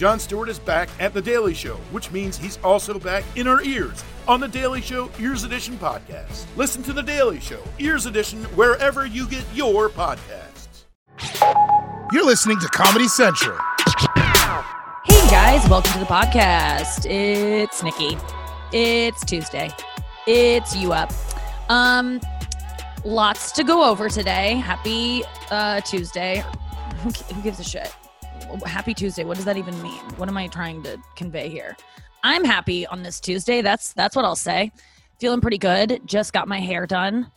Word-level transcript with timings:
Jon 0.00 0.18
Stewart 0.18 0.48
is 0.48 0.58
back 0.58 0.88
at 0.98 1.12
The 1.12 1.20
Daily 1.20 1.52
Show, 1.52 1.74
which 1.92 2.10
means 2.10 2.38
he's 2.38 2.58
also 2.64 2.98
back 2.98 3.22
in 3.36 3.46
our 3.46 3.60
ears 3.60 4.02
on 4.26 4.40
The 4.40 4.48
Daily 4.48 4.80
Show 4.80 5.10
Ears 5.20 5.44
Edition 5.44 5.76
podcast. 5.76 6.46
Listen 6.56 6.82
to 6.84 6.94
The 6.94 7.02
Daily 7.02 7.38
Show 7.38 7.62
Ears 7.78 8.06
Edition 8.06 8.42
wherever 8.56 9.04
you 9.04 9.28
get 9.28 9.44
your 9.52 9.90
podcasts. 9.90 10.84
You're 12.12 12.24
listening 12.24 12.58
to 12.60 12.68
Comedy 12.68 13.08
Central. 13.08 13.58
Hey 15.04 15.28
guys, 15.28 15.68
welcome 15.68 15.92
to 15.92 15.98
the 15.98 16.06
podcast. 16.06 17.04
It's 17.04 17.82
Nikki. 17.82 18.16
It's 18.72 19.22
Tuesday. 19.26 19.68
It's 20.26 20.74
you 20.74 20.94
up. 20.94 21.12
Um, 21.68 22.22
lots 23.04 23.52
to 23.52 23.62
go 23.62 23.84
over 23.84 24.08
today. 24.08 24.54
Happy 24.54 25.24
uh, 25.50 25.82
Tuesday. 25.82 26.42
Who, 27.02 27.10
who 27.34 27.42
gives 27.42 27.60
a 27.60 27.64
shit? 27.64 27.94
Happy 28.66 28.94
Tuesday. 28.94 29.24
What 29.24 29.36
does 29.36 29.44
that 29.44 29.56
even 29.56 29.80
mean? 29.82 30.00
What 30.16 30.28
am 30.28 30.36
I 30.36 30.46
trying 30.48 30.82
to 30.84 30.98
convey 31.16 31.48
here? 31.48 31.76
I'm 32.22 32.44
happy 32.44 32.86
on 32.86 33.02
this 33.02 33.20
Tuesday. 33.20 33.62
That's 33.62 33.92
that's 33.92 34.14
what 34.16 34.24
I'll 34.24 34.36
say. 34.36 34.72
Feeling 35.18 35.40
pretty 35.40 35.58
good. 35.58 36.00
Just 36.04 36.32
got 36.32 36.48
my 36.48 36.60
hair 36.60 36.86
done. 36.86 37.30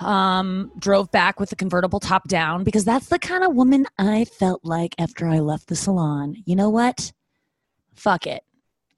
Um, 0.00 0.70
drove 0.78 1.10
back 1.10 1.40
with 1.40 1.50
the 1.50 1.56
convertible 1.56 1.98
top 1.98 2.28
down 2.28 2.62
because 2.62 2.84
that's 2.84 3.08
the 3.08 3.18
kind 3.18 3.42
of 3.42 3.54
woman 3.54 3.86
I 3.98 4.24
felt 4.26 4.64
like 4.64 4.94
after 4.98 5.26
I 5.26 5.40
left 5.40 5.66
the 5.68 5.76
salon. 5.76 6.36
You 6.46 6.54
know 6.54 6.70
what? 6.70 7.12
Fuck 7.96 8.26
it. 8.26 8.44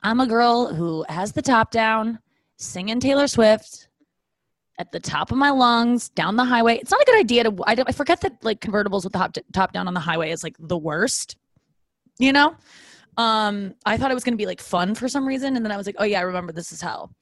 I'm 0.02 0.20
a 0.20 0.26
girl 0.26 0.74
who 0.74 1.04
has 1.08 1.32
the 1.32 1.42
top 1.42 1.70
down, 1.70 2.18
singing 2.56 3.00
Taylor 3.00 3.26
Swift 3.28 3.88
at 4.80 4.90
the 4.92 4.98
top 4.98 5.30
of 5.30 5.36
my 5.36 5.50
lungs 5.50 6.08
down 6.08 6.36
the 6.36 6.44
highway. 6.44 6.78
It's 6.78 6.90
not 6.90 7.02
a 7.02 7.04
good 7.04 7.20
idea 7.20 7.44
to. 7.44 7.54
I, 7.66 7.76
I 7.86 7.92
forget 7.92 8.22
that 8.22 8.42
like 8.42 8.60
convertibles 8.60 9.04
with 9.04 9.12
the 9.12 9.18
top, 9.18 9.36
top 9.52 9.72
down 9.72 9.86
on 9.86 9.92
the 9.92 10.00
highway 10.00 10.30
is 10.30 10.42
like 10.42 10.56
the 10.58 10.78
worst. 10.78 11.36
You 12.18 12.32
know, 12.32 12.56
um, 13.18 13.74
I 13.84 13.98
thought 13.98 14.10
it 14.10 14.14
was 14.14 14.24
going 14.24 14.32
to 14.32 14.38
be 14.38 14.46
like 14.46 14.60
fun 14.60 14.94
for 14.94 15.06
some 15.06 15.26
reason, 15.26 15.54
and 15.54 15.64
then 15.64 15.70
I 15.70 15.76
was 15.76 15.84
like, 15.84 15.96
oh 15.98 16.04
yeah, 16.04 16.18
I 16.18 16.22
remember 16.22 16.52
this 16.52 16.72
is 16.72 16.80
hell. 16.80 17.14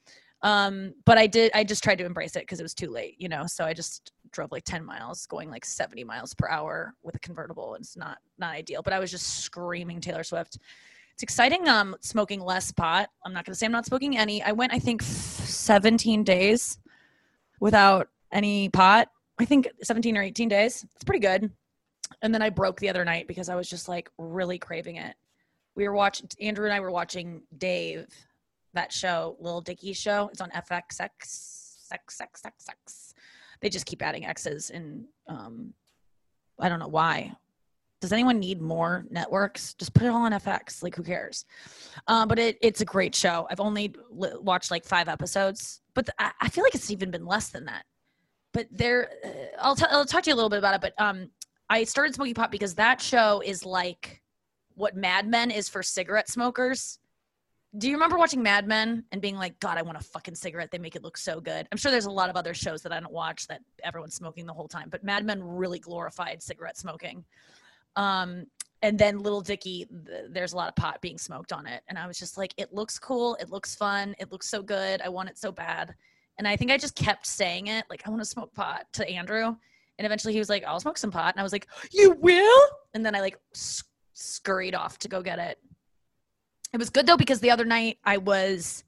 Um, 0.42 0.94
but 1.04 1.18
I 1.18 1.26
did. 1.26 1.50
I 1.52 1.64
just 1.64 1.82
tried 1.82 1.98
to 1.98 2.04
embrace 2.04 2.36
it 2.36 2.42
because 2.42 2.60
it 2.60 2.62
was 2.62 2.74
too 2.74 2.90
late. 2.90 3.16
You 3.18 3.28
know, 3.28 3.44
so 3.48 3.64
I 3.64 3.74
just 3.74 4.12
drove 4.30 4.52
like 4.52 4.64
10 4.64 4.84
miles 4.84 5.26
going 5.26 5.50
like 5.50 5.64
70 5.64 6.04
miles 6.04 6.34
per 6.34 6.48
hour 6.48 6.94
with 7.02 7.14
a 7.14 7.18
convertible 7.20 7.74
it's 7.76 7.96
not 7.96 8.18
not 8.36 8.54
ideal 8.54 8.82
but 8.82 8.92
i 8.92 8.98
was 8.98 9.10
just 9.10 9.42
screaming 9.42 10.02
taylor 10.02 10.22
swift 10.22 10.58
it's 11.14 11.22
exciting 11.22 11.66
um 11.66 11.96
smoking 12.02 12.38
less 12.38 12.70
pot 12.70 13.08
i'm 13.24 13.32
not 13.32 13.46
going 13.46 13.52
to 13.52 13.58
say 13.58 13.64
i'm 13.64 13.72
not 13.72 13.86
smoking 13.86 14.18
any 14.18 14.42
i 14.42 14.52
went 14.52 14.70
i 14.70 14.78
think 14.78 15.00
17 15.00 16.24
days 16.24 16.78
without 17.60 18.08
any 18.32 18.68
pot 18.68 19.08
i 19.38 19.44
think 19.44 19.68
17 19.82 20.16
or 20.16 20.22
18 20.22 20.48
days 20.48 20.84
it's 20.94 21.04
pretty 21.04 21.20
good 21.20 21.50
and 22.22 22.34
then 22.34 22.42
i 22.42 22.50
broke 22.50 22.78
the 22.80 22.88
other 22.88 23.04
night 23.04 23.26
because 23.26 23.48
i 23.48 23.54
was 23.54 23.68
just 23.68 23.88
like 23.88 24.10
really 24.18 24.58
craving 24.58 24.96
it 24.96 25.14
we 25.74 25.86
were 25.86 25.94
watching 25.94 26.28
andrew 26.40 26.64
and 26.64 26.74
i 26.74 26.80
were 26.80 26.90
watching 26.90 27.42
dave 27.56 28.06
that 28.74 28.92
show 28.92 29.36
little 29.40 29.60
dicky 29.60 29.92
show 29.92 30.28
it's 30.30 30.40
on 30.40 30.50
fxx 30.50 31.88
xxxx 31.92 33.14
they 33.60 33.68
just 33.68 33.86
keep 33.86 34.02
adding 34.02 34.24
X's 34.24 34.70
and 34.70 35.04
um, 35.28 35.72
I 36.58 36.68
don't 36.68 36.78
know 36.78 36.88
why. 36.88 37.32
Does 38.00 38.12
anyone 38.12 38.38
need 38.38 38.60
more 38.60 39.04
networks? 39.10 39.74
Just 39.74 39.92
put 39.92 40.04
it 40.04 40.08
all 40.08 40.22
on 40.22 40.32
FX. 40.32 40.84
Like, 40.84 40.94
who 40.94 41.02
cares? 41.02 41.44
Um, 42.06 42.28
but 42.28 42.38
it, 42.38 42.56
it's 42.62 42.80
a 42.80 42.84
great 42.84 43.12
show. 43.14 43.48
I've 43.50 43.58
only 43.58 43.92
watched 44.10 44.70
like 44.70 44.84
five 44.84 45.08
episodes, 45.08 45.80
but 45.98 46.06
th- 46.06 46.14
I, 46.20 46.30
I 46.42 46.48
feel 46.48 46.62
like 46.62 46.76
it's 46.76 46.92
even 46.92 47.10
been 47.10 47.26
less 47.26 47.48
than 47.48 47.64
that. 47.64 47.82
But 48.52 48.68
there, 48.70 49.10
uh, 49.24 49.28
I'll, 49.60 49.74
t- 49.74 49.84
I'll 49.90 50.04
talk 50.04 50.22
to 50.22 50.30
you 50.30 50.34
a 50.34 50.36
little 50.36 50.48
bit 50.48 50.60
about 50.60 50.76
it. 50.76 50.80
But 50.80 50.94
um, 50.96 51.30
I 51.68 51.82
started 51.82 52.14
smoking 52.14 52.34
pot 52.34 52.52
because 52.52 52.76
that 52.76 53.02
show 53.02 53.42
is 53.44 53.66
like 53.66 54.22
what 54.76 54.94
Mad 54.94 55.26
Men 55.26 55.50
is 55.50 55.68
for 55.68 55.82
cigarette 55.82 56.28
smokers 56.28 57.00
do 57.76 57.88
you 57.88 57.94
remember 57.94 58.16
watching 58.16 58.42
Mad 58.42 58.66
Men 58.66 59.04
and 59.12 59.20
being 59.20 59.36
like, 59.36 59.60
God, 59.60 59.76
I 59.76 59.82
want 59.82 59.98
a 59.98 60.02
fucking 60.02 60.34
cigarette? 60.34 60.70
They 60.70 60.78
make 60.78 60.96
it 60.96 61.02
look 61.02 61.18
so 61.18 61.38
good. 61.38 61.68
I'm 61.70 61.76
sure 61.76 61.90
there's 61.90 62.06
a 62.06 62.10
lot 62.10 62.30
of 62.30 62.36
other 62.36 62.54
shows 62.54 62.80
that 62.82 62.92
I 62.92 63.00
don't 63.00 63.12
watch 63.12 63.46
that 63.48 63.60
everyone's 63.84 64.14
smoking 64.14 64.46
the 64.46 64.54
whole 64.54 64.68
time, 64.68 64.88
but 64.88 65.04
Mad 65.04 65.26
Men 65.26 65.42
really 65.42 65.78
glorified 65.78 66.42
cigarette 66.42 66.78
smoking. 66.78 67.24
Um, 67.94 68.46
and 68.82 68.98
then 68.98 69.18
Little 69.18 69.40
Dicky, 69.40 69.86
th- 70.06 70.26
there's 70.30 70.52
a 70.52 70.56
lot 70.56 70.68
of 70.68 70.76
pot 70.76 71.00
being 71.00 71.18
smoked 71.18 71.52
on 71.52 71.66
it. 71.66 71.82
And 71.88 71.98
I 71.98 72.06
was 72.06 72.18
just 72.18 72.36
like, 72.36 72.54
it 72.56 72.72
looks 72.72 72.98
cool. 72.98 73.36
It 73.40 73.50
looks 73.50 73.74
fun. 73.74 74.14
It 74.18 74.30
looks 74.30 74.48
so 74.48 74.62
good. 74.62 75.00
I 75.02 75.08
want 75.08 75.28
it 75.28 75.38
so 75.38 75.50
bad. 75.50 75.94
And 76.38 76.46
I 76.46 76.56
think 76.56 76.70
I 76.70 76.78
just 76.78 76.94
kept 76.94 77.26
saying 77.26 77.66
it, 77.66 77.84
like, 77.90 78.06
I 78.06 78.10
want 78.10 78.22
to 78.22 78.28
smoke 78.28 78.54
pot 78.54 78.86
to 78.92 79.08
Andrew. 79.08 79.56
And 79.98 80.06
eventually 80.06 80.32
he 80.32 80.38
was 80.38 80.48
like, 80.48 80.64
I'll 80.64 80.78
smoke 80.78 80.98
some 80.98 81.10
pot. 81.10 81.34
And 81.34 81.40
I 81.40 81.42
was 81.42 81.52
like, 81.52 81.66
You 81.90 82.12
will? 82.20 82.60
And 82.94 83.04
then 83.04 83.14
I 83.14 83.20
like 83.20 83.38
scurried 84.14 84.74
off 84.74 84.98
to 84.98 85.08
go 85.08 85.22
get 85.22 85.38
it 85.38 85.58
it 86.72 86.78
was 86.78 86.90
good 86.90 87.06
though 87.06 87.16
because 87.16 87.40
the 87.40 87.50
other 87.50 87.64
night 87.64 87.98
I 88.04 88.18
was 88.18 88.84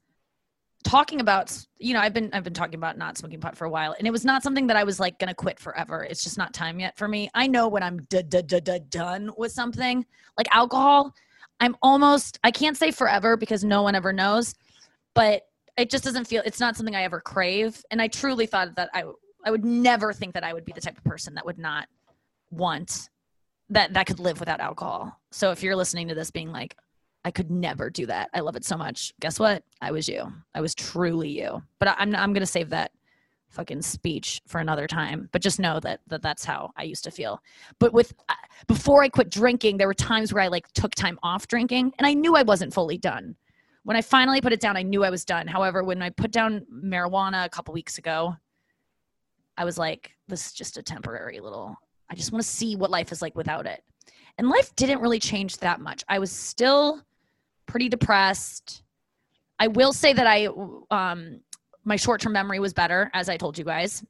talking 0.83 1.19
about 1.21 1.57
you 1.77 1.93
know 1.93 1.99
I've 1.99 2.13
been 2.13 2.29
I've 2.33 2.43
been 2.43 2.53
talking 2.53 2.75
about 2.75 2.97
not 2.97 3.17
smoking 3.17 3.39
pot 3.39 3.55
for 3.55 3.65
a 3.65 3.69
while 3.69 3.95
and 3.97 4.07
it 4.07 4.11
was 4.11 4.25
not 4.25 4.43
something 4.43 4.67
that 4.67 4.77
I 4.77 4.83
was 4.83 4.99
like 4.99 5.19
to 5.19 5.33
quit 5.33 5.59
forever. 5.59 6.03
It's 6.03 6.23
just 6.23 6.37
not 6.37 6.53
time 6.53 6.79
yet 6.79 6.97
for 6.97 7.07
me. 7.07 7.29
I 7.33 7.47
know 7.47 7.67
when 7.67 7.83
I'm 7.83 8.01
d- 8.09 8.23
d- 8.23 8.41
d- 8.41 8.59
d- 8.59 8.79
done 8.89 9.31
with 9.37 9.51
something 9.51 10.05
like 10.37 10.47
alcohol, 10.55 11.13
I'm 11.59 11.75
almost 11.81 12.39
I 12.43 12.51
can't 12.51 12.77
say 12.77 12.91
forever 12.91 13.37
because 13.37 13.63
no 13.63 13.81
one 13.83 13.95
ever 13.95 14.11
knows, 14.11 14.55
but 15.13 15.43
it 15.77 15.89
just 15.89 16.03
doesn't 16.03 16.25
feel 16.25 16.41
it's 16.45 16.59
not 16.59 16.75
something 16.75 16.95
I 16.95 17.03
ever 17.03 17.21
crave 17.21 17.83
and 17.91 18.01
I 18.01 18.07
truly 18.07 18.45
thought 18.45 18.75
that 18.75 18.89
I 18.93 19.03
I 19.43 19.51
would 19.51 19.65
never 19.65 20.13
think 20.13 20.33
that 20.33 20.43
I 20.43 20.53
would 20.53 20.65
be 20.65 20.73
the 20.73 20.81
type 20.81 20.97
of 20.97 21.03
person 21.03 21.35
that 21.35 21.45
would 21.45 21.57
not 21.57 21.87
want 22.49 23.09
that 23.69 23.93
that 23.93 24.05
could 24.05 24.19
live 24.19 24.39
without 24.39 24.59
alcohol. 24.59 25.19
So 25.31 25.51
if 25.51 25.63
you're 25.63 25.75
listening 25.75 26.09
to 26.09 26.15
this 26.15 26.31
being 26.31 26.51
like 26.51 26.75
I 27.23 27.31
could 27.31 27.51
never 27.51 27.89
do 27.89 28.05
that. 28.07 28.29
I 28.33 28.39
love 28.39 28.55
it 28.55 28.65
so 28.65 28.77
much. 28.77 29.13
Guess 29.19 29.39
what? 29.39 29.63
I 29.81 29.91
was 29.91 30.07
you. 30.07 30.31
I 30.55 30.61
was 30.61 30.73
truly 30.73 31.29
you. 31.29 31.61
But 31.79 31.89
I, 31.89 32.03
am 32.03 32.15
I'm 32.15 32.33
gonna 32.33 32.45
save 32.45 32.69
that 32.69 32.91
fucking 33.51 33.81
speech 33.81 34.41
for 34.47 34.59
another 34.59 34.87
time. 34.87 35.29
But 35.31 35.41
just 35.41 35.59
know 35.59 35.79
that, 35.81 35.99
that 36.07 36.21
that's 36.21 36.43
how 36.43 36.71
I 36.77 36.83
used 36.83 37.03
to 37.03 37.11
feel. 37.11 37.41
But 37.79 37.93
with 37.93 38.13
uh, 38.29 38.33
before 38.67 39.03
I 39.03 39.09
quit 39.09 39.29
drinking, 39.29 39.77
there 39.77 39.87
were 39.87 39.93
times 39.93 40.33
where 40.33 40.43
I 40.43 40.47
like 40.47 40.71
took 40.73 40.95
time 40.95 41.19
off 41.21 41.47
drinking, 41.47 41.93
and 41.99 42.07
I 42.07 42.13
knew 42.13 42.35
I 42.35 42.43
wasn't 42.43 42.73
fully 42.73 42.97
done. 42.97 43.35
When 43.83 43.97
I 43.97 44.01
finally 44.01 44.41
put 44.41 44.53
it 44.53 44.59
down, 44.59 44.77
I 44.77 44.83
knew 44.83 45.03
I 45.03 45.09
was 45.09 45.25
done. 45.25 45.47
However, 45.47 45.83
when 45.83 46.01
I 46.01 46.09
put 46.09 46.31
down 46.31 46.65
marijuana 46.71 47.45
a 47.45 47.49
couple 47.49 47.73
weeks 47.73 47.97
ago, 47.97 48.35
I 49.57 49.65
was 49.65 49.77
like, 49.77 50.11
this 50.27 50.47
is 50.47 50.53
just 50.53 50.77
a 50.77 50.83
temporary 50.83 51.39
little. 51.39 51.75
I 52.09 52.15
just 52.15 52.31
want 52.31 52.43
to 52.43 52.49
see 52.49 52.75
what 52.75 52.91
life 52.91 53.11
is 53.11 53.21
like 53.21 53.35
without 53.35 53.65
it. 53.65 53.83
And 54.37 54.49
life 54.49 54.75
didn't 54.75 55.01
really 55.01 55.19
change 55.19 55.57
that 55.57 55.81
much. 55.81 56.03
I 56.07 56.19
was 56.19 56.31
still 56.31 57.01
pretty 57.71 57.87
depressed. 57.87 58.83
I 59.57 59.67
will 59.67 59.93
say 59.93 60.11
that 60.11 60.27
I, 60.27 60.47
um, 60.91 61.39
my 61.85 61.95
short 61.95 62.19
term 62.19 62.33
memory 62.33 62.59
was 62.59 62.73
better, 62.73 63.09
as 63.13 63.29
I 63.29 63.37
told 63.37 63.57
you 63.57 63.63
guys. 63.63 64.03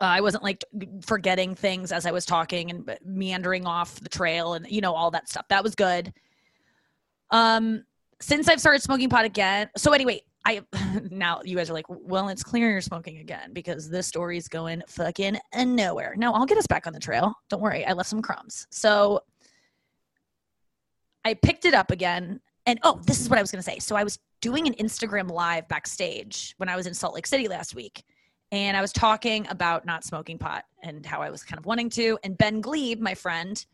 Uh, 0.00 0.04
I 0.04 0.20
wasn't 0.22 0.42
like 0.42 0.64
forgetting 1.02 1.54
things 1.54 1.92
as 1.92 2.06
I 2.06 2.10
was 2.10 2.24
talking 2.24 2.70
and 2.70 2.98
meandering 3.04 3.66
off 3.66 4.00
the 4.00 4.08
trail 4.08 4.54
and, 4.54 4.66
you 4.68 4.80
know, 4.80 4.94
all 4.94 5.10
that 5.10 5.28
stuff. 5.28 5.46
That 5.48 5.62
was 5.62 5.74
good. 5.74 6.12
Um, 7.30 7.84
since 8.20 8.48
I've 8.48 8.60
started 8.60 8.82
smoking 8.82 9.08
pot 9.08 9.24
again. 9.24 9.68
So, 9.76 9.92
anyway, 9.92 10.22
I 10.44 10.62
now 11.10 11.42
you 11.44 11.56
guys 11.56 11.68
are 11.68 11.74
like, 11.74 11.86
well, 11.88 12.28
it's 12.30 12.42
clear 12.42 12.70
you're 12.70 12.80
smoking 12.80 13.18
again 13.18 13.52
because 13.52 13.90
this 13.90 14.06
story 14.06 14.38
is 14.38 14.48
going 14.48 14.82
fucking 14.88 15.38
nowhere. 15.54 16.14
No, 16.16 16.32
I'll 16.32 16.46
get 16.46 16.58
us 16.58 16.66
back 16.66 16.86
on 16.86 16.94
the 16.94 17.00
trail. 17.00 17.34
Don't 17.50 17.60
worry, 17.60 17.84
I 17.84 17.92
left 17.92 18.08
some 18.08 18.22
crumbs. 18.22 18.66
So 18.70 19.20
I 21.24 21.34
picked 21.34 21.64
it 21.64 21.74
up 21.74 21.90
again 21.90 22.40
and 22.66 22.78
oh, 22.82 23.00
this 23.06 23.20
is 23.20 23.28
what 23.28 23.38
I 23.38 23.42
was 23.42 23.50
going 23.50 23.62
to 23.62 23.70
say. 23.70 23.78
So 23.78 23.96
I 23.96 24.04
was 24.04 24.18
doing 24.40 24.66
an 24.66 24.74
Instagram 24.74 25.30
live 25.30 25.66
backstage 25.68 26.54
when 26.58 26.68
I 26.68 26.76
was 26.76 26.86
in 26.86 26.94
Salt 26.94 27.14
Lake 27.14 27.26
City 27.26 27.48
last 27.48 27.74
week. 27.74 28.04
And 28.50 28.76
I 28.76 28.82
was 28.82 28.92
talking 28.92 29.46
about 29.48 29.86
not 29.86 30.04
smoking 30.04 30.38
pot 30.38 30.64
and 30.82 31.06
how 31.06 31.22
I 31.22 31.30
was 31.30 31.42
kind 31.42 31.58
of 31.58 31.64
wanting 31.64 31.88
to. 31.90 32.18
And 32.22 32.36
Ben 32.36 32.60
Gleib, 32.60 33.00
my 33.00 33.14
friend, 33.14 33.64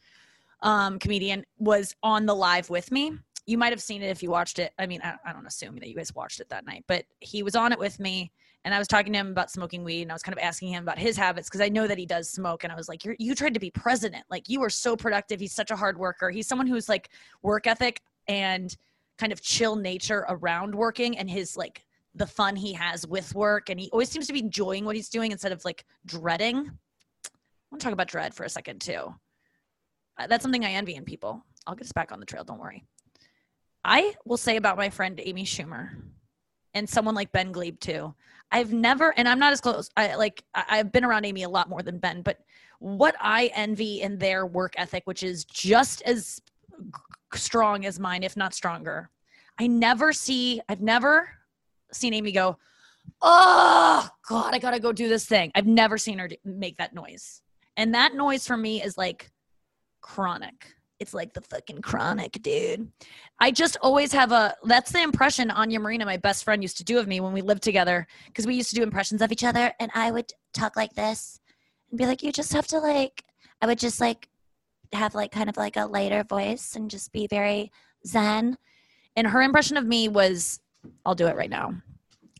um, 0.62 0.98
comedian, 1.00 1.44
was 1.58 1.96
on 2.02 2.26
the 2.26 2.34
live 2.34 2.70
with 2.70 2.92
me. 2.92 3.12
You 3.44 3.58
might 3.58 3.72
have 3.72 3.82
seen 3.82 4.02
it 4.02 4.10
if 4.10 4.22
you 4.22 4.30
watched 4.30 4.58
it. 4.58 4.72
I 4.78 4.86
mean, 4.86 5.00
I, 5.02 5.14
I 5.26 5.32
don't 5.32 5.46
assume 5.46 5.76
that 5.76 5.88
you 5.88 5.96
guys 5.96 6.14
watched 6.14 6.38
it 6.38 6.48
that 6.50 6.64
night, 6.64 6.84
but 6.86 7.04
he 7.20 7.42
was 7.42 7.56
on 7.56 7.72
it 7.72 7.78
with 7.78 7.98
me. 7.98 8.30
And 8.64 8.74
I 8.74 8.78
was 8.78 8.86
talking 8.86 9.12
to 9.14 9.18
him 9.18 9.30
about 9.30 9.50
smoking 9.50 9.82
weed 9.82 10.02
and 10.02 10.12
I 10.12 10.14
was 10.14 10.22
kind 10.22 10.36
of 10.36 10.42
asking 10.42 10.68
him 10.68 10.82
about 10.82 10.98
his 10.98 11.16
habits 11.16 11.48
because 11.48 11.60
I 11.60 11.68
know 11.68 11.86
that 11.86 11.98
he 11.98 12.06
does 12.06 12.28
smoke. 12.28 12.62
And 12.62 12.72
I 12.72 12.76
was 12.76 12.88
like, 12.88 13.04
you 13.04 13.16
you 13.18 13.34
tried 13.34 13.54
to 13.54 13.60
be 13.60 13.70
president. 13.70 14.24
Like, 14.30 14.48
you 14.48 14.62
are 14.62 14.70
so 14.70 14.96
productive. 14.96 15.40
He's 15.40 15.54
such 15.54 15.70
a 15.70 15.76
hard 15.76 15.98
worker. 15.98 16.30
He's 16.30 16.46
someone 16.46 16.66
who's 16.66 16.88
like 16.88 17.08
work 17.42 17.66
ethic 17.66 18.02
and 18.28 18.76
kind 19.18 19.32
of 19.32 19.42
chill 19.42 19.76
nature 19.76 20.24
around 20.28 20.74
working 20.74 21.18
and 21.18 21.28
his 21.28 21.56
like 21.56 21.84
the 22.14 22.26
fun 22.26 22.56
he 22.56 22.72
has 22.72 23.06
with 23.06 23.34
work. 23.34 23.70
And 23.70 23.78
he 23.78 23.90
always 23.90 24.08
seems 24.08 24.26
to 24.26 24.32
be 24.32 24.40
enjoying 24.40 24.84
what 24.84 24.96
he's 24.96 25.08
doing 25.08 25.32
instead 25.32 25.52
of 25.52 25.64
like 25.64 25.84
dreading. 26.06 26.56
I 26.56 26.60
want 27.70 27.80
to 27.80 27.84
talk 27.84 27.92
about 27.92 28.08
dread 28.08 28.34
for 28.34 28.44
a 28.44 28.48
second 28.48 28.80
too. 28.80 29.14
Uh, 30.18 30.26
that's 30.26 30.42
something 30.42 30.64
i 30.64 30.72
envy 30.72 30.94
in 30.94 31.04
people. 31.04 31.44
I'll 31.66 31.74
get 31.74 31.84
us 31.84 31.92
back 31.92 32.12
on 32.12 32.20
the 32.20 32.26
trail 32.26 32.44
don't 32.44 32.60
worry. 32.60 32.84
I 33.84 34.14
will 34.24 34.36
say 34.36 34.56
about 34.56 34.76
my 34.76 34.90
friend 34.90 35.20
amy 35.22 35.44
schumer 35.44 35.90
and 36.74 36.88
someone 36.88 37.14
like 37.14 37.32
ben 37.32 37.52
gleib 37.52 37.78
too. 37.80 38.14
I've 38.50 38.72
never 38.72 39.12
and 39.16 39.28
i'm 39.28 39.38
not 39.38 39.52
as 39.52 39.60
close 39.60 39.90
i 39.96 40.14
like 40.14 40.42
i've 40.54 40.90
been 40.90 41.04
around 41.04 41.24
amy 41.24 41.42
a 41.42 41.48
lot 41.48 41.68
more 41.68 41.82
than 41.82 41.98
ben 41.98 42.22
but 42.22 42.38
what 42.78 43.14
i 43.20 43.50
envy 43.54 44.00
in 44.00 44.18
their 44.18 44.46
work 44.46 44.74
ethic 44.76 45.02
which 45.06 45.22
is 45.22 45.44
just 45.44 46.02
as 46.02 46.40
strong 47.34 47.84
as 47.84 47.98
mine, 47.98 48.22
if 48.22 48.36
not 48.36 48.54
stronger. 48.54 49.10
I 49.58 49.66
never 49.66 50.12
see, 50.12 50.60
I've 50.68 50.80
never 50.80 51.28
seen 51.92 52.14
Amy 52.14 52.32
go, 52.32 52.58
oh 53.22 54.08
God, 54.28 54.54
I 54.54 54.58
gotta 54.58 54.80
go 54.80 54.92
do 54.92 55.08
this 55.08 55.26
thing. 55.26 55.50
I've 55.54 55.66
never 55.66 55.98
seen 55.98 56.18
her 56.18 56.28
make 56.44 56.76
that 56.78 56.94
noise. 56.94 57.42
And 57.76 57.94
that 57.94 58.14
noise 58.14 58.46
for 58.46 58.56
me 58.56 58.82
is 58.82 58.98
like 58.98 59.30
chronic. 60.00 60.74
It's 60.98 61.14
like 61.14 61.32
the 61.32 61.40
fucking 61.40 61.80
chronic, 61.80 62.32
dude. 62.42 62.90
I 63.38 63.52
just 63.52 63.76
always 63.82 64.12
have 64.12 64.32
a 64.32 64.56
that's 64.64 64.90
the 64.90 65.02
impression 65.02 65.50
Anya 65.50 65.78
Marina, 65.78 66.04
my 66.04 66.16
best 66.16 66.42
friend, 66.44 66.62
used 66.62 66.78
to 66.78 66.84
do 66.84 66.98
of 66.98 67.06
me 67.06 67.20
when 67.20 67.32
we 67.32 67.40
lived 67.40 67.62
together. 67.62 68.06
Because 68.26 68.46
we 68.46 68.56
used 68.56 68.70
to 68.70 68.74
do 68.74 68.82
impressions 68.82 69.22
of 69.22 69.30
each 69.30 69.44
other, 69.44 69.72
and 69.78 69.92
I 69.94 70.10
would 70.10 70.32
talk 70.54 70.76
like 70.76 70.94
this 70.94 71.38
and 71.90 71.98
be 71.98 72.06
like, 72.06 72.22
You 72.22 72.32
just 72.32 72.52
have 72.52 72.66
to 72.68 72.78
like 72.78 73.22
I 73.60 73.66
would 73.66 73.78
just 73.78 74.00
like 74.00 74.28
have 74.92 75.14
like 75.14 75.32
kind 75.32 75.48
of 75.48 75.56
like 75.56 75.76
a 75.76 75.86
lighter 75.86 76.24
voice 76.24 76.76
and 76.76 76.90
just 76.90 77.12
be 77.12 77.26
very 77.26 77.70
zen. 78.06 78.56
And 79.16 79.26
her 79.26 79.42
impression 79.42 79.76
of 79.76 79.86
me 79.86 80.08
was 80.08 80.60
I'll 81.04 81.14
do 81.14 81.26
it 81.26 81.36
right 81.36 81.50
now. 81.50 81.74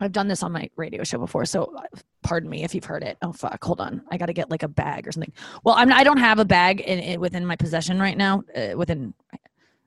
I've 0.00 0.12
done 0.12 0.29
this 0.29 0.43
on 0.43 0.53
my 0.53 0.71
radio 0.77 1.03
show 1.03 1.19
before, 1.19 1.45
so 1.45 1.75
uh, 1.77 1.83
pardon 2.23 2.49
me 2.49 2.62
if 2.62 2.75
you've 2.75 2.85
heard 2.85 3.03
it. 3.03 3.19
Oh 3.21 3.33
fuck, 3.33 3.62
hold 3.65 3.81
on, 3.81 4.03
I 4.11 4.17
got 4.17 4.27
to 4.27 4.33
get 4.33 4.50
like 4.50 4.62
a 4.62 4.69
bag 4.69 5.09
or 5.09 5.12
something. 5.12 5.33
Well, 5.65 5.75
I'm 5.77 5.93
I 5.93 6.05
don't 6.05 6.19
have 6.19 6.39
a 6.39 6.45
bag 6.45 6.81
in, 6.81 7.00
in 7.00 7.21
within 7.21 7.45
my 7.45 7.56
possession 7.56 7.99
right 7.99 8.17
now, 8.17 8.45
uh, 8.55 8.77
within 8.77 9.12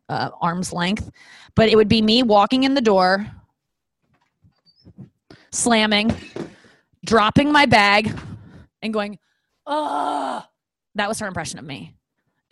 uh, 0.10 0.32
arm's 0.42 0.74
length, 0.74 1.10
but 1.56 1.70
it 1.70 1.78
would 1.78 1.88
be 1.88 2.02
me 2.02 2.24
walking 2.24 2.64
in 2.64 2.74
the 2.74 2.82
door, 2.82 3.26
slamming, 5.52 6.14
dropping 7.06 7.52
my 7.52 7.66
bag, 7.66 8.14
and 8.82 8.94
going, 8.94 9.18
oh. 9.66 10.46
That 10.96 11.08
was 11.08 11.20
her 11.20 11.28
impression 11.28 11.58
of 11.58 11.64
me. 11.64 11.96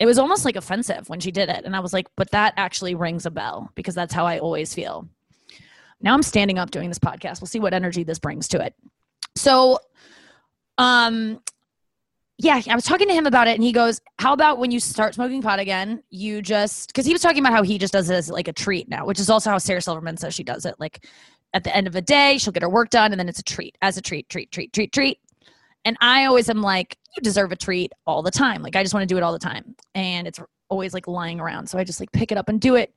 It 0.00 0.06
was 0.06 0.18
almost 0.18 0.46
like 0.46 0.56
offensive 0.56 1.08
when 1.08 1.20
she 1.20 1.30
did 1.30 1.50
it, 1.50 1.64
and 1.64 1.76
I 1.76 1.80
was 1.80 1.92
like, 1.92 2.08
but 2.16 2.30
that 2.30 2.54
actually 2.56 2.94
rings 2.94 3.26
a 3.26 3.30
bell 3.30 3.70
because 3.74 3.94
that's 3.94 4.14
how 4.14 4.26
I 4.26 4.38
always 4.38 4.74
feel. 4.74 5.06
Now 6.00 6.14
I'm 6.14 6.22
standing 6.22 6.58
up 6.58 6.70
doing 6.70 6.88
this 6.88 6.98
podcast. 6.98 7.40
We'll 7.40 7.48
see 7.48 7.60
what 7.60 7.74
energy 7.74 8.02
this 8.02 8.18
brings 8.18 8.48
to 8.48 8.64
it. 8.64 8.74
So, 9.36 9.78
um, 10.78 11.40
yeah, 12.38 12.62
I 12.66 12.74
was 12.74 12.84
talking 12.84 13.08
to 13.08 13.14
him 13.14 13.26
about 13.26 13.46
it, 13.46 13.54
and 13.54 13.62
he 13.62 13.72
goes, 13.72 14.00
"How 14.18 14.32
about 14.32 14.58
when 14.58 14.70
you 14.70 14.80
start 14.80 15.14
smoking 15.14 15.42
pot 15.42 15.58
again, 15.58 16.02
you 16.08 16.40
just 16.40 16.88
because 16.88 17.04
he 17.04 17.12
was 17.12 17.20
talking 17.20 17.40
about 17.40 17.52
how 17.52 17.62
he 17.62 17.76
just 17.76 17.92
does 17.92 18.08
it 18.08 18.14
as 18.14 18.30
like 18.30 18.48
a 18.48 18.54
treat 18.54 18.88
now, 18.88 19.04
which 19.04 19.20
is 19.20 19.28
also 19.28 19.50
how 19.50 19.58
Sarah 19.58 19.82
Silverman 19.82 20.16
says 20.16 20.32
she 20.32 20.42
does 20.42 20.64
it. 20.64 20.76
Like 20.78 21.06
at 21.52 21.64
the 21.64 21.76
end 21.76 21.86
of 21.86 21.94
a 21.94 22.00
day, 22.00 22.38
she'll 22.38 22.54
get 22.54 22.62
her 22.62 22.70
work 22.70 22.88
done, 22.88 23.12
and 23.12 23.20
then 23.20 23.28
it's 23.28 23.40
a 23.40 23.42
treat, 23.42 23.76
as 23.82 23.98
a 23.98 24.00
treat, 24.00 24.30
treat, 24.30 24.50
treat, 24.50 24.72
treat, 24.72 24.92
treat. 24.92 25.18
And 25.84 25.96
I 26.00 26.26
always 26.26 26.48
am 26.48 26.62
like, 26.62 26.96
you 27.16 27.22
deserve 27.22 27.52
a 27.52 27.56
treat 27.56 27.92
all 28.06 28.22
the 28.22 28.30
time. 28.30 28.62
Like 28.62 28.76
I 28.76 28.82
just 28.82 28.94
want 28.94 29.08
to 29.08 29.12
do 29.12 29.16
it 29.16 29.22
all 29.22 29.32
the 29.32 29.38
time, 29.38 29.74
and 29.94 30.26
it's 30.26 30.38
always 30.68 30.94
like 30.94 31.08
lying 31.08 31.40
around, 31.40 31.68
so 31.68 31.78
I 31.78 31.84
just 31.84 32.00
like 32.00 32.12
pick 32.12 32.30
it 32.30 32.38
up 32.38 32.48
and 32.48 32.60
do 32.60 32.76
it. 32.76 32.94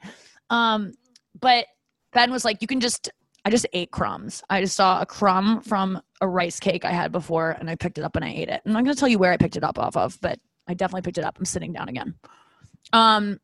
Um, 0.50 0.94
but 1.40 1.66
Ben 2.14 2.32
was 2.32 2.46
like, 2.46 2.62
you 2.62 2.68
can 2.68 2.80
just, 2.80 3.10
I 3.44 3.50
just 3.50 3.66
ate 3.74 3.92
crumbs. 3.92 4.44
I 4.50 4.62
just 4.62 4.76
saw 4.76 5.02
a 5.02 5.06
crumb 5.06 5.62
from 5.62 6.00
a 6.22 6.28
rice 6.28 6.60
cake 6.60 6.86
I 6.86 6.92
had 6.92 7.12
before 7.12 7.58
and 7.60 7.70
I 7.70 7.76
picked 7.76 7.98
it 7.98 8.04
up 8.04 8.16
and 8.16 8.24
I 8.24 8.30
ate 8.30 8.50
it. 8.50 8.62
And 8.64 8.78
I'm 8.78 8.84
going 8.84 8.96
to 8.96 9.00
tell 9.00 9.10
you 9.10 9.18
where 9.18 9.32
I 9.32 9.38
picked 9.38 9.58
it 9.58 9.64
up 9.64 9.80
off 9.80 9.98
of, 9.98 10.20
but 10.22 10.40
I 10.68 10.76
definitely 10.76 11.02
picked 11.02 11.18
it 11.18 11.24
up. 11.24 11.38
I'm 11.40 11.46
sitting 11.46 11.74
down 11.74 11.90
again. 11.90 12.14
Um, 12.94 13.40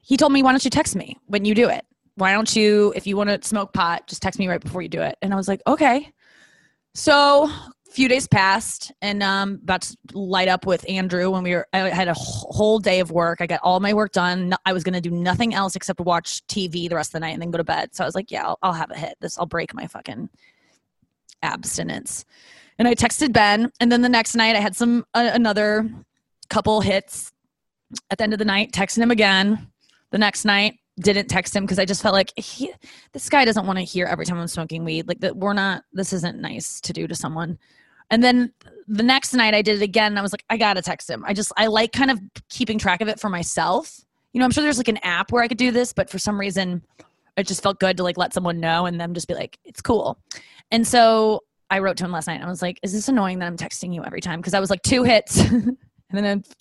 he 0.00 0.16
told 0.16 0.32
me, 0.32 0.42
why 0.42 0.52
don't 0.52 0.64
you 0.64 0.70
text 0.70 0.94
me 0.94 1.18
when 1.26 1.44
you 1.44 1.54
do 1.54 1.68
it? 1.68 1.84
Why 2.14 2.32
don't 2.32 2.54
you, 2.54 2.92
if 2.94 3.06
you 3.06 3.16
want 3.16 3.30
to 3.30 3.46
smoke 3.46 3.72
pot, 3.72 4.06
just 4.06 4.22
text 4.22 4.38
me 4.38 4.46
right 4.46 4.60
before 4.60 4.82
you 4.82 4.88
do 4.88 5.02
it. 5.02 5.16
And 5.20 5.32
I 5.32 5.36
was 5.36 5.48
like, 5.48 5.62
okay. 5.66 6.12
So 6.94 7.44
a 7.46 7.90
few 7.90 8.08
days 8.08 8.26
passed 8.26 8.92
and 9.02 9.22
um 9.22 9.60
about 9.62 9.82
to 9.82 9.96
light 10.14 10.48
up 10.48 10.64
with 10.64 10.82
andrew 10.88 11.28
when 11.30 11.42
we 11.42 11.52
were 11.52 11.66
i 11.74 11.90
had 11.90 12.08
a 12.08 12.14
whole 12.14 12.78
day 12.78 13.00
of 13.00 13.10
work. 13.10 13.40
I 13.40 13.46
got 13.46 13.60
all 13.62 13.80
my 13.80 13.92
work 13.92 14.12
done. 14.12 14.54
I 14.64 14.72
was 14.72 14.82
going 14.82 14.94
to 14.94 15.00
do 15.00 15.10
nothing 15.10 15.52
else 15.52 15.76
except 15.76 16.00
watch 16.00 16.46
tv 16.46 16.88
the 16.88 16.96
rest 16.96 17.10
of 17.10 17.12
the 17.12 17.20
night 17.20 17.32
and 17.32 17.42
then 17.42 17.50
go 17.50 17.58
to 17.58 17.64
bed. 17.64 17.94
So 17.94 18.04
i 18.04 18.06
was 18.06 18.14
like 18.14 18.30
yeah 18.30 18.46
i'll, 18.46 18.58
I'll 18.62 18.72
have 18.72 18.90
a 18.90 18.96
hit. 18.96 19.16
This 19.20 19.38
i'll 19.38 19.46
break 19.46 19.74
my 19.74 19.86
fucking 19.86 20.28
abstinence. 21.42 22.24
And 22.78 22.88
i 22.88 22.94
texted 22.94 23.32
ben 23.32 23.70
and 23.80 23.92
then 23.92 24.02
the 24.02 24.08
next 24.08 24.34
night 24.34 24.56
i 24.56 24.60
had 24.60 24.76
some 24.76 25.04
uh, 25.14 25.30
another 25.32 25.88
couple 26.48 26.80
hits. 26.80 27.32
At 28.10 28.16
the 28.18 28.24
end 28.24 28.32
of 28.32 28.38
the 28.38 28.46
night 28.46 28.72
texting 28.72 29.02
him 29.02 29.10
again. 29.10 29.70
The 30.10 30.18
next 30.18 30.44
night 30.46 30.78
didn't 31.02 31.28
text 31.28 31.54
him 31.54 31.64
because 31.64 31.78
I 31.78 31.84
just 31.84 32.02
felt 32.02 32.14
like 32.14 32.32
he, 32.36 32.72
this 33.12 33.28
guy 33.28 33.44
doesn't 33.44 33.66
want 33.66 33.78
to 33.78 33.84
hear 33.84 34.06
every 34.06 34.24
time 34.24 34.38
I'm 34.38 34.48
smoking 34.48 34.84
weed. 34.84 35.08
Like 35.08 35.20
that, 35.20 35.36
we're 35.36 35.52
not. 35.52 35.84
This 35.92 36.12
isn't 36.12 36.40
nice 36.40 36.80
to 36.82 36.92
do 36.92 37.06
to 37.06 37.14
someone. 37.14 37.58
And 38.10 38.22
then 38.22 38.52
the 38.88 39.02
next 39.02 39.32
night 39.32 39.54
I 39.54 39.62
did 39.62 39.80
it 39.80 39.84
again 39.84 40.12
and 40.12 40.18
I 40.18 40.22
was 40.22 40.32
like, 40.32 40.44
I 40.50 40.56
gotta 40.56 40.82
text 40.82 41.08
him. 41.08 41.24
I 41.26 41.32
just 41.32 41.52
I 41.56 41.66
like 41.66 41.92
kind 41.92 42.10
of 42.10 42.20
keeping 42.48 42.78
track 42.78 43.00
of 43.00 43.08
it 43.08 43.18
for 43.18 43.30
myself. 43.30 44.00
You 44.32 44.38
know, 44.38 44.44
I'm 44.44 44.50
sure 44.50 44.62
there's 44.62 44.78
like 44.78 44.88
an 44.88 44.98
app 44.98 45.32
where 45.32 45.42
I 45.42 45.48
could 45.48 45.58
do 45.58 45.70
this, 45.70 45.92
but 45.92 46.10
for 46.10 46.18
some 46.18 46.38
reason 46.38 46.82
it 47.36 47.46
just 47.46 47.62
felt 47.62 47.80
good 47.80 47.96
to 47.96 48.02
like 48.02 48.18
let 48.18 48.34
someone 48.34 48.60
know 48.60 48.86
and 48.86 49.00
them 49.00 49.14
just 49.14 49.28
be 49.28 49.34
like, 49.34 49.58
it's 49.64 49.80
cool. 49.80 50.18
And 50.70 50.86
so 50.86 51.44
I 51.70 51.78
wrote 51.78 51.96
to 51.98 52.04
him 52.04 52.12
last 52.12 52.26
night. 52.26 52.42
I 52.42 52.48
was 52.48 52.60
like, 52.60 52.78
is 52.82 52.92
this 52.92 53.08
annoying 53.08 53.38
that 53.38 53.46
I'm 53.46 53.56
texting 53.56 53.94
you 53.94 54.04
every 54.04 54.20
time? 54.20 54.40
Because 54.40 54.54
I 54.54 54.60
was 54.60 54.68
like 54.68 54.82
two 54.82 55.04
hits 55.04 55.40
and 55.50 55.76
then 56.10 56.24
uh, 56.24 56.52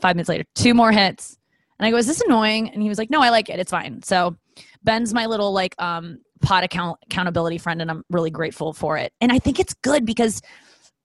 five 0.00 0.16
minutes 0.16 0.28
later, 0.28 0.44
two 0.54 0.74
more 0.74 0.92
hits. 0.92 1.38
And 1.80 1.86
I 1.86 1.90
go, 1.90 1.96
is 1.96 2.06
this 2.06 2.20
annoying? 2.20 2.68
And 2.68 2.82
he 2.82 2.90
was 2.90 2.98
like, 2.98 3.08
no, 3.08 3.22
I 3.22 3.30
like 3.30 3.48
it. 3.48 3.58
It's 3.58 3.70
fine. 3.70 4.02
So 4.02 4.36
Ben's 4.82 5.14
my 5.14 5.24
little 5.24 5.50
like 5.50 5.74
um 5.80 6.18
pot 6.42 6.62
account 6.62 6.98
accountability 7.06 7.56
friend 7.56 7.80
and 7.80 7.90
I'm 7.90 8.04
really 8.10 8.30
grateful 8.30 8.74
for 8.74 8.98
it. 8.98 9.14
And 9.22 9.32
I 9.32 9.38
think 9.38 9.58
it's 9.58 9.72
good 9.72 10.04
because 10.04 10.42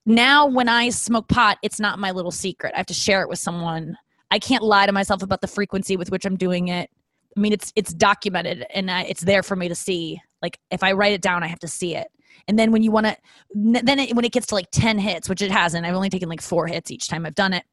now 0.04 0.44
when 0.46 0.68
I 0.68 0.90
smoke 0.90 1.28
pot, 1.28 1.56
it's 1.62 1.80
not 1.80 1.98
my 1.98 2.10
little 2.10 2.30
secret. 2.30 2.74
I 2.74 2.76
have 2.76 2.86
to 2.86 2.94
share 2.94 3.22
it 3.22 3.28
with 3.30 3.38
someone. 3.38 3.96
I 4.30 4.38
can't 4.38 4.62
lie 4.62 4.84
to 4.84 4.92
myself 4.92 5.22
about 5.22 5.40
the 5.40 5.46
frequency 5.46 5.96
with 5.96 6.10
which 6.10 6.26
I'm 6.26 6.36
doing 6.36 6.68
it. 6.68 6.90
I 7.34 7.40
mean, 7.40 7.54
it's 7.54 7.72
it's 7.74 7.94
documented 7.94 8.66
and 8.74 8.90
it's 8.90 9.22
there 9.22 9.42
for 9.42 9.56
me 9.56 9.68
to 9.68 9.74
see. 9.74 10.20
Like 10.42 10.58
if 10.70 10.82
I 10.82 10.92
write 10.92 11.14
it 11.14 11.22
down, 11.22 11.42
I 11.42 11.46
have 11.46 11.60
to 11.60 11.68
see 11.68 11.96
it. 11.96 12.08
And 12.48 12.58
then 12.58 12.70
when 12.70 12.82
you 12.82 12.90
want 12.90 13.06
to, 13.06 13.16
then 13.54 13.98
it, 13.98 14.14
when 14.14 14.26
it 14.26 14.32
gets 14.32 14.48
to 14.48 14.54
like 14.54 14.68
ten 14.72 14.98
hits, 14.98 15.26
which 15.26 15.40
it 15.40 15.50
hasn't, 15.50 15.86
I've 15.86 15.94
only 15.94 16.10
taken 16.10 16.28
like 16.28 16.42
four 16.42 16.66
hits 16.66 16.90
each 16.90 17.08
time 17.08 17.24
I've 17.24 17.34
done 17.34 17.54
it 17.54 17.64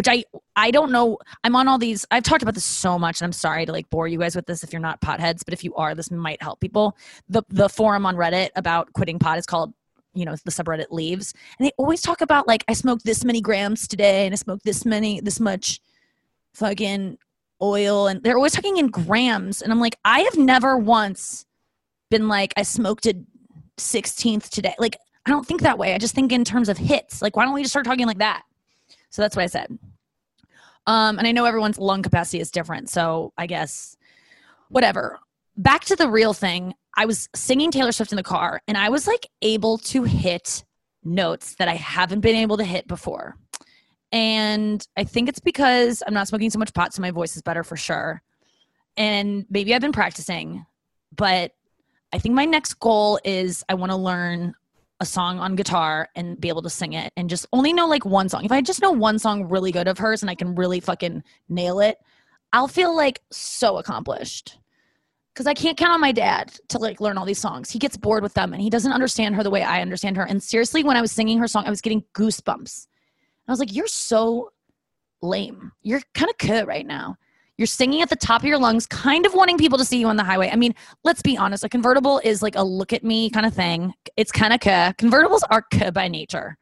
which 0.00 0.08
I 0.08 0.24
I 0.56 0.70
don't 0.70 0.90
know. 0.90 1.18
I'm 1.44 1.54
on 1.54 1.68
all 1.68 1.76
these. 1.76 2.06
I've 2.10 2.22
talked 2.22 2.42
about 2.42 2.54
this 2.54 2.64
so 2.64 2.98
much, 2.98 3.20
and 3.20 3.26
I'm 3.26 3.34
sorry 3.34 3.66
to 3.66 3.72
like 3.72 3.90
bore 3.90 4.08
you 4.08 4.18
guys 4.18 4.34
with 4.34 4.46
this 4.46 4.64
if 4.64 4.72
you're 4.72 4.80
not 4.80 5.02
potheads, 5.02 5.44
but 5.44 5.52
if 5.52 5.62
you 5.62 5.74
are, 5.74 5.94
this 5.94 6.10
might 6.10 6.40
help 6.42 6.58
people. 6.58 6.96
The 7.28 7.42
the 7.50 7.68
forum 7.68 8.06
on 8.06 8.16
Reddit 8.16 8.48
about 8.56 8.90
quitting 8.94 9.18
pot 9.18 9.36
is 9.36 9.44
called 9.44 9.74
you 10.14 10.24
know 10.24 10.34
the 10.46 10.50
subreddit 10.50 10.86
leaves 10.90 11.34
and 11.58 11.66
they 11.66 11.72
always 11.76 12.00
talk 12.00 12.20
about 12.20 12.48
like 12.48 12.64
i 12.66 12.72
smoked 12.72 13.04
this 13.04 13.24
many 13.24 13.40
grams 13.40 13.86
today 13.86 14.26
and 14.26 14.32
i 14.32 14.34
smoked 14.34 14.64
this 14.64 14.84
many 14.84 15.20
this 15.20 15.38
much 15.38 15.80
fucking 16.52 17.16
oil 17.62 18.08
and 18.08 18.20
they're 18.24 18.34
always 18.34 18.50
talking 18.50 18.76
in 18.76 18.88
grams 18.88 19.62
and 19.62 19.70
i'm 19.70 19.78
like 19.78 19.96
i 20.04 20.18
have 20.22 20.36
never 20.36 20.76
once 20.76 21.46
been 22.10 22.26
like 22.26 22.52
i 22.56 22.62
smoked 22.64 23.06
a 23.06 23.14
16th 23.78 24.48
today 24.48 24.74
like 24.80 24.96
i 25.26 25.30
don't 25.30 25.46
think 25.46 25.62
that 25.62 25.78
way 25.78 25.94
i 25.94 25.98
just 25.98 26.12
think 26.12 26.32
in 26.32 26.44
terms 26.44 26.68
of 26.68 26.76
hits 26.76 27.22
like 27.22 27.36
why 27.36 27.44
don't 27.44 27.54
we 27.54 27.62
just 27.62 27.72
start 27.72 27.86
talking 27.86 28.08
like 28.08 28.18
that 28.18 28.42
so 29.10 29.22
that's 29.22 29.36
what 29.36 29.42
I 29.42 29.46
said. 29.46 29.78
Um, 30.86 31.18
and 31.18 31.26
I 31.26 31.32
know 31.32 31.44
everyone's 31.44 31.78
lung 31.78 32.02
capacity 32.02 32.40
is 32.40 32.50
different. 32.50 32.88
So 32.88 33.32
I 33.36 33.46
guess 33.46 33.96
whatever. 34.68 35.18
Back 35.56 35.84
to 35.86 35.96
the 35.96 36.08
real 36.08 36.32
thing. 36.32 36.74
I 36.96 37.06
was 37.06 37.28
singing 37.34 37.70
Taylor 37.70 37.92
Swift 37.92 38.12
in 38.12 38.16
the 38.16 38.22
car 38.22 38.62
and 38.66 38.76
I 38.76 38.88
was 38.88 39.06
like 39.06 39.28
able 39.42 39.78
to 39.78 40.04
hit 40.04 40.64
notes 41.04 41.54
that 41.56 41.68
I 41.68 41.74
haven't 41.74 42.20
been 42.20 42.36
able 42.36 42.56
to 42.56 42.64
hit 42.64 42.86
before. 42.88 43.36
And 44.12 44.86
I 44.96 45.04
think 45.04 45.28
it's 45.28 45.38
because 45.38 46.02
I'm 46.06 46.14
not 46.14 46.28
smoking 46.28 46.50
so 46.50 46.58
much 46.58 46.74
pot, 46.74 46.92
so 46.92 47.02
my 47.02 47.12
voice 47.12 47.36
is 47.36 47.42
better 47.42 47.62
for 47.62 47.76
sure. 47.76 48.22
And 48.96 49.46
maybe 49.48 49.74
I've 49.74 49.80
been 49.80 49.92
practicing, 49.92 50.66
but 51.14 51.52
I 52.12 52.18
think 52.18 52.34
my 52.34 52.44
next 52.44 52.74
goal 52.74 53.20
is 53.24 53.64
I 53.68 53.74
want 53.74 53.92
to 53.92 53.96
learn 53.96 54.54
a 55.00 55.06
song 55.06 55.38
on 55.38 55.56
guitar 55.56 56.08
and 56.14 56.40
be 56.40 56.48
able 56.48 56.62
to 56.62 56.70
sing 56.70 56.92
it 56.92 57.12
and 57.16 57.30
just 57.30 57.46
only 57.52 57.72
know 57.72 57.86
like 57.86 58.04
one 58.04 58.28
song. 58.28 58.44
If 58.44 58.52
I 58.52 58.60
just 58.60 58.82
know 58.82 58.92
one 58.92 59.18
song 59.18 59.48
really 59.48 59.72
good 59.72 59.88
of 59.88 59.98
hers 59.98 60.22
and 60.22 60.30
I 60.30 60.34
can 60.34 60.54
really 60.54 60.78
fucking 60.78 61.22
nail 61.48 61.80
it, 61.80 61.96
I'll 62.52 62.68
feel 62.68 62.94
like 62.94 63.22
so 63.30 63.78
accomplished. 63.78 64.58
Cuz 65.34 65.46
I 65.46 65.54
can't 65.54 65.78
count 65.78 65.92
on 65.92 66.00
my 66.00 66.12
dad 66.12 66.52
to 66.68 66.78
like 66.78 67.00
learn 67.00 67.16
all 67.16 67.24
these 67.24 67.38
songs. 67.38 67.70
He 67.70 67.78
gets 67.78 67.96
bored 67.96 68.22
with 68.22 68.34
them 68.34 68.52
and 68.52 68.60
he 68.60 68.68
doesn't 68.68 68.92
understand 68.92 69.36
her 69.36 69.42
the 69.42 69.50
way 69.50 69.62
I 69.62 69.80
understand 69.80 70.16
her. 70.16 70.24
And 70.24 70.42
seriously, 70.42 70.84
when 70.84 70.96
I 70.96 71.00
was 71.00 71.12
singing 71.12 71.38
her 71.38 71.48
song, 71.48 71.64
I 71.66 71.70
was 71.70 71.80
getting 71.80 72.04
goosebumps. 72.14 72.86
I 73.48 73.52
was 73.52 73.58
like, 73.58 73.74
"You're 73.74 73.86
so 73.86 74.52
lame. 75.22 75.72
You're 75.82 76.02
kind 76.14 76.30
of 76.30 76.38
good 76.38 76.66
right 76.66 76.86
now." 76.86 77.16
You're 77.60 77.66
singing 77.66 78.00
at 78.00 78.08
the 78.08 78.16
top 78.16 78.40
of 78.40 78.46
your 78.46 78.58
lungs, 78.58 78.86
kind 78.86 79.26
of 79.26 79.34
wanting 79.34 79.58
people 79.58 79.76
to 79.76 79.84
see 79.84 80.00
you 80.00 80.06
on 80.06 80.16
the 80.16 80.24
highway. 80.24 80.48
I 80.50 80.56
mean, 80.56 80.74
let's 81.04 81.20
be 81.20 81.36
honest, 81.36 81.62
a 81.62 81.68
convertible 81.68 82.18
is 82.24 82.40
like 82.40 82.56
a 82.56 82.62
look 82.62 82.94
at 82.94 83.04
me 83.04 83.28
kind 83.28 83.44
of 83.44 83.52
thing. 83.52 83.92
It's 84.16 84.32
kind 84.32 84.54
of 84.54 84.60
cuh. 84.60 84.94
Convertibles 84.96 85.42
are 85.50 85.62
cuh 85.70 85.90
by 85.90 86.08
nature. 86.08 86.56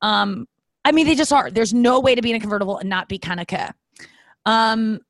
Um, 0.00 0.48
I 0.82 0.92
mean, 0.92 1.04
they 1.04 1.14
just 1.14 1.30
are. 1.30 1.50
There's 1.50 1.74
no 1.74 2.00
way 2.00 2.14
to 2.14 2.22
be 2.22 2.30
in 2.30 2.36
a 2.36 2.40
convertible 2.40 2.78
and 2.78 2.88
not 2.88 3.06
be 3.06 3.18
kind 3.18 3.38
of 3.38 3.48
cuh. 3.48 3.72
Um, 4.46 5.00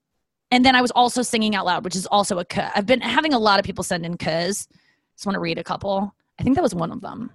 and 0.50 0.64
then 0.64 0.74
I 0.74 0.82
was 0.82 0.90
also 0.90 1.22
singing 1.22 1.54
out 1.54 1.64
loud, 1.64 1.84
which 1.84 1.94
is 1.94 2.06
also 2.06 2.40
a 2.40 2.44
cuh. 2.44 2.72
I've 2.74 2.86
been 2.86 3.00
having 3.00 3.32
a 3.32 3.38
lot 3.38 3.60
of 3.60 3.64
people 3.64 3.84
send 3.84 4.04
in 4.04 4.18
cuhs. 4.18 4.66
Just 5.14 5.26
want 5.26 5.34
to 5.34 5.40
read 5.40 5.58
a 5.58 5.64
couple. 5.64 6.12
I 6.40 6.42
think 6.42 6.56
that 6.56 6.62
was 6.62 6.74
one 6.74 6.90
of 6.90 7.02
them. 7.02 7.30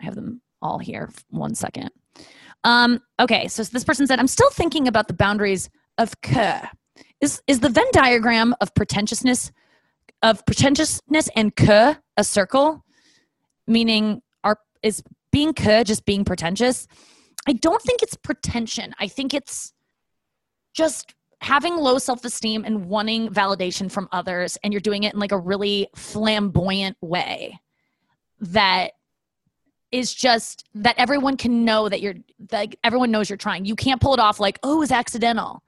I 0.00 0.06
have 0.06 0.16
them 0.16 0.42
all 0.60 0.80
here. 0.80 1.08
One 1.30 1.54
second. 1.54 1.90
Um, 2.64 2.98
okay, 3.20 3.46
so 3.46 3.62
this 3.62 3.84
person 3.84 4.08
said, 4.08 4.18
I'm 4.18 4.26
still 4.26 4.50
thinking 4.50 4.88
about 4.88 5.06
the 5.06 5.14
boundaries 5.14 5.70
of 5.98 6.20
k 6.20 6.62
is 7.22 7.40
is 7.46 7.60
the 7.60 7.70
Venn 7.70 7.86
diagram 7.92 8.54
of 8.60 8.74
pretentiousness 8.74 9.50
of 10.22 10.44
pretentiousness 10.44 11.30
and 11.34 11.56
k 11.56 11.94
a 12.16 12.24
circle, 12.24 12.84
meaning 13.66 14.20
are 14.44 14.58
is 14.82 15.02
being 15.30 15.54
k 15.54 15.84
just 15.84 16.04
being 16.04 16.24
pretentious? 16.24 16.86
I 17.48 17.54
don't 17.54 17.80
think 17.82 18.02
it's 18.02 18.16
pretension. 18.16 18.94
I 19.00 19.08
think 19.08 19.32
it's 19.32 19.72
just 20.74 21.14
having 21.40 21.76
low 21.76 21.98
self-esteem 21.98 22.64
and 22.64 22.86
wanting 22.86 23.28
validation 23.28 23.90
from 23.90 24.08
others 24.12 24.56
and 24.62 24.72
you're 24.72 24.80
doing 24.80 25.02
it 25.02 25.12
in 25.12 25.18
like 25.18 25.32
a 25.32 25.38
really 25.38 25.88
flamboyant 25.96 26.96
way 27.00 27.58
that 28.40 28.92
is 29.90 30.14
just 30.14 30.64
that 30.74 30.94
everyone 30.98 31.36
can 31.36 31.64
know 31.64 31.88
that 31.88 32.00
you're 32.00 32.14
like 32.50 32.76
everyone 32.82 33.10
knows 33.10 33.28
you're 33.28 33.36
trying. 33.36 33.64
You 33.64 33.76
can't 33.76 34.00
pull 34.00 34.14
it 34.14 34.20
off 34.20 34.40
like, 34.40 34.58
"Oh, 34.62 34.76
it 34.76 34.78
was 34.78 34.90
accidental." 34.90 35.62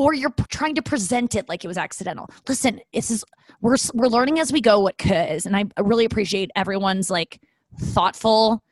Or 0.00 0.14
you're 0.14 0.30
p- 0.30 0.44
trying 0.48 0.74
to 0.76 0.82
present 0.82 1.34
it 1.34 1.46
like 1.46 1.62
it 1.62 1.68
was 1.68 1.76
accidental. 1.76 2.30
Listen, 2.48 2.80
this 2.94 3.10
is 3.10 3.22
we're 3.60 3.76
we're 3.92 4.08
learning 4.08 4.40
as 4.40 4.50
we 4.50 4.62
go 4.62 4.80
what 4.80 4.96
K 4.96 5.34
is, 5.34 5.44
and 5.44 5.54
I 5.54 5.66
really 5.78 6.06
appreciate 6.06 6.50
everyone's 6.56 7.10
like 7.10 7.38
thoughtful 7.78 8.62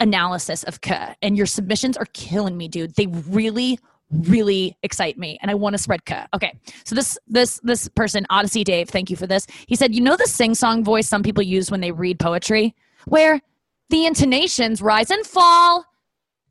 analysis 0.00 0.64
of 0.64 0.80
K. 0.80 1.14
And 1.22 1.36
your 1.36 1.46
submissions 1.46 1.96
are 1.96 2.06
killing 2.12 2.56
me, 2.56 2.66
dude. 2.66 2.96
They 2.96 3.06
really 3.06 3.78
really 4.10 4.76
excite 4.82 5.16
me 5.16 5.38
and 5.40 5.50
i 5.50 5.54
want 5.54 5.72
to 5.72 5.78
spread 5.78 6.04
K. 6.04 6.22
okay 6.34 6.52
so 6.84 6.94
this 6.94 7.16
this 7.28 7.58
this 7.62 7.88
person 7.88 8.26
odyssey 8.28 8.62
dave 8.62 8.90
thank 8.90 9.08
you 9.08 9.16
for 9.16 9.26
this 9.26 9.46
he 9.66 9.74
said 9.74 9.94
you 9.94 10.02
know 10.02 10.18
the 10.18 10.26
sing 10.26 10.54
song 10.54 10.84
voice 10.84 11.08
some 11.08 11.22
people 11.22 11.42
use 11.42 11.70
when 11.70 11.80
they 11.80 11.92
read 11.92 12.18
poetry 12.18 12.74
where 13.06 13.40
the 13.88 14.04
intonations 14.04 14.82
rise 14.82 15.10
and 15.10 15.24
fall 15.24 15.86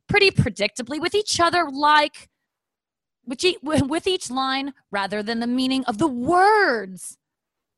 pretty 0.08 0.32
predictably 0.32 1.00
with 1.00 1.14
each 1.14 1.38
other 1.38 1.68
like 1.70 2.28
with 3.26 3.44
each, 3.44 3.58
with 3.62 4.06
each 4.06 4.30
line 4.30 4.74
rather 4.90 5.22
than 5.22 5.40
the 5.40 5.46
meaning 5.46 5.84
of 5.84 5.98
the 5.98 6.08
words. 6.08 7.18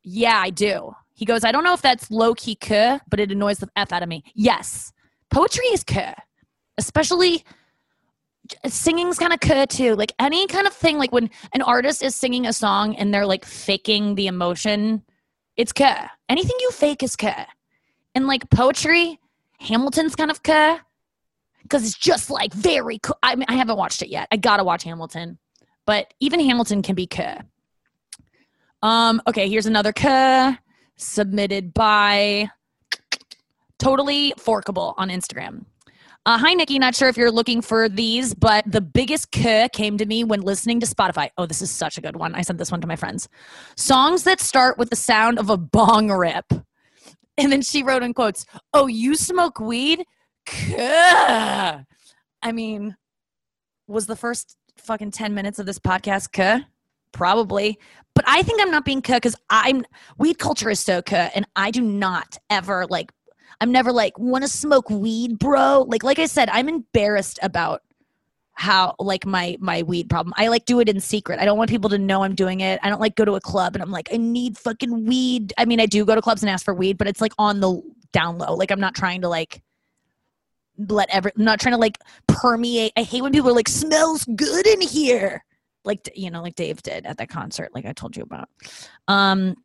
Yeah 0.03 0.39
i 0.39 0.51
do. 0.51 0.95
He 1.15 1.25
goes 1.25 1.45
i 1.45 1.53
don't 1.53 1.65
know 1.65 1.75
if 1.75 1.83
that's 1.83 2.11
low-key 2.11 2.57
K, 2.57 2.99
but 3.09 3.21
it 3.21 3.31
annoys 3.31 3.59
the 3.59 3.69
f 3.77 3.93
out 3.93 4.03
of 4.03 4.09
me. 4.09 4.23
Yes. 4.35 4.93
Poetry 5.31 5.67
is 5.67 5.83
K, 5.85 6.15
especially 6.79 7.45
singing's 8.67 9.19
kind 9.19 9.33
of 9.33 9.41
K 9.41 9.67
too. 9.67 9.95
Like 9.95 10.13
any 10.19 10.47
kind 10.47 10.67
of 10.67 10.73
thing 10.75 10.99
like 10.99 11.13
when 11.13 11.31
an 11.53 11.63
artist 11.63 12.03
is 12.03 12.15
singing 12.15 12.47
a 12.47 12.53
song 12.53 12.95
and 12.97 13.13
they're 13.13 13.27
like 13.27 13.45
faking 13.45 14.15
the 14.17 14.27
emotion 14.27 15.03
it's 15.57 15.73
K. 15.73 15.95
anything 16.29 16.57
you 16.61 16.71
fake 16.73 17.03
is 17.03 17.15
K. 17.17 17.33
and 18.15 18.27
like 18.27 18.51
poetry 18.51 19.21
hamilton's 19.61 20.17
kind 20.17 20.31
of 20.31 20.43
K 20.43 20.79
because 21.65 21.85
it's 21.85 21.99
just 21.99 22.31
like 22.31 22.53
very 22.55 23.01
i 23.23 23.35
mean 23.35 23.47
i 23.49 23.55
haven't 23.55 23.77
watched 23.77 24.01
it 24.03 24.09
yet 24.09 24.29
i 24.31 24.37
gotta 24.37 24.63
watch 24.63 24.85
hamilton 24.85 25.39
but 25.87 26.15
even 26.21 26.39
hamilton 26.41 26.83
can 26.83 26.95
be 26.95 27.07
K. 27.07 27.41
um 28.83 29.21
okay 29.27 29.49
here's 29.49 29.67
another 29.67 29.93
K 29.93 30.57
submitted 30.97 31.75
by 31.75 32.49
totally 33.79 34.33
forkable 34.39 34.95
on 34.97 35.09
instagram 35.09 35.65
uh, 36.27 36.39
hi, 36.39 36.55
Nikki. 36.55 36.79
Not 36.79 36.95
sure 36.95 37.11
if 37.11 37.19
you're 37.19 37.31
looking 37.31 37.61
for 37.61 37.87
these, 37.87 38.33
but 38.33 38.65
the 38.67 38.81
biggest 38.81 39.31
K 39.31 39.69
came 39.75 39.99
to 39.99 40.07
me 40.07 40.25
when 40.25 40.41
listening 40.41 40.81
to 40.81 40.87
Spotify. 40.87 41.29
Oh, 41.37 41.45
this 41.45 41.61
is 41.61 41.71
such 41.71 41.99
a 41.99 42.01
good 42.01 42.17
one. 42.17 42.35
I 42.35 42.41
sent 42.41 42.59
this 42.59 42.71
one 42.71 42.81
to 42.81 42.87
my 42.87 42.97
friends. 42.97 43.29
Songs 43.77 44.23
that 44.23 44.41
start 44.41 44.79
with 44.79 44.89
the 44.89 44.97
sound 44.97 45.39
of 45.39 45.51
a 45.51 45.59
bong 45.59 46.11
rip. 46.11 46.51
And 47.37 47.53
then 47.53 47.61
she 47.61 47.83
wrote 47.83 48.03
in 48.03 48.15
quotes, 48.15 48.47
Oh, 48.73 48.87
you 48.87 49.17
smoke 49.17 49.61
weed? 49.61 50.07
K. 50.45 50.77
I 52.43 52.53
mean, 52.53 52.97
was 53.87 54.07
the 54.07 54.17
first 54.17 54.57
fucking 54.77 55.13
10 55.13 55.35
minutes 55.35 55.59
of 55.59 55.67
this 55.67 55.79
podcast 55.79 56.33
K? 56.33 56.61
Probably. 57.13 57.79
But 58.15 58.25
I 58.29 58.43
think 58.43 58.61
I'm 58.61 58.71
not 58.71 58.85
being 58.85 59.03
K 59.03 59.15
because 59.15 59.37
I'm 59.51 59.85
weed 60.19 60.39
culture 60.39 60.71
is 60.71 60.81
so 60.81 61.03
K, 61.03 61.31
and 61.35 61.47
I 61.57 61.71
do 61.71 61.81
not 61.81 62.39
ever 62.51 62.87
like 62.87 63.11
I'm 63.61 63.73
never 63.73 63.93
like, 63.93 64.19
want 64.19 64.43
to 64.43 64.49
smoke 64.49 64.91
weed, 64.91 65.39
bro? 65.39 65.87
Like, 65.89 66.03
like 66.03 66.19
I 66.19 66.27
said, 66.27 66.49
I'm 66.51 66.69
embarrassed 66.69 67.39
about 67.43 67.83
how 68.57 68.95
like 69.01 69.27
my 69.27 69.57
my 69.59 69.83
weed 69.83 70.09
problem. 70.09 70.33
I 70.37 70.47
like 70.47 70.65
do 70.65 70.79
it 70.79 70.89
in 70.89 71.01
secret. 71.01 71.41
I 71.41 71.45
don't 71.45 71.59
want 71.59 71.71
people 71.71 71.91
to 71.91 71.99
know 71.99 72.23
I'm 72.23 72.37
doing 72.37 72.61
it. 72.61 72.79
I 72.83 72.89
don't 72.89 73.01
like 73.01 73.17
go 73.17 73.25
to 73.25 73.35
a 73.35 73.41
club 73.41 73.75
and 73.75 73.83
I'm 73.83 73.91
like, 73.91 74.09
I 74.13 74.17
need 74.17 74.57
fucking 74.57 75.07
weed. 75.07 75.53
I 75.59 75.65
mean, 75.65 75.81
I 75.81 75.87
do 75.87 76.05
go 76.05 76.15
to 76.15 76.23
clubs 76.23 76.43
and 76.43 76.51
ask 76.51 76.65
for 76.65 76.73
weed, 76.73 76.97
but 76.97 77.09
it's 77.09 77.21
like 77.21 77.33
on 77.37 77.59
the 77.61 77.83
down 78.13 78.39
low. 78.39 78.55
Like 78.55 78.71
I'm 78.71 78.79
not 78.79 78.95
trying 78.95 79.23
to 79.23 79.29
like 79.29 79.61
let 80.79 81.09
every 81.11 81.33
I'm 81.37 81.45
not 81.45 81.61
trying 81.61 81.75
to 81.75 81.81
like 81.81 81.99
permeate. 82.27 82.93
I 82.97 83.03
hate 83.03 83.23
when 83.23 83.33
people 83.33 83.51
are 83.51 83.55
like, 83.55 83.69
smells 83.69 84.25
good 84.37 84.67
in 84.67 84.81
here. 84.81 85.45
Like 85.85 86.11
you 86.15 86.31
know, 86.31 86.43
like 86.43 86.55
Dave 86.55 86.83
did 86.83 87.07
at 87.07 87.19
that 87.19 87.29
concert, 87.29 87.75
like 87.75 87.87
I 87.87 87.93
told 87.93 88.17
you 88.17 88.23
about. 88.23 88.49
Um 89.09 89.57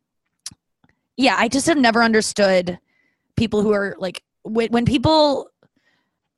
yeah, 1.16 1.36
I 1.38 1.48
just 1.48 1.66
have 1.66 1.76
never 1.76 2.02
understood 2.02 2.78
people 3.36 3.62
who 3.62 3.72
are 3.72 3.94
like 3.98 4.22
when, 4.42 4.70
when 4.70 4.84
people 4.84 5.50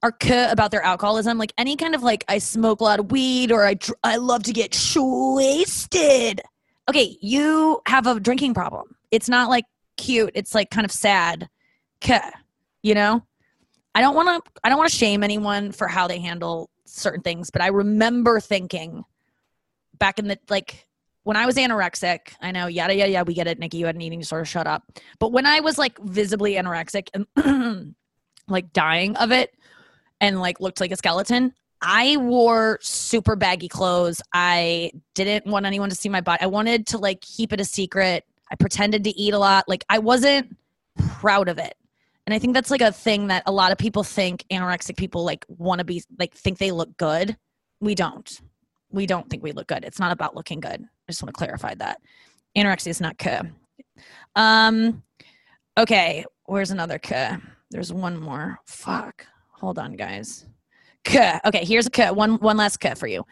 are 0.03 0.13
k 0.13 0.49
about 0.51 0.71
their 0.71 0.83
alcoholism 0.83 1.39
like 1.39 1.53
any 1.57 1.77
kind 1.77 1.95
of 1.95 2.03
like 2.03 2.25
i 2.29 2.39
smoke 2.39 2.81
a 2.81 2.85
lot 2.85 2.99
of 2.99 3.11
weed 3.13 3.53
or 3.53 3.67
i 3.67 3.77
i 4.03 4.17
love 4.17 4.43
to 4.43 4.53
get 4.53 4.77
wasted 4.95 6.41
okay 6.89 7.17
you 7.21 7.81
have 7.87 8.07
a 8.07 8.19
drinking 8.19 8.53
problem 8.53 8.97
it's 9.11 9.29
not 9.29 9.49
like 9.49 9.65
cute 9.97 10.33
it's 10.35 10.55
like 10.55 10.71
kind 10.71 10.85
of 10.85 10.91
sad 10.91 11.49
k 12.01 12.19
you 12.83 12.95
know 12.95 13.23
i 13.95 14.01
don't 14.01 14.15
want 14.15 14.45
to 14.45 14.51
i 14.65 14.69
don't 14.69 14.79
want 14.79 14.91
to 14.91 14.97
shame 14.97 15.23
anyone 15.23 15.73
for 15.73 15.89
how 15.89 16.07
they 16.07 16.19
handle 16.19 16.71
certain 16.85 17.23
things 17.23 17.51
but 17.51 17.63
i 17.63 17.69
remember 17.69 18.41
thinking 18.41 19.05
back 19.99 20.19
in 20.19 20.29
the 20.29 20.39
like 20.49 20.87
when 21.25 21.37
I 21.37 21.47
was 21.47 21.57
anorexic, 21.57 22.35
I 22.41 22.51
know, 22.51 22.67
yada, 22.67 22.95
yada, 22.95 23.11
yada, 23.11 23.25
we 23.25 23.35
get 23.35 23.47
it, 23.47 23.59
Nikki, 23.59 23.77
you 23.79 23.87
had 23.87 23.95
an 23.95 24.01
eating 24.01 24.19
disorder, 24.19 24.45
shut 24.45 24.67
up. 24.67 24.85
But 25.19 25.33
when 25.33 25.47
I 25.47 25.61
was 25.61 25.79
like 25.79 25.99
visibly 26.01 26.55
anorexic 26.55 27.09
and 27.15 27.95
like 28.49 28.73
dying 28.73 29.17
of 29.17 29.31
it 29.31 29.55
and 30.21 30.41
like 30.41 30.61
looked 30.61 30.81
like 30.81 30.91
a 30.91 30.97
skeleton, 30.97 31.53
I 31.81 32.17
wore 32.17 32.79
super 32.81 33.37
baggy 33.37 33.69
clothes. 33.69 34.21
I 34.33 34.93
didn't 35.15 35.47
want 35.47 35.67
anyone 35.67 35.91
to 35.91 35.97
see 35.97 36.09
my 36.09 36.21
body. 36.21 36.43
I 36.43 36.47
wanted 36.47 36.87
to 36.89 36.99
like 36.99 37.21
keep 37.21 37.53
it 37.53 37.61
a 37.61 37.65
secret. 37.65 38.25
I 38.51 38.57
pretended 38.57 39.05
to 39.05 39.11
eat 39.11 39.35
a 39.35 39.39
lot. 39.39 39.69
Like 39.69 39.85
I 39.89 39.99
wasn't 39.99 40.57
proud 40.97 41.49
of 41.49 41.59
it. 41.59 41.75
And 42.27 42.35
I 42.35 42.39
think 42.39 42.55
that's 42.55 42.71
like 42.71 42.81
a 42.81 42.93
thing 42.93 43.27
that 43.29 43.43
a 43.47 43.53
lot 43.53 43.73
of 43.73 43.79
people 43.79 44.05
think 44.05 44.45
anorexic 44.51 44.97
people 44.97 45.25
like 45.25 45.45
want 45.49 45.81
to 45.81 45.85
be 45.85 46.03
like 46.19 46.35
think 46.35 46.59
they 46.59 46.71
look 46.71 46.97
good. 46.97 47.37
We 47.81 47.95
don't. 47.95 48.41
We 48.91 49.07
don't 49.07 49.29
think 49.29 49.43
we 49.43 49.53
look 49.53 49.67
good. 49.67 49.85
It's 49.85 49.99
not 49.99 50.13
about 50.13 50.37
looking 50.37 50.61
good. 50.61 50.83
I 50.83 51.13
just 51.13 51.23
want 51.23 51.35
to 51.35 51.39
clarify 51.39 51.75
that. 51.77 51.99
Anorexia 52.57 52.89
is 52.89 53.01
not 53.01 53.19
K. 53.19 53.41
Um, 54.37 55.03
okay, 55.79 56.25
where's 56.45 56.71
another 56.71 56.99
K? 56.99 57.37
There's 57.71 57.93
one 57.93 58.21
more. 58.21 58.59
Fuck. 58.67 59.27
Hold 59.53 59.79
on, 59.79 59.95
guys. 59.95 60.47
K. 61.05 61.39
Okay, 61.45 61.65
here's 61.65 61.87
a 61.87 61.91
K. 61.91 62.11
One 62.11 62.35
one 62.37 62.57
last 62.57 62.79
K 62.79 62.95
for 62.95 63.07
you. 63.07 63.25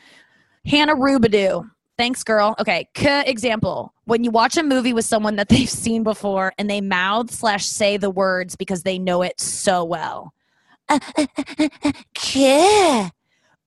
Hannah 0.64 0.97
Rubadoo. 0.97 1.68
Thanks, 2.00 2.25
girl. 2.25 2.54
Okay, 2.59 2.88
K 2.95 3.25
example. 3.26 3.92
When 4.07 4.25
you 4.25 4.30
watch 4.30 4.57
a 4.57 4.62
movie 4.62 4.95
with 4.95 5.04
someone 5.04 5.37
that 5.37 5.49
they've 5.50 5.69
seen 5.69 6.02
before 6.02 6.54
and 6.57 6.71
they 6.71 6.80
mouth 6.80 7.30
slash 7.30 7.66
say 7.66 7.99
the 7.99 8.09
words 8.09 8.57
because 8.57 8.85
they 8.85 8.99
know 8.99 9.21
it 9.21 9.38
so 9.38 9.85
well. 9.85 10.33
K. 12.14 13.11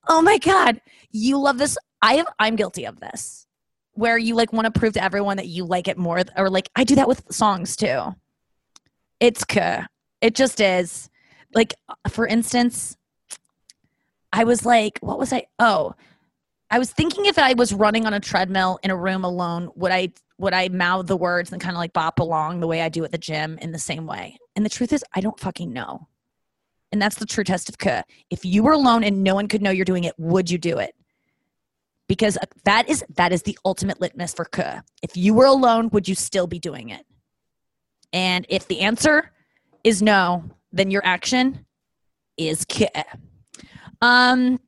Oh 0.07 0.21
my 0.23 0.39
god, 0.39 0.81
you 1.11 1.37
love 1.37 1.59
this. 1.59 1.77
I 2.01 2.15
have. 2.15 2.25
I'm 2.39 2.55
guilty 2.55 2.87
of 2.87 2.99
this 2.99 3.45
where 3.91 4.17
you 4.17 4.33
like 4.33 4.51
want 4.51 4.65
to 4.65 4.79
prove 4.79 4.93
to 4.93 5.03
everyone 5.03 5.37
that 5.37 5.45
you 5.45 5.63
like 5.63 5.87
it 5.87 5.99
more 5.99 6.23
or 6.35 6.49
like 6.49 6.69
I 6.75 6.85
do 6.85 6.95
that 6.95 7.07
with 7.07 7.31
songs 7.31 7.75
too. 7.75 8.15
It's 9.19 9.43
k. 9.43 9.83
It 10.21 10.33
just 10.33 10.59
is. 10.59 11.07
Like 11.53 11.75
uh, 11.87 12.09
for 12.09 12.25
instance, 12.25 12.97
I 14.31 14.43
was 14.43 14.65
like, 14.65 14.97
what 15.01 15.19
was 15.19 15.31
I? 15.31 15.45
Oh, 15.59 15.93
I 16.73 16.79
was 16.79 16.91
thinking 16.91 17.27
if 17.27 17.37
I 17.37 17.53
was 17.53 17.71
running 17.71 18.07
on 18.07 18.15
a 18.15 18.19
treadmill 18.19 18.79
in 18.81 18.89
a 18.89 18.95
room 18.95 19.23
alone, 19.23 19.69
would 19.75 19.91
I 19.91 20.09
would 20.39 20.55
I 20.55 20.69
mouth 20.69 21.05
the 21.05 21.15
words 21.15 21.51
and 21.51 21.61
kind 21.61 21.75
of 21.75 21.77
like 21.77 21.93
bop 21.93 22.19
along 22.19 22.61
the 22.61 22.67
way 22.67 22.81
I 22.81 22.89
do 22.89 23.03
at 23.03 23.11
the 23.11 23.17
gym 23.19 23.59
in 23.61 23.71
the 23.71 23.77
same 23.77 24.07
way? 24.07 24.39
And 24.55 24.65
the 24.65 24.69
truth 24.69 24.91
is, 24.91 25.05
I 25.13 25.21
don't 25.21 25.39
fucking 25.39 25.71
know. 25.71 26.07
And 26.91 26.99
that's 26.99 27.17
the 27.17 27.27
true 27.27 27.43
test 27.43 27.69
of 27.69 27.77
k. 27.77 28.01
If 28.31 28.43
you 28.43 28.63
were 28.63 28.71
alone 28.71 29.03
and 29.03 29.23
no 29.23 29.35
one 29.35 29.47
could 29.47 29.61
know 29.61 29.69
you're 29.69 29.85
doing 29.85 30.05
it, 30.05 30.15
would 30.17 30.49
you 30.49 30.57
do 30.57 30.79
it? 30.79 30.95
because 32.07 32.37
that 32.65 32.89
is 32.89 33.03
that 33.15 33.31
is 33.31 33.43
the 33.43 33.57
ultimate 33.65 34.01
litmus 34.01 34.33
for 34.33 34.45
k. 34.45 34.79
If 35.01 35.15
you 35.15 35.33
were 35.33 35.45
alone, 35.45 35.89
would 35.91 36.07
you 36.07 36.15
still 36.15 36.47
be 36.47 36.59
doing 36.59 36.89
it? 36.89 37.05
And 38.11 38.45
if 38.49 38.67
the 38.67 38.81
answer 38.81 39.31
is 39.83 40.01
no, 40.01 40.43
then 40.71 40.91
your 40.91 41.05
action 41.05 41.65
is 42.37 42.65
k. 42.65 42.89
Um, 44.01 44.59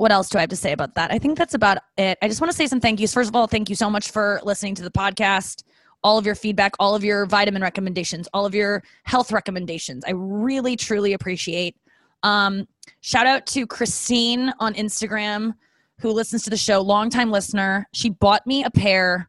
what 0.00 0.10
else 0.10 0.30
do 0.30 0.38
I 0.38 0.40
have 0.40 0.48
to 0.48 0.56
say 0.56 0.72
about 0.72 0.94
that? 0.94 1.12
I 1.12 1.18
think 1.18 1.36
that's 1.36 1.52
about 1.52 1.76
it. 1.98 2.16
I 2.22 2.28
just 2.28 2.40
want 2.40 2.50
to 2.50 2.56
say 2.56 2.66
some 2.66 2.80
thank 2.80 3.00
yous. 3.00 3.12
First 3.12 3.28
of 3.28 3.36
all, 3.36 3.46
thank 3.46 3.68
you 3.68 3.76
so 3.76 3.90
much 3.90 4.10
for 4.10 4.40
listening 4.44 4.74
to 4.76 4.82
the 4.82 4.90
podcast, 4.90 5.62
all 6.02 6.16
of 6.16 6.24
your 6.24 6.34
feedback, 6.34 6.72
all 6.80 6.94
of 6.94 7.04
your 7.04 7.26
vitamin 7.26 7.60
recommendations, 7.60 8.26
all 8.32 8.46
of 8.46 8.54
your 8.54 8.82
health 9.02 9.30
recommendations. 9.30 10.02
I 10.06 10.12
really, 10.12 10.74
truly 10.74 11.12
appreciate. 11.12 11.76
Um, 12.22 12.66
shout 13.02 13.26
out 13.26 13.44
to 13.48 13.66
Christine 13.66 14.54
on 14.58 14.72
Instagram 14.72 15.52
who 15.98 16.12
listens 16.12 16.44
to 16.44 16.50
the 16.50 16.56
show, 16.56 16.80
longtime 16.80 17.30
listener. 17.30 17.86
She 17.92 18.08
bought 18.08 18.46
me 18.46 18.64
a 18.64 18.70
pair 18.70 19.28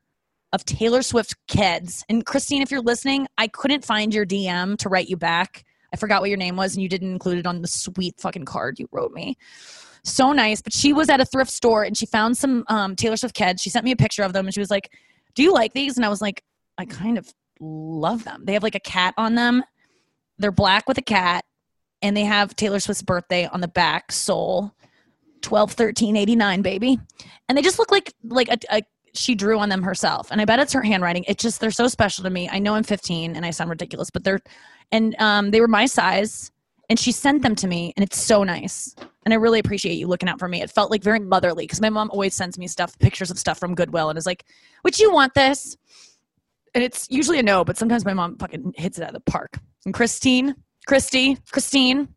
of 0.54 0.64
Taylor 0.64 1.02
Swift 1.02 1.36
Keds. 1.50 2.06
And 2.08 2.26
Christine, 2.26 2.62
if 2.62 2.72
you're 2.72 2.80
listening, 2.80 3.28
I 3.38 3.50
couldn't 3.50 3.84
find 3.84 4.14
your 4.14 4.26
DM 4.26 4.78
to 4.78 4.88
write 4.88 5.10
you 5.10 5.18
back. 5.18 5.66
I 5.94 5.98
forgot 5.98 6.22
what 6.22 6.30
your 6.30 6.38
name 6.38 6.56
was, 6.56 6.76
and 6.76 6.82
you 6.82 6.88
didn't 6.88 7.12
include 7.12 7.40
it 7.40 7.46
on 7.46 7.62
the 7.62 7.68
sweet 7.68 8.16
fucking 8.22 8.46
card 8.46 8.80
you 8.80 8.88
wrote 8.94 9.12
me. 9.12 9.36
So 10.04 10.32
nice. 10.34 10.62
But 10.62 10.74
she 10.74 10.94
was 10.94 11.10
at 11.10 11.22
a 11.22 11.26
thrift 11.26 11.52
store 11.52 11.84
and 11.84 11.96
she 11.96 12.06
found 12.06 12.38
some 12.38 12.64
um, 12.68 12.96
Taylor 12.96 13.18
Swift 13.18 13.36
Keds. 13.36 13.62
She 13.62 13.70
sent 13.70 13.86
me 13.86 13.92
a 13.92 13.96
picture 13.96 14.24
of 14.24 14.34
them 14.34 14.46
and 14.46 14.54
she 14.54 14.60
was 14.60 14.72
like, 14.72 14.92
Do 15.36 15.44
you 15.44 15.54
like 15.54 15.74
these? 15.74 15.98
And 15.98 16.06
I 16.06 16.10
was 16.10 16.22
like, 16.22 16.44
I 16.78 16.86
kind 16.86 17.18
of 17.18 17.32
love 17.60 18.24
them. 18.24 18.44
They 18.46 18.54
have 18.54 18.64
like 18.64 18.76
a 18.76 18.80
cat 18.80 19.14
on 19.18 19.36
them. 19.36 19.64
They're 20.38 20.52
black 20.52 20.88
with 20.88 20.98
a 20.98 21.04
cat, 21.04 21.46
and 22.02 22.18
they 22.18 22.24
have 22.24 22.56
Taylor 22.56 22.80
Swift's 22.80 23.04
birthday 23.04 23.46
on 23.46 23.62
the 23.62 23.68
back 23.68 24.12
sole. 24.12 24.74
12 25.42 25.72
13 25.72 26.18
89 26.18 26.62
baby 26.62 27.00
and 27.50 27.58
they 27.58 27.64
just 27.64 27.80
look 27.80 27.90
like 27.90 28.14
like 28.24 28.48
a, 28.48 28.58
a 28.72 28.84
she 29.16 29.34
drew 29.34 29.58
on 29.58 29.70
them 29.70 29.82
herself 29.82 30.30
and 30.30 30.40
i 30.40 30.46
bet 30.46 30.60
it's 30.60 30.72
her 30.72 30.84
handwriting 30.84 31.26
it's 31.28 31.42
just 31.42 31.60
they're 31.60 31.72
so 31.72 31.88
special 31.88 32.24
to 32.24 32.30
me 32.30 32.48
i 32.52 32.60
know 32.60 32.76
i'm 32.76 32.84
15 32.84 33.36
and 33.36 33.44
i 33.44 33.50
sound 33.50 33.68
ridiculous 33.68 34.12
but 34.12 34.24
they're 34.24 34.40
and 34.92 35.20
um, 35.20 35.50
they 35.50 35.60
were 35.60 35.68
my 35.68 35.88
size 35.88 36.52
and 36.90 37.00
she 37.00 37.12
sent 37.12 37.42
them 37.42 37.56
to 37.56 37.66
me 37.66 37.92
and 37.98 38.04
it's 38.04 38.22
so 38.22 38.44
nice 38.44 38.96
and 39.26 39.34
i 39.34 39.38
really 39.38 39.60
appreciate 39.60 39.96
you 39.96 40.08
looking 40.08 40.30
out 40.30 40.40
for 40.40 40.48
me. 40.48 40.62
It 40.62 40.72
felt 40.72 40.92
like 40.92 41.04
very 41.04 41.20
motherly 41.20 41.64
because 41.64 41.82
my 41.82 41.90
mom 41.90 42.10
always 42.12 42.34
sends 42.34 42.58
me 42.58 42.68
stuff 42.68 42.98
pictures 43.00 43.32
of 43.32 43.40
stuff 43.40 43.60
from 43.60 43.76
goodwill 43.76 44.10
and 44.10 44.18
is 44.18 44.26
like 44.26 44.46
would 44.84 44.98
you 45.00 45.12
want 45.12 45.34
this? 45.34 45.78
And 46.74 46.84
it's 46.84 47.08
usually 47.10 47.40
a 47.40 47.44
no 47.44 47.64
but 47.64 47.78
sometimes 47.78 48.06
my 48.06 48.14
mom 48.14 48.38
fucking 48.38 48.74
hits 48.78 48.98
it 48.98 49.04
out 49.04 49.10
of 49.10 49.24
the 49.24 49.32
park. 49.32 49.60
And 49.86 49.94
christine 49.94 50.56
christy 50.88 51.38
christine 51.52 52.10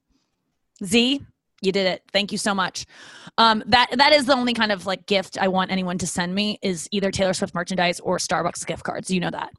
z 0.84 1.20
you 1.64 1.72
did 1.72 1.86
it. 1.86 2.02
Thank 2.12 2.30
you 2.30 2.38
so 2.38 2.54
much. 2.54 2.84
Um, 3.38 3.62
that 3.66 3.88
that 3.96 4.12
is 4.12 4.26
the 4.26 4.34
only 4.34 4.52
kind 4.52 4.70
of 4.70 4.86
like 4.86 5.06
gift 5.06 5.38
i 5.40 5.48
want 5.48 5.70
anyone 5.70 5.98
to 5.98 6.06
send 6.06 6.34
me 6.34 6.58
is 6.62 6.88
either 6.92 7.10
taylor 7.10 7.34
swift 7.34 7.54
merchandise 7.54 8.00
or 8.00 8.18
starbucks 8.18 8.66
gift 8.66 8.84
cards. 8.84 9.10
You 9.10 9.20
know 9.20 9.30
that. 9.30 9.52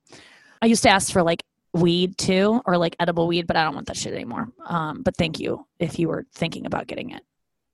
I 0.61 0.67
used 0.67 0.83
to 0.83 0.89
ask 0.89 1.11
for 1.11 1.23
like 1.23 1.43
weed 1.73 2.17
too 2.17 2.61
or 2.65 2.77
like 2.77 2.95
edible 3.01 3.27
weed 3.27 3.45
but 3.45 3.57
i 3.57 3.63
don't 3.65 3.75
want 3.75 3.87
that 3.87 3.97
shit 3.97 4.13
anymore. 4.13 4.47
Um, 4.65 5.03
but 5.03 5.17
thank 5.17 5.39
you 5.39 5.67
if 5.79 5.99
you 5.99 6.07
were 6.07 6.25
thinking 6.33 6.65
about 6.65 6.87
getting 6.87 7.09
it 7.09 7.21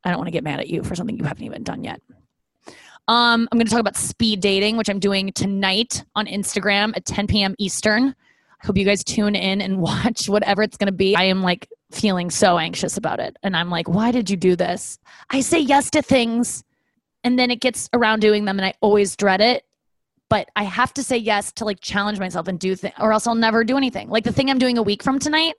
i 0.04 0.10
don't 0.10 0.18
want 0.18 0.28
to 0.28 0.32
get 0.32 0.44
mad 0.44 0.60
at 0.60 0.68
you 0.68 0.84
for 0.84 0.96
something 0.96 1.18
you 1.18 1.24
haven't 1.24 1.44
even 1.44 1.64
done 1.64 1.84
yet 1.84 2.02
um, 3.08 3.48
i'm 3.52 3.58
going 3.58 3.66
to 3.66 3.72
talk 3.72 3.80
about 3.80 3.96
speed 3.96 4.40
dating 4.40 4.78
which 4.78 4.90
i'm 4.90 5.00
doing 5.00 5.32
tonight 5.34 6.04
on 6.16 6.26
instagram 6.28 6.96
at 6.96 7.06
10 7.06 7.28
p.m 7.28 7.56
eastern 7.58 8.16
I 8.62 8.68
hope 8.68 8.78
you 8.78 8.86
guys 8.86 9.04
tune 9.04 9.36
in 9.36 9.62
and 9.62 9.78
watch 9.82 10.30
whatever 10.30 10.62
it's 10.62 10.78
going 10.78 10.88
to 10.88 10.94
be. 10.94 11.16
I 11.16 11.24
am 11.24 11.42
like 11.42 11.68
feeling 11.92 12.30
so 12.30 12.58
anxious 12.58 12.98
about 12.98 13.20
it. 13.20 13.36
And 13.44 13.56
I'm 13.56 13.70
like, 13.70 13.88
why 13.88 14.12
did 14.12 14.30
you 14.30 14.38
do 14.38 14.56
this? 14.56 15.00
I 15.30 15.42
say 15.42 15.60
yes 15.60 15.90
to 15.92 16.02
things 16.02 16.64
and 17.24 17.38
then 17.38 17.52
it 17.52 17.60
gets 17.60 17.90
around 17.94 18.20
doing 18.20 18.46
them 18.46 18.58
and 18.58 18.66
I 18.66 18.74
always 18.82 19.16
dread 19.16 19.42
it. 19.42 19.66
But 20.30 20.50
I 20.56 20.64
have 20.64 20.94
to 20.94 21.04
say 21.04 21.18
yes 21.18 21.52
to 21.54 21.66
like 21.66 21.82
challenge 21.82 22.20
myself 22.20 22.48
and 22.48 22.58
do 22.58 22.76
things 22.76 22.94
or 23.00 23.12
else 23.12 23.28
I'll 23.28 23.36
never 23.36 23.64
do 23.64 23.76
anything. 23.76 24.10
Like 24.10 24.24
the 24.24 24.32
thing 24.32 24.50
I'm 24.50 24.60
doing 24.60 24.78
a 24.78 24.84
week 24.84 25.04
from 25.04 25.20
tonight 25.20 25.56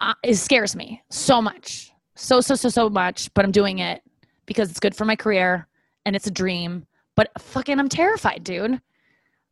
uh, 0.00 0.14
it 0.22 0.36
scares 0.36 0.74
me 0.74 1.02
so 1.10 1.42
much. 1.42 1.89
So, 2.20 2.40
so, 2.40 2.54
so, 2.54 2.68
so 2.68 2.90
much. 2.90 3.32
But 3.34 3.44
I'm 3.44 3.50
doing 3.50 3.78
it 3.78 4.02
because 4.46 4.70
it's 4.70 4.80
good 4.80 4.94
for 4.94 5.04
my 5.04 5.16
career 5.16 5.66
and 6.04 6.14
it's 6.14 6.26
a 6.26 6.30
dream. 6.30 6.86
But 7.16 7.30
fucking, 7.38 7.78
I'm 7.78 7.88
terrified, 7.88 8.44
dude. 8.44 8.80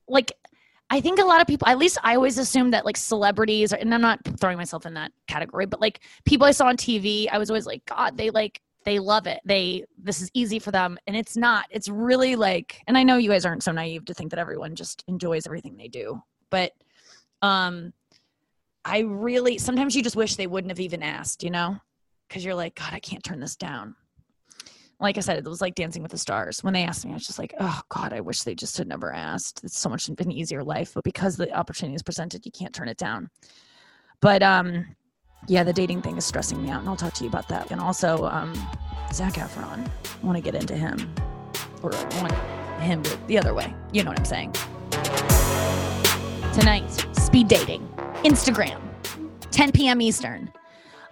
Like, 0.06 0.32
I 0.90 1.00
think 1.00 1.18
a 1.18 1.24
lot 1.24 1.40
of 1.40 1.46
people, 1.46 1.68
at 1.68 1.78
least 1.78 1.98
I 2.02 2.14
always 2.14 2.38
assume 2.38 2.70
that 2.70 2.84
like 2.84 2.96
celebrities, 2.96 3.72
and 3.72 3.92
I'm 3.92 4.00
not 4.00 4.20
throwing 4.38 4.56
myself 4.56 4.86
in 4.86 4.94
that 4.94 5.12
category, 5.26 5.66
but 5.66 5.80
like 5.80 6.00
people 6.24 6.46
I 6.46 6.52
saw 6.52 6.66
on 6.66 6.76
TV, 6.76 7.26
I 7.30 7.38
was 7.38 7.50
always 7.50 7.66
like, 7.66 7.84
God, 7.84 8.16
they 8.16 8.30
like, 8.30 8.60
they 8.84 8.98
love 8.98 9.26
it. 9.26 9.40
They, 9.44 9.84
this 9.98 10.22
is 10.22 10.30
easy 10.32 10.58
for 10.58 10.70
them. 10.70 10.98
And 11.06 11.14
it's 11.14 11.36
not. 11.36 11.66
It's 11.70 11.88
really 11.88 12.36
like, 12.36 12.82
and 12.86 12.96
I 12.96 13.02
know 13.02 13.16
you 13.18 13.28
guys 13.28 13.44
aren't 13.44 13.62
so 13.62 13.72
naive 13.72 14.06
to 14.06 14.14
think 14.14 14.30
that 14.30 14.38
everyone 14.38 14.74
just 14.74 15.04
enjoys 15.08 15.46
everything 15.46 15.76
they 15.76 15.88
do, 15.88 16.22
but 16.48 16.72
um, 17.42 17.92
I 18.84 19.00
really, 19.00 19.58
sometimes 19.58 19.94
you 19.94 20.02
just 20.02 20.16
wish 20.16 20.36
they 20.36 20.46
wouldn't 20.46 20.70
have 20.70 20.80
even 20.80 21.02
asked, 21.02 21.42
you 21.42 21.50
know? 21.50 21.78
Because 22.28 22.44
you're 22.44 22.54
like, 22.54 22.74
God, 22.74 22.92
I 22.92 23.00
can't 23.00 23.24
turn 23.24 23.40
this 23.40 23.56
down 23.56 23.96
like 25.00 25.16
I 25.16 25.20
said, 25.20 25.38
it 25.38 25.44
was 25.44 25.60
like 25.60 25.74
Dancing 25.74 26.02
with 26.02 26.10
the 26.10 26.18
Stars. 26.18 26.64
When 26.64 26.74
they 26.74 26.82
asked 26.82 27.04
me, 27.04 27.12
I 27.12 27.14
was 27.14 27.26
just 27.26 27.38
like, 27.38 27.54
oh 27.60 27.80
God, 27.88 28.12
I 28.12 28.20
wish 28.20 28.42
they 28.42 28.54
just 28.54 28.76
had 28.76 28.88
never 28.88 29.12
asked. 29.12 29.62
It's 29.62 29.78
so 29.78 29.88
much 29.88 30.08
an 30.08 30.32
easier 30.32 30.64
life, 30.64 30.92
but 30.94 31.04
because 31.04 31.36
the 31.36 31.52
opportunity 31.52 31.94
is 31.94 32.02
presented, 32.02 32.44
you 32.44 32.52
can't 32.52 32.74
turn 32.74 32.88
it 32.88 32.96
down. 32.96 33.30
But 34.20 34.42
um, 34.42 34.96
yeah, 35.46 35.62
the 35.62 35.72
dating 35.72 36.02
thing 36.02 36.16
is 36.16 36.24
stressing 36.24 36.60
me 36.60 36.70
out, 36.70 36.80
and 36.80 36.88
I'll 36.88 36.96
talk 36.96 37.14
to 37.14 37.24
you 37.24 37.30
about 37.30 37.48
that. 37.48 37.70
And 37.70 37.80
also, 37.80 38.24
um, 38.26 38.52
Zac 39.12 39.34
Efron, 39.34 39.86
I 39.86 40.26
want 40.26 40.36
to 40.36 40.42
get 40.42 40.60
into 40.60 40.74
him, 40.74 41.14
or 41.82 41.94
I 41.94 42.20
want 42.20 42.34
him 42.82 43.02
the 43.28 43.38
other 43.38 43.54
way. 43.54 43.72
You 43.92 44.02
know 44.02 44.10
what 44.10 44.18
I'm 44.18 44.24
saying? 44.24 44.52
Tonight, 46.54 46.88
speed 47.12 47.46
dating, 47.46 47.88
Instagram, 48.24 48.80
10 49.52 49.70
p.m. 49.70 50.00
Eastern. 50.00 50.52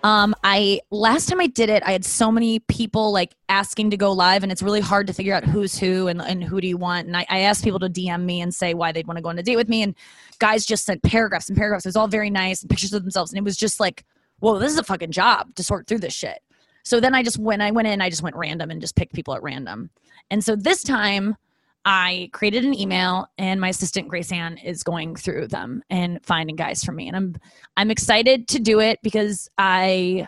Um, 0.07 0.37
I 0.45 0.83
last 0.93 1.29
time 1.29 1.41
I 1.41 1.49
did 1.49 1.69
it, 1.69 1.83
I 1.85 1.91
had 1.91 2.05
so 2.05 2.31
many 2.31 2.61
people 2.61 3.11
like 3.11 3.35
asking 3.49 3.91
to 3.91 3.97
go 3.97 4.13
live, 4.13 4.45
and 4.45 4.53
it's 4.53 4.63
really 4.63 4.81
hard 4.81 5.09
to 5.09 5.13
figure 5.13 5.35
out 5.35 5.43
who's 5.43 5.77
who 5.77 6.07
and, 6.07 6.23
and 6.23 6.45
who 6.45 6.61
do 6.61 6.69
you 6.69 6.77
want. 6.77 7.09
And 7.09 7.17
I, 7.17 7.27
I 7.29 7.39
asked 7.41 7.65
people 7.65 7.81
to 7.81 7.89
DM 7.89 8.23
me 8.23 8.41
and 8.41 8.55
say 8.55 8.73
why 8.73 8.93
they'd 8.93 9.09
want 9.09 9.19
to 9.19 9.23
go 9.23 9.31
on 9.31 9.39
a 9.41 9.43
date 9.43 9.57
with 9.57 9.69
me, 9.69 9.83
and 9.83 9.97
guys 10.39 10.65
just 10.65 10.85
sent 10.85 11.03
paragraphs 11.03 11.49
and 11.49 11.59
paragraphs. 11.59 11.87
It 11.87 11.89
was 11.89 11.97
all 11.97 12.07
very 12.07 12.31
nice 12.31 12.63
and 12.63 12.71
pictures 12.71 12.93
of 12.93 13.03
themselves, 13.03 13.33
and 13.33 13.39
it 13.39 13.43
was 13.43 13.57
just 13.57 13.81
like, 13.81 14.05
whoa, 14.39 14.61
this 14.61 14.71
is 14.71 14.79
a 14.79 14.85
fucking 14.85 15.11
job 15.11 15.53
to 15.57 15.65
sort 15.65 15.89
through 15.89 15.99
this 15.99 16.15
shit. 16.15 16.39
So 16.85 17.01
then 17.01 17.13
I 17.13 17.25
just 17.25 17.41
when 17.41 17.61
I 17.61 17.73
went 17.73 17.89
in, 17.89 18.01
I 18.01 18.09
just 18.09 18.23
went 18.23 18.37
random 18.37 18.71
and 18.71 18.81
just 18.81 18.95
picked 18.95 19.13
people 19.13 19.35
at 19.35 19.43
random. 19.43 19.91
And 20.31 20.45
so 20.45 20.55
this 20.55 20.85
time 20.85 21.35
I 21.89 22.31
created 22.33 22.65
an 22.65 22.75
email 22.75 23.29
and 23.39 23.61
my 23.61 23.69
assistant 23.69 24.09
Grace 24.09 24.33
Ann 24.33 24.59
is 24.59 24.83
going 24.83 25.15
through 25.15 25.47
them 25.47 25.85
and 25.89 26.19
finding 26.27 26.57
guys 26.57 26.83
for 26.83 26.91
me. 26.91 27.07
And 27.07 27.17
I'm 27.17 27.37
I'm 27.77 27.93
excited 27.93 28.49
to 28.49 28.59
do 28.59 28.81
it 28.81 28.99
because 29.05 29.49
I 29.57 30.27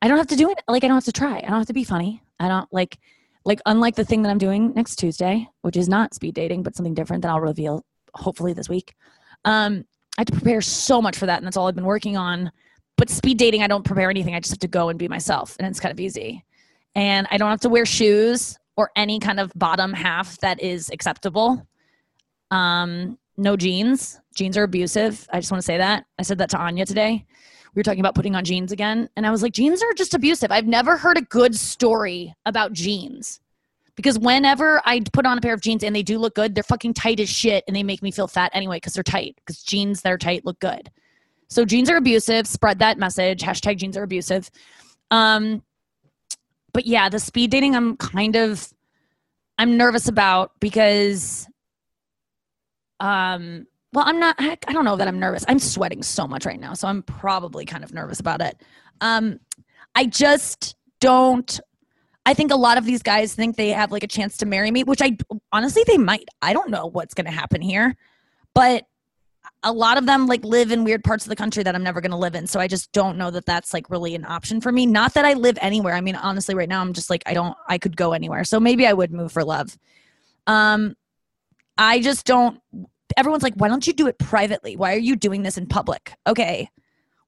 I 0.00 0.06
don't 0.06 0.18
have 0.18 0.28
to 0.28 0.36
do 0.36 0.50
it 0.50 0.62
like 0.68 0.84
I 0.84 0.86
don't 0.86 0.96
have 0.96 1.04
to 1.04 1.12
try. 1.12 1.38
I 1.38 1.40
don't 1.40 1.58
have 1.58 1.66
to 1.66 1.72
be 1.72 1.82
funny. 1.82 2.22
I 2.38 2.46
don't 2.46 2.72
like 2.72 2.96
like 3.44 3.60
unlike 3.66 3.96
the 3.96 4.04
thing 4.04 4.22
that 4.22 4.30
I'm 4.30 4.38
doing 4.38 4.72
next 4.74 4.96
Tuesday, 4.96 5.48
which 5.62 5.76
is 5.76 5.88
not 5.88 6.14
speed 6.14 6.36
dating, 6.36 6.62
but 6.62 6.76
something 6.76 6.94
different 6.94 7.22
that 7.22 7.30
I'll 7.32 7.40
reveal 7.40 7.84
hopefully 8.14 8.52
this 8.52 8.68
week. 8.68 8.94
Um, 9.44 9.84
I 10.16 10.20
had 10.20 10.28
to 10.28 10.32
prepare 10.32 10.60
so 10.60 11.02
much 11.02 11.18
for 11.18 11.26
that, 11.26 11.38
and 11.38 11.46
that's 11.46 11.56
all 11.56 11.66
I've 11.66 11.74
been 11.74 11.84
working 11.84 12.16
on. 12.16 12.52
But 12.96 13.10
speed 13.10 13.38
dating, 13.38 13.64
I 13.64 13.66
don't 13.66 13.84
prepare 13.84 14.10
anything. 14.10 14.36
I 14.36 14.40
just 14.40 14.52
have 14.52 14.60
to 14.60 14.68
go 14.68 14.90
and 14.90 14.98
be 14.98 15.08
myself, 15.08 15.56
and 15.58 15.66
it's 15.66 15.80
kind 15.80 15.90
of 15.90 15.98
easy. 15.98 16.44
And 16.94 17.26
I 17.32 17.36
don't 17.36 17.50
have 17.50 17.62
to 17.62 17.68
wear 17.68 17.84
shoes 17.84 18.58
or 18.82 18.90
any 18.96 19.20
kind 19.20 19.38
of 19.38 19.52
bottom 19.54 19.92
half 19.92 20.38
that 20.38 20.60
is 20.60 20.90
acceptable. 20.90 21.64
Um, 22.50 23.16
no 23.36 23.56
jeans. 23.56 24.20
Jeans 24.34 24.56
are 24.56 24.64
abusive. 24.64 25.24
I 25.32 25.38
just 25.38 25.52
want 25.52 25.62
to 25.62 25.64
say 25.64 25.78
that. 25.78 26.04
I 26.18 26.22
said 26.22 26.38
that 26.38 26.50
to 26.50 26.58
Anya 26.58 26.84
today. 26.84 27.24
We 27.74 27.78
were 27.78 27.84
talking 27.84 28.00
about 28.00 28.16
putting 28.16 28.34
on 28.34 28.44
jeans 28.44 28.72
again. 28.72 29.08
And 29.16 29.24
I 29.24 29.30
was 29.30 29.40
like, 29.40 29.52
jeans 29.52 29.84
are 29.84 29.92
just 29.92 30.14
abusive. 30.14 30.50
I've 30.50 30.66
never 30.66 30.96
heard 30.96 31.16
a 31.16 31.22
good 31.22 31.54
story 31.54 32.34
about 32.44 32.72
jeans. 32.72 33.40
Because 33.94 34.18
whenever 34.18 34.82
I 34.84 35.00
put 35.12 35.26
on 35.26 35.38
a 35.38 35.40
pair 35.40 35.54
of 35.54 35.60
jeans 35.60 35.84
and 35.84 35.94
they 35.94 36.02
do 36.02 36.18
look 36.18 36.34
good, 36.34 36.56
they're 36.56 36.64
fucking 36.64 36.94
tight 36.94 37.20
as 37.20 37.28
shit 37.28 37.62
and 37.68 37.76
they 37.76 37.84
make 37.84 38.02
me 38.02 38.10
feel 38.10 38.26
fat 38.26 38.50
anyway 38.52 38.78
because 38.78 38.94
they're 38.94 39.04
tight. 39.04 39.36
Because 39.36 39.62
jeans 39.62 40.02
that 40.02 40.12
are 40.12 40.18
tight 40.18 40.44
look 40.44 40.58
good. 40.58 40.90
So 41.48 41.64
jeans 41.64 41.88
are 41.88 41.98
abusive. 41.98 42.48
Spread 42.48 42.80
that 42.80 42.98
message. 42.98 43.42
Hashtag 43.42 43.76
jeans 43.76 43.96
are 43.96 44.02
abusive. 44.02 44.50
Um, 45.12 45.62
but 46.72 46.86
yeah, 46.86 47.08
the 47.08 47.18
speed 47.18 47.50
dating 47.50 47.76
I'm 47.76 47.96
kind 47.96 48.36
of 48.36 48.72
I'm 49.58 49.76
nervous 49.76 50.08
about 50.08 50.52
because 50.60 51.46
um 53.00 53.66
well, 53.92 54.04
I'm 54.06 54.18
not 54.18 54.36
I, 54.38 54.56
I 54.66 54.72
don't 54.72 54.84
know 54.84 54.96
that 54.96 55.08
I'm 55.08 55.18
nervous. 55.18 55.44
I'm 55.48 55.58
sweating 55.58 56.02
so 56.02 56.26
much 56.26 56.46
right 56.46 56.60
now, 56.60 56.74
so 56.74 56.88
I'm 56.88 57.02
probably 57.02 57.64
kind 57.64 57.84
of 57.84 57.92
nervous 57.92 58.20
about 58.20 58.40
it. 58.40 58.60
Um 59.00 59.38
I 59.94 60.06
just 60.06 60.76
don't 61.00 61.60
I 62.24 62.34
think 62.34 62.52
a 62.52 62.56
lot 62.56 62.78
of 62.78 62.84
these 62.84 63.02
guys 63.02 63.34
think 63.34 63.56
they 63.56 63.70
have 63.70 63.90
like 63.90 64.04
a 64.04 64.08
chance 64.08 64.36
to 64.38 64.46
marry 64.46 64.70
me, 64.70 64.84
which 64.84 65.02
I 65.02 65.16
honestly 65.50 65.82
they 65.86 65.98
might. 65.98 66.28
I 66.40 66.52
don't 66.52 66.70
know 66.70 66.86
what's 66.86 67.14
going 67.14 67.26
to 67.26 67.32
happen 67.32 67.60
here. 67.60 67.96
But 68.54 68.84
a 69.62 69.72
lot 69.72 69.96
of 69.96 70.06
them 70.06 70.26
like 70.26 70.44
live 70.44 70.72
in 70.72 70.84
weird 70.84 71.04
parts 71.04 71.24
of 71.24 71.28
the 71.28 71.36
country 71.36 71.62
that 71.62 71.74
I'm 71.74 71.82
never 71.82 72.00
going 72.00 72.10
to 72.10 72.16
live 72.16 72.34
in. 72.34 72.46
So 72.46 72.58
I 72.58 72.66
just 72.66 72.90
don't 72.92 73.16
know 73.16 73.30
that 73.30 73.46
that's 73.46 73.72
like 73.72 73.88
really 73.90 74.14
an 74.14 74.24
option 74.24 74.60
for 74.60 74.72
me. 74.72 74.86
Not 74.86 75.14
that 75.14 75.24
I 75.24 75.34
live 75.34 75.56
anywhere. 75.60 75.94
I 75.94 76.00
mean, 76.00 76.16
honestly, 76.16 76.54
right 76.54 76.68
now 76.68 76.80
I'm 76.80 76.92
just 76.92 77.10
like 77.10 77.22
I 77.26 77.34
don't. 77.34 77.56
I 77.68 77.78
could 77.78 77.96
go 77.96 78.12
anywhere. 78.12 78.44
So 78.44 78.58
maybe 78.58 78.86
I 78.86 78.92
would 78.92 79.12
move 79.12 79.32
for 79.32 79.44
love. 79.44 79.76
Um, 80.46 80.96
I 81.78 82.00
just 82.00 82.26
don't. 82.26 82.60
Everyone's 83.16 83.42
like, 83.42 83.54
why 83.56 83.68
don't 83.68 83.86
you 83.86 83.92
do 83.92 84.06
it 84.06 84.18
privately? 84.18 84.76
Why 84.76 84.94
are 84.94 84.98
you 84.98 85.16
doing 85.16 85.42
this 85.42 85.58
in 85.58 85.66
public? 85.66 86.14
Okay. 86.26 86.68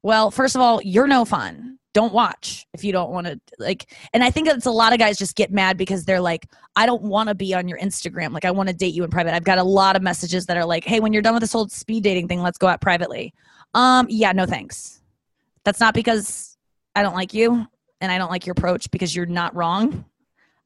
Well, 0.03 0.31
first 0.31 0.55
of 0.55 0.61
all, 0.61 0.83
you're 0.83 1.07
no 1.07 1.25
fun 1.25 1.79
don't 1.95 2.13
watch 2.13 2.67
if 2.75 2.85
you 2.85 2.93
don't 2.93 3.11
want 3.11 3.27
to 3.27 3.41
like 3.59 3.91
and 4.13 4.23
i 4.23 4.31
think 4.31 4.47
it's 4.47 4.67
a 4.67 4.71
lot 4.71 4.93
of 4.93 4.99
guys 4.99 5.17
just 5.17 5.35
get 5.35 5.51
mad 5.51 5.79
because 5.79 6.05
they're 6.05 6.21
like 6.21 6.47
i 6.77 6.85
don't 6.85 7.03
want 7.03 7.29
to 7.29 7.35
be 7.35 7.55
on 7.55 7.67
your 7.67 7.79
instagram 7.79 8.33
like 8.33 8.45
i 8.45 8.51
want 8.51 8.69
to 8.69 8.75
date 8.75 8.93
you 8.93 9.03
in 9.05 9.11
private 9.11 9.35
i've 9.35 9.45
got 9.45 9.59
a 9.59 9.65
lot 9.65 9.97
of 9.97 10.03
messages 10.03 10.45
that 10.47 10.57
are 10.57 10.67
like 10.67 10.85
hey 10.85 11.01
when 11.01 11.13
you're 11.13 11.23
done 11.23 11.35
with 11.35 11.41
this 11.41 11.53
whole 11.53 11.69
speed 11.69 12.03
dating 12.03 12.29
thing 12.29 12.41
let's 12.41 12.59
go 12.59 12.67
out 12.67 12.81
privately 12.81 13.33
um 13.73 14.07
yeah 14.11 14.33
no 14.33 14.45
thanks 14.45 15.01
that's 15.65 15.81
not 15.81 15.95
because 15.95 16.59
i 16.95 17.03
don't 17.03 17.15
like 17.15 17.33
you 17.33 17.67
and 18.03 18.13
i 18.13 18.19
don't 18.19 18.31
like 18.31 18.45
your 18.45 18.53
approach 18.53 18.91
because 18.91 19.17
you're 19.17 19.25
not 19.25 19.55
wrong 19.57 20.05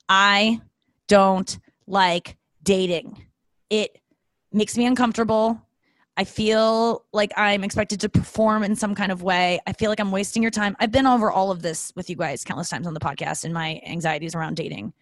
I 0.09 0.61
don't 1.07 1.59
like 1.87 2.37
dating. 2.62 3.27
It 3.69 4.01
makes 4.53 4.77
me 4.77 4.87
uncomfortable. 4.87 5.61
I 6.18 6.24
feel 6.24 7.04
like 7.12 7.33
I'm 7.37 7.62
expected 7.62 8.00
to 8.00 8.09
perform 8.09 8.64
in 8.64 8.74
some 8.74 8.96
kind 8.96 9.12
of 9.12 9.22
way. 9.22 9.61
I 9.68 9.72
feel 9.72 9.88
like 9.88 10.00
I'm 10.00 10.11
wasting 10.11 10.42
your 10.42 10.50
time. 10.50 10.76
I've 10.81 10.90
been 10.90 11.07
over 11.07 11.31
all 11.31 11.52
of 11.52 11.62
this 11.62 11.92
with 11.94 12.11
you 12.11 12.16
guys 12.16 12.42
countless 12.42 12.68
times 12.68 12.88
on 12.88 12.94
the 12.94 12.98
podcast 12.98 13.44
and 13.44 13.54
my 13.54 13.81
anxieties 13.87 14.35
around 14.35 14.57
dating 14.57 14.92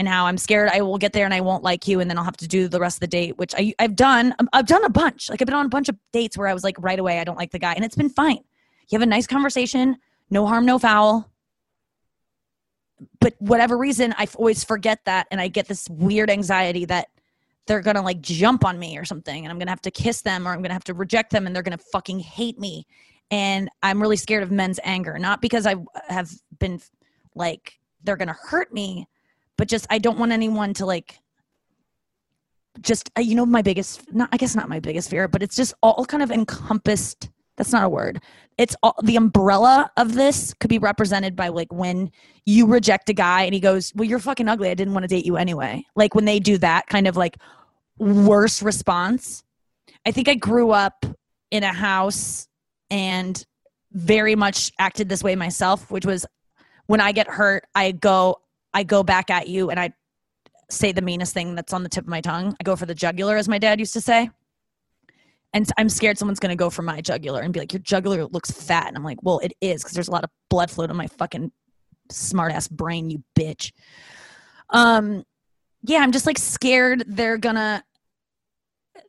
and 0.00 0.08
how 0.08 0.26
I'm 0.26 0.36
scared 0.36 0.68
I 0.72 0.82
will 0.82 0.98
get 0.98 1.12
there 1.12 1.24
and 1.24 1.32
I 1.32 1.42
won't 1.42 1.62
like 1.62 1.86
you 1.86 2.00
and 2.00 2.10
then 2.10 2.18
I'll 2.18 2.24
have 2.24 2.36
to 2.38 2.48
do 2.48 2.66
the 2.66 2.80
rest 2.80 2.96
of 2.96 3.00
the 3.00 3.06
date, 3.06 3.38
which 3.38 3.54
I, 3.56 3.72
I've 3.78 3.94
done. 3.94 4.34
Um, 4.40 4.48
I've 4.52 4.66
done 4.66 4.84
a 4.84 4.90
bunch. 4.90 5.30
Like 5.30 5.40
I've 5.40 5.46
been 5.46 5.54
on 5.54 5.66
a 5.66 5.68
bunch 5.68 5.88
of 5.88 5.96
dates 6.12 6.36
where 6.36 6.48
I 6.48 6.54
was 6.54 6.64
like 6.64 6.74
right 6.80 6.98
away, 6.98 7.20
I 7.20 7.24
don't 7.24 7.38
like 7.38 7.52
the 7.52 7.60
guy 7.60 7.74
and 7.74 7.84
it's 7.84 7.96
been 7.96 8.10
fine. 8.10 8.42
You 8.88 8.98
have 8.98 9.02
a 9.02 9.06
nice 9.06 9.28
conversation, 9.28 9.96
no 10.28 10.44
harm, 10.44 10.66
no 10.66 10.80
foul. 10.80 11.30
But 13.20 13.34
whatever 13.38 13.78
reason, 13.78 14.12
I 14.18 14.26
always 14.34 14.64
forget 14.64 15.04
that 15.04 15.28
and 15.30 15.40
I 15.40 15.46
get 15.46 15.68
this 15.68 15.88
weird 15.88 16.30
anxiety 16.30 16.84
that 16.86 17.10
they're 17.68 17.80
gonna 17.80 18.02
like 18.02 18.20
jump 18.20 18.64
on 18.64 18.78
me 18.78 18.98
or 18.98 19.04
something 19.04 19.44
and 19.44 19.52
i'm 19.52 19.58
gonna 19.58 19.70
have 19.70 19.82
to 19.82 19.90
kiss 19.90 20.22
them 20.22 20.48
or 20.48 20.52
i'm 20.52 20.62
gonna 20.62 20.74
have 20.74 20.84
to 20.84 20.94
reject 20.94 21.30
them 21.30 21.46
and 21.46 21.54
they're 21.54 21.62
gonna 21.62 21.78
fucking 21.78 22.18
hate 22.18 22.58
me. 22.58 22.86
And 23.30 23.68
i'm 23.82 24.00
really 24.00 24.16
scared 24.16 24.42
of 24.42 24.50
men's 24.50 24.80
anger 24.82 25.18
not 25.18 25.40
because 25.40 25.66
i 25.66 25.76
have 26.08 26.30
been 26.58 26.80
like 27.34 27.78
they're 28.02 28.16
gonna 28.16 28.36
hurt 28.42 28.72
me 28.72 29.06
but 29.56 29.68
just 29.68 29.86
i 29.90 29.98
don't 29.98 30.18
want 30.18 30.32
anyone 30.32 30.72
to 30.74 30.86
like 30.86 31.20
just 32.80 33.10
uh, 33.18 33.20
you 33.20 33.34
know 33.34 33.44
my 33.44 33.60
biggest 33.60 34.12
not 34.14 34.30
i 34.32 34.38
guess 34.38 34.56
not 34.56 34.68
my 34.68 34.80
biggest 34.80 35.10
fear 35.10 35.28
but 35.28 35.42
it's 35.42 35.54
just 35.56 35.74
all 35.82 36.06
kind 36.06 36.22
of 36.22 36.30
encompassed 36.30 37.28
that's 37.58 37.72
not 37.72 37.82
a 37.84 37.88
word. 37.88 38.22
It's 38.56 38.76
all 38.82 38.94
the 39.02 39.16
umbrella 39.16 39.90
of 39.96 40.14
this 40.14 40.54
could 40.54 40.70
be 40.70 40.78
represented 40.78 41.34
by 41.34 41.48
like 41.48 41.72
when 41.72 42.10
you 42.46 42.66
reject 42.66 43.08
a 43.08 43.12
guy 43.12 43.42
and 43.42 43.52
he 43.52 43.60
goes 43.60 43.92
well 43.94 44.08
you're 44.08 44.20
fucking 44.20 44.48
ugly. 44.48 44.70
I 44.70 44.74
didn't 44.74 44.94
want 44.94 45.02
to 45.04 45.08
date 45.08 45.26
you 45.26 45.36
anyway. 45.36 45.84
Like 45.96 46.14
when 46.14 46.24
they 46.24 46.38
do 46.38 46.56
that 46.58 46.86
kind 46.86 47.08
of 47.08 47.16
like 47.16 47.36
worst 47.98 48.62
response. 48.62 49.42
I 50.06 50.10
think 50.10 50.28
I 50.28 50.34
grew 50.34 50.70
up 50.70 51.04
in 51.50 51.62
a 51.62 51.72
house 51.72 52.48
and 52.90 53.44
very 53.92 54.34
much 54.36 54.72
acted 54.78 55.08
this 55.08 55.22
way 55.22 55.34
myself, 55.34 55.90
which 55.90 56.06
was 56.06 56.26
when 56.86 57.00
I 57.00 57.12
get 57.12 57.28
hurt, 57.28 57.64
I 57.74 57.92
go 57.92 58.36
I 58.74 58.82
go 58.82 59.02
back 59.02 59.30
at 59.30 59.48
you 59.48 59.70
and 59.70 59.80
I 59.80 59.92
say 60.70 60.92
the 60.92 61.02
meanest 61.02 61.32
thing 61.32 61.54
that's 61.54 61.72
on 61.72 61.82
the 61.82 61.88
tip 61.88 62.04
of 62.04 62.08
my 62.08 62.20
tongue. 62.20 62.54
I 62.60 62.64
go 62.64 62.76
for 62.76 62.86
the 62.86 62.94
jugular 62.94 63.36
as 63.36 63.48
my 63.48 63.58
dad 63.58 63.78
used 63.78 63.94
to 63.94 64.00
say. 64.00 64.30
And 65.54 65.66
I'm 65.78 65.88
scared 65.88 66.18
someone's 66.18 66.40
going 66.40 66.50
to 66.50 66.56
go 66.56 66.68
for 66.68 66.82
my 66.82 67.00
jugular 67.00 67.40
and 67.40 67.54
be 67.54 67.60
like 67.60 67.72
your 67.72 67.80
jugular 67.80 68.26
looks 68.26 68.50
fat 68.50 68.88
and 68.88 68.96
I'm 68.96 69.04
like, 69.04 69.22
"Well, 69.22 69.38
it 69.38 69.52
is 69.62 69.82
cuz 69.82 69.92
there's 69.92 70.08
a 70.08 70.12
lot 70.12 70.24
of 70.24 70.30
blood 70.50 70.70
flow 70.70 70.86
to 70.86 70.92
my 70.92 71.06
fucking 71.06 71.52
smart 72.10 72.52
ass 72.52 72.68
brain, 72.68 73.08
you 73.08 73.22
bitch." 73.38 73.72
Um 74.70 75.24
yeah, 75.82 76.00
I'm 76.00 76.12
just 76.12 76.26
like 76.26 76.38
scared 76.38 77.04
they're 77.06 77.38
to 77.38 77.82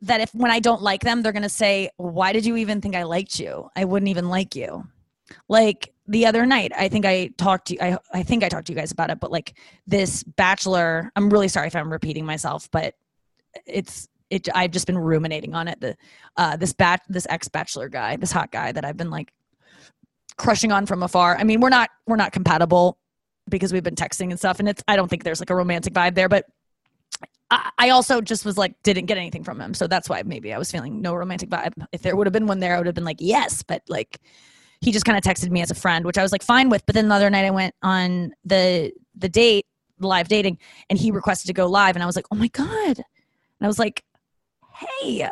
that 0.02 0.20
if 0.20 0.34
when 0.34 0.50
I 0.50 0.60
don't 0.60 0.82
like 0.82 1.02
them, 1.02 1.22
they're 1.22 1.32
going 1.32 1.42
to 1.42 1.48
say, 1.48 1.90
Why 1.96 2.32
did 2.32 2.46
you 2.46 2.56
even 2.56 2.80
think 2.80 2.96
I 2.96 3.04
liked 3.04 3.38
you? 3.38 3.70
I 3.76 3.84
wouldn't 3.84 4.08
even 4.08 4.28
like 4.28 4.56
you. 4.56 4.86
Like 5.48 5.92
the 6.08 6.26
other 6.26 6.44
night, 6.44 6.72
I 6.76 6.88
think 6.88 7.04
I 7.04 7.28
talked 7.36 7.68
to 7.68 7.74
you, 7.74 7.80
I, 7.80 7.98
I 8.12 8.22
think 8.22 8.42
I 8.42 8.48
talked 8.48 8.66
to 8.66 8.72
you 8.72 8.78
guys 8.78 8.90
about 8.90 9.10
it, 9.10 9.20
but 9.20 9.30
like 9.30 9.54
this 9.86 10.24
bachelor, 10.24 11.12
I'm 11.14 11.30
really 11.30 11.48
sorry 11.48 11.68
if 11.68 11.76
I'm 11.76 11.92
repeating 11.92 12.26
myself, 12.26 12.68
but 12.70 12.94
it's, 13.64 14.08
it, 14.28 14.48
I've 14.54 14.72
just 14.72 14.86
been 14.86 14.98
ruminating 14.98 15.54
on 15.54 15.68
it. 15.68 15.80
The, 15.80 15.96
uh, 16.36 16.56
this 16.56 16.72
bat, 16.72 17.02
this 17.08 17.26
ex 17.30 17.48
bachelor 17.48 17.88
guy, 17.88 18.16
this 18.16 18.32
hot 18.32 18.50
guy 18.50 18.72
that 18.72 18.84
I've 18.84 18.96
been 18.96 19.10
like 19.10 19.32
crushing 20.36 20.72
on 20.72 20.86
from 20.86 21.02
afar. 21.02 21.36
I 21.36 21.44
mean, 21.44 21.60
we're 21.60 21.68
not, 21.68 21.90
we're 22.06 22.16
not 22.16 22.32
compatible 22.32 22.98
because 23.48 23.72
we've 23.72 23.82
been 23.82 23.96
texting 23.96 24.30
and 24.30 24.38
stuff. 24.38 24.58
And 24.58 24.68
it's, 24.68 24.82
I 24.88 24.96
don't 24.96 25.08
think 25.08 25.24
there's 25.24 25.40
like 25.40 25.50
a 25.50 25.54
romantic 25.54 25.92
vibe 25.92 26.14
there, 26.14 26.28
but 26.28 26.46
I 27.50 27.90
also 27.90 28.20
just 28.20 28.44
was 28.44 28.56
like, 28.56 28.80
didn't 28.84 29.06
get 29.06 29.18
anything 29.18 29.42
from 29.42 29.60
him. 29.60 29.74
So 29.74 29.86
that's 29.86 30.08
why 30.08 30.22
maybe 30.22 30.52
I 30.52 30.58
was 30.58 30.70
feeling 30.70 31.00
no 31.02 31.14
romantic 31.14 31.50
vibe. 31.50 31.72
If 31.90 32.02
there 32.02 32.14
would 32.14 32.26
have 32.26 32.32
been 32.32 32.46
one 32.46 32.60
there, 32.60 32.74
I 32.74 32.78
would 32.78 32.86
have 32.86 32.94
been 32.94 33.04
like, 33.04 33.16
yes. 33.18 33.62
But 33.62 33.82
like, 33.88 34.20
he 34.80 34.92
just 34.92 35.04
kind 35.04 35.18
of 35.18 35.24
texted 35.24 35.50
me 35.50 35.60
as 35.60 35.70
a 35.70 35.74
friend, 35.74 36.04
which 36.04 36.16
I 36.16 36.22
was 36.22 36.32
like 36.32 36.42
fine 36.42 36.70
with. 36.70 36.86
But 36.86 36.94
then 36.94 37.08
the 37.08 37.14
other 37.14 37.28
night 37.28 37.44
I 37.44 37.50
went 37.50 37.74
on 37.82 38.32
the 38.44 38.92
the 39.16 39.28
date, 39.28 39.66
live 39.98 40.28
dating, 40.28 40.58
and 40.88 40.98
he 40.98 41.10
requested 41.10 41.48
to 41.48 41.52
go 41.52 41.66
live, 41.66 41.96
and 41.96 42.02
I 42.02 42.06
was 42.06 42.16
like, 42.16 42.26
oh 42.30 42.36
my 42.36 42.48
god. 42.48 42.96
And 42.96 43.62
I 43.62 43.66
was 43.66 43.78
like, 43.78 44.04
hey, 44.74 45.28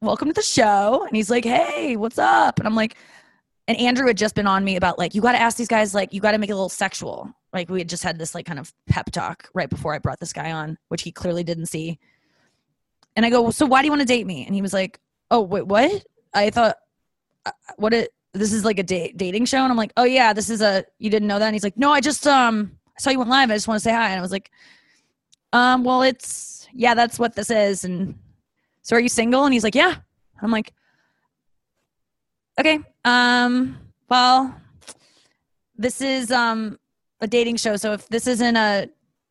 welcome 0.00 0.28
to 0.28 0.34
the 0.34 0.42
show. 0.42 1.04
And 1.06 1.16
he's 1.16 1.30
like, 1.30 1.44
hey, 1.44 1.96
what's 1.96 2.18
up? 2.18 2.58
And 2.58 2.68
I'm 2.68 2.76
like, 2.76 2.96
and 3.66 3.78
Andrew 3.78 4.06
had 4.06 4.18
just 4.18 4.34
been 4.34 4.46
on 4.46 4.62
me 4.62 4.76
about 4.76 4.98
like, 4.98 5.14
you 5.14 5.22
got 5.22 5.32
to 5.32 5.40
ask 5.40 5.56
these 5.56 5.68
guys, 5.68 5.94
like, 5.94 6.12
you 6.12 6.20
got 6.20 6.32
to 6.32 6.38
make 6.38 6.50
it 6.50 6.52
a 6.52 6.56
little 6.56 6.68
sexual. 6.68 7.32
Like, 7.54 7.70
we 7.70 7.78
had 7.78 7.88
just 7.88 8.02
had 8.02 8.18
this 8.18 8.34
like 8.34 8.44
kind 8.44 8.58
of 8.58 8.74
pep 8.86 9.10
talk 9.12 9.48
right 9.54 9.70
before 9.70 9.94
I 9.94 9.98
brought 9.98 10.20
this 10.20 10.32
guy 10.32 10.52
on, 10.52 10.76
which 10.88 11.02
he 11.02 11.12
clearly 11.12 11.44
didn't 11.44 11.66
see. 11.66 11.98
And 13.16 13.24
I 13.24 13.30
go, 13.30 13.40
well, 13.42 13.52
so 13.52 13.64
why 13.64 13.80
do 13.80 13.86
you 13.86 13.92
want 13.92 14.02
to 14.02 14.06
date 14.06 14.26
me? 14.26 14.44
And 14.44 14.54
he 14.54 14.60
was 14.60 14.72
like, 14.72 14.98
oh, 15.30 15.40
wait, 15.40 15.66
what? 15.66 16.04
I 16.34 16.50
thought, 16.50 16.76
uh, 17.46 17.52
what 17.76 17.94
it, 17.94 18.12
this 18.32 18.52
is 18.52 18.64
like 18.64 18.80
a 18.80 18.82
date, 18.82 19.16
dating 19.16 19.44
show. 19.44 19.58
And 19.58 19.70
I'm 19.70 19.76
like, 19.76 19.92
oh 19.96 20.04
yeah, 20.04 20.32
this 20.32 20.50
is 20.50 20.60
a, 20.60 20.84
you 20.98 21.08
didn't 21.10 21.28
know 21.28 21.38
that? 21.38 21.46
And 21.46 21.54
he's 21.54 21.62
like, 21.62 21.78
no, 21.78 21.92
I 21.92 22.00
just, 22.00 22.26
um, 22.26 22.72
I 22.98 23.00
saw 23.00 23.10
you 23.10 23.18
went 23.18 23.30
live. 23.30 23.50
I 23.50 23.54
just 23.54 23.68
want 23.68 23.76
to 23.78 23.84
say 23.84 23.92
hi. 23.92 24.10
And 24.10 24.18
I 24.18 24.20
was 24.20 24.32
like, 24.32 24.50
um, 25.52 25.84
well, 25.84 26.02
it's, 26.02 26.68
yeah, 26.72 26.94
that's 26.94 27.18
what 27.18 27.36
this 27.36 27.50
is. 27.50 27.84
And 27.84 28.18
so 28.82 28.96
are 28.96 29.00
you 29.00 29.08
single? 29.08 29.44
And 29.44 29.54
he's 29.54 29.62
like, 29.62 29.76
yeah. 29.76 29.94
I'm 30.42 30.50
like, 30.50 30.74
okay. 32.58 32.80
Um, 33.04 33.78
well, 34.08 34.60
this 35.76 36.00
is 36.00 36.30
um 36.30 36.78
a 37.20 37.26
dating 37.26 37.56
show. 37.56 37.76
So 37.76 37.92
if 37.92 38.08
this 38.08 38.26
isn't 38.26 38.56
a 38.56 38.88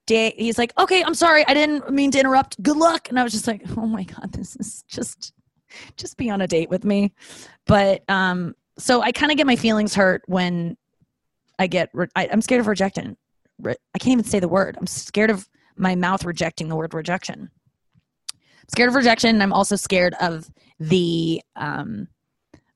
date, 0.08 0.36
he's 0.38 0.58
like, 0.58 0.74
okay, 0.78 1.04
I'm 1.04 1.16
sorry, 1.16 1.46
I 1.48 1.54
didn't 1.54 1.92
mean 1.92 2.12
to 2.12 2.20
interrupt. 2.20 2.62
Good 2.62 2.78
luck. 2.78 3.10
And 3.10 3.20
I 3.20 3.24
was 3.24 3.34
just 3.34 3.48
like, 3.48 3.64
oh 3.78 3.86
my 3.86 4.04
god, 4.04 4.32
this 4.34 4.56
is 4.56 4.84
just 4.88 5.34
just 5.98 6.18
be 6.18 6.30
on 6.30 6.42
a 6.42 6.48
date 6.48 6.70
with 6.70 6.86
me. 6.86 7.14
But 7.66 8.04
um, 8.10 8.56
so 8.78 9.02
I 9.02 9.12
kind 9.12 9.32
of 9.32 9.38
get 9.38 9.48
my 9.48 9.56
feelings 9.56 9.96
hurt 9.96 10.24
when 10.28 10.78
I 11.60 11.68
get. 11.68 11.90
Re- 11.94 12.08
I, 12.16 12.28
I'm 12.32 12.42
scared 12.42 12.62
of 12.62 12.68
rejection. 12.68 13.18
Re- 13.60 13.76
I 13.94 13.98
can't 14.00 14.14
even 14.14 14.26
say 14.26 14.40
the 14.40 14.48
word. 14.48 14.78
I'm 14.80 14.88
scared 14.88 15.30
of 15.30 15.48
my 15.76 15.96
mouth 15.96 16.24
rejecting 16.26 16.68
the 16.68 16.76
word 16.76 16.94
rejection. 16.94 17.50
I'm 18.34 18.70
scared 18.70 18.90
of 18.90 18.96
rejection. 18.96 19.42
I'm 19.42 19.54
also 19.54 19.76
scared 19.76 20.16
of 20.20 20.50
the 20.80 21.42
um, 21.56 22.08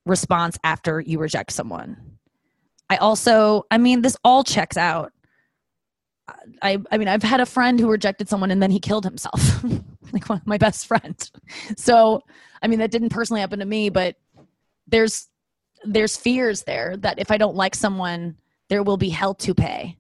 response 0.06 0.58
after 0.64 1.00
you 1.00 1.20
reject 1.20 1.52
someone. 1.52 2.17
I 2.90 2.98
also, 2.98 3.66
I 3.70 3.78
mean, 3.78 4.02
this 4.02 4.18
all 4.24 4.44
checks 4.44 4.78
out. 4.78 5.12
I, 6.62 6.78
I 6.92 6.98
mean, 6.98 7.08
I've 7.08 7.24
had 7.24 7.40
a 7.40 7.46
friend 7.46 7.80
who 7.80 7.90
rejected 7.90 8.28
someone 8.30 8.52
and 8.52 8.62
then 8.62 8.72
he 8.72 8.80
killed 8.80 9.04
himself, 9.04 9.64
like 10.14 10.28
one, 10.30 10.42
my 10.46 10.58
best 10.58 10.88
friend. 10.88 11.32
So, 11.78 12.22
I 12.62 12.68
mean, 12.68 12.80
that 12.80 12.92
didn't 12.92 13.10
personally 13.10 13.42
happen 13.42 13.60
to 13.60 13.66
me, 13.66 13.90
but 13.90 14.16
there's 14.88 15.28
there's 15.86 16.18
fears 16.18 16.64
there 16.64 16.98
that 16.98 17.20
if 17.20 17.30
I 17.30 17.38
don't 17.38 17.56
like 17.56 17.76
someone, 17.76 18.36
there 18.70 18.84
will 18.84 18.98
be 18.98 19.10
hell 19.10 19.36
to 19.36 19.54
pay, 19.54 19.98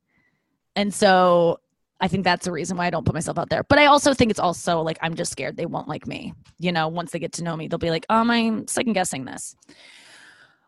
and 0.76 0.94
so 0.94 1.60
I 2.00 2.08
think 2.08 2.24
that's 2.24 2.46
the 2.46 2.52
reason 2.52 2.78
why 2.78 2.88
I 2.88 2.90
don't 2.90 3.06
put 3.06 3.14
myself 3.14 3.38
out 3.38 3.50
there. 3.50 3.64
But 3.64 3.80
I 3.80 3.86
also 3.86 4.14
think 4.14 4.32
it's 4.32 4.40
also 4.40 4.82
like 4.82 4.98
I'm 5.02 5.16
just 5.16 5.32
scared 5.32 5.58
they 5.58 5.66
won't 5.66 5.88
like 5.88 6.08
me. 6.08 6.34
You 6.60 6.72
know, 6.72 6.88
once 6.88 7.12
they 7.12 7.20
get 7.20 7.34
to 7.34 7.44
know 7.44 7.56
me, 7.56 7.68
they'll 7.68 7.78
be 7.78 7.90
like, 7.90 8.06
"Um, 8.10 8.32
I'm 8.32 8.68
second 8.68 8.94
guessing 8.94 9.26
this." 9.26 9.56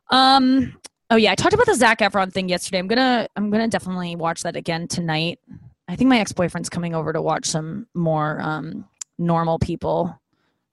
Um. 0.09 0.77
Oh 1.11 1.15
yeah, 1.15 1.31
I 1.31 1.35
talked 1.35 1.55
about 1.55 1.65
the 1.65 1.73
Zac 1.75 1.99
Efron 1.99 2.31
thing 2.31 2.49
yesterday. 2.49 2.77
I'm 2.77 2.87
gonna 2.87 3.27
I'm 3.35 3.49
gonna 3.49 3.67
definitely 3.67 4.15
watch 4.15 4.43
that 4.43 4.55
again 4.55 4.87
tonight. 4.87 5.39
I 5.87 5.95
think 5.95 6.07
my 6.07 6.19
ex 6.19 6.31
boyfriend's 6.31 6.69
coming 6.69 6.93
over 6.93 7.11
to 7.11 7.21
watch 7.21 7.47
some 7.47 7.87
more 7.95 8.39
um, 8.41 8.85
normal 9.17 9.57
people 9.57 10.15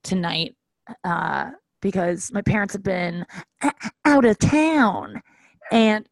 tonight 0.03 0.55
uh, 1.05 1.53
because 1.81 2.31
my 2.33 2.42
parents 2.42 2.75
have 2.75 2.83
been 2.83 3.25
out 4.05 4.25
of 4.27 4.38
town. 4.38 5.22
And 5.72 6.07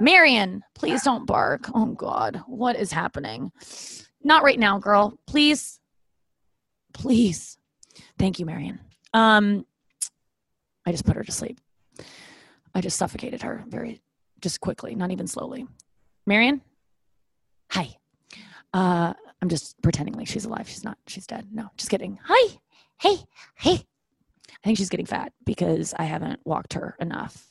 Marion, 0.00 0.62
please 0.74 1.02
don't 1.02 1.26
bark. 1.26 1.68
Oh 1.74 1.86
God, 1.86 2.42
what 2.46 2.76
is 2.76 2.92
happening? 2.92 3.50
Not 4.22 4.44
right 4.44 4.58
now, 4.58 4.78
girl. 4.78 5.18
Please, 5.26 5.80
please. 6.94 7.58
Thank 8.18 8.38
you, 8.38 8.46
Marion. 8.46 8.78
Um, 9.12 9.66
I 10.86 10.92
just 10.92 11.04
put 11.04 11.16
her 11.16 11.24
to 11.24 11.32
sleep. 11.32 11.58
I 12.78 12.80
just 12.80 12.96
suffocated 12.96 13.42
her 13.42 13.64
very, 13.66 14.00
just 14.40 14.60
quickly, 14.60 14.94
not 14.94 15.10
even 15.10 15.26
slowly. 15.26 15.66
Marion, 16.26 16.62
hi. 17.72 17.96
Uh, 18.72 19.14
I'm 19.42 19.48
just 19.48 19.82
pretending 19.82 20.14
like 20.14 20.28
she's 20.28 20.44
alive. 20.44 20.68
She's 20.68 20.84
not. 20.84 20.96
She's 21.08 21.26
dead. 21.26 21.48
No, 21.50 21.70
just 21.76 21.90
kidding. 21.90 22.20
Hi. 22.22 22.56
Hey. 23.00 23.16
Hey. 23.56 23.84
I 24.48 24.64
think 24.64 24.78
she's 24.78 24.90
getting 24.90 25.06
fat 25.06 25.32
because 25.44 25.92
I 25.98 26.04
haven't 26.04 26.38
walked 26.44 26.74
her 26.74 26.94
enough. 27.00 27.50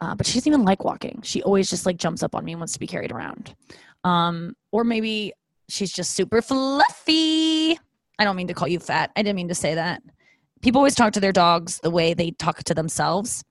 Uh, 0.00 0.16
but 0.16 0.26
she 0.26 0.40
doesn't 0.40 0.52
even 0.52 0.64
like 0.64 0.82
walking. 0.82 1.20
She 1.22 1.40
always 1.40 1.70
just 1.70 1.86
like 1.86 1.96
jumps 1.96 2.24
up 2.24 2.34
on 2.34 2.44
me 2.44 2.50
and 2.50 2.60
wants 2.60 2.72
to 2.72 2.80
be 2.80 2.88
carried 2.88 3.12
around. 3.12 3.54
Um, 4.02 4.56
or 4.72 4.82
maybe 4.82 5.34
she's 5.68 5.92
just 5.92 6.16
super 6.16 6.42
fluffy. 6.42 7.78
I 8.18 8.24
don't 8.24 8.34
mean 8.34 8.48
to 8.48 8.54
call 8.54 8.66
you 8.66 8.80
fat. 8.80 9.12
I 9.14 9.22
didn't 9.22 9.36
mean 9.36 9.48
to 9.48 9.54
say 9.54 9.76
that. 9.76 10.02
People 10.62 10.80
always 10.80 10.96
talk 10.96 11.12
to 11.12 11.20
their 11.20 11.30
dogs 11.30 11.78
the 11.78 11.90
way 11.90 12.12
they 12.12 12.32
talk 12.32 12.64
to 12.64 12.74
themselves. 12.74 13.44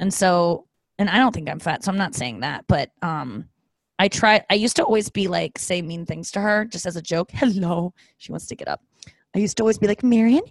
And 0.00 0.12
so, 0.12 0.66
and 0.98 1.08
I 1.08 1.18
don't 1.18 1.32
think 1.32 1.48
I'm 1.48 1.60
fat, 1.60 1.84
so 1.84 1.92
I'm 1.92 1.98
not 1.98 2.14
saying 2.14 2.40
that, 2.40 2.64
but 2.66 2.90
um, 3.02 3.48
I 3.98 4.08
try. 4.08 4.42
I 4.50 4.54
used 4.54 4.76
to 4.76 4.84
always 4.84 5.10
be 5.10 5.28
like 5.28 5.58
say 5.58 5.82
mean 5.82 6.06
things 6.06 6.30
to 6.32 6.40
her 6.40 6.64
just 6.64 6.86
as 6.86 6.96
a 6.96 7.02
joke. 7.02 7.30
Hello, 7.34 7.92
she 8.16 8.32
wants 8.32 8.46
to 8.46 8.56
get 8.56 8.66
up. 8.66 8.82
I 9.36 9.38
used 9.38 9.58
to 9.58 9.62
always 9.62 9.78
be 9.78 9.86
like, 9.86 10.02
Marion, 10.02 10.42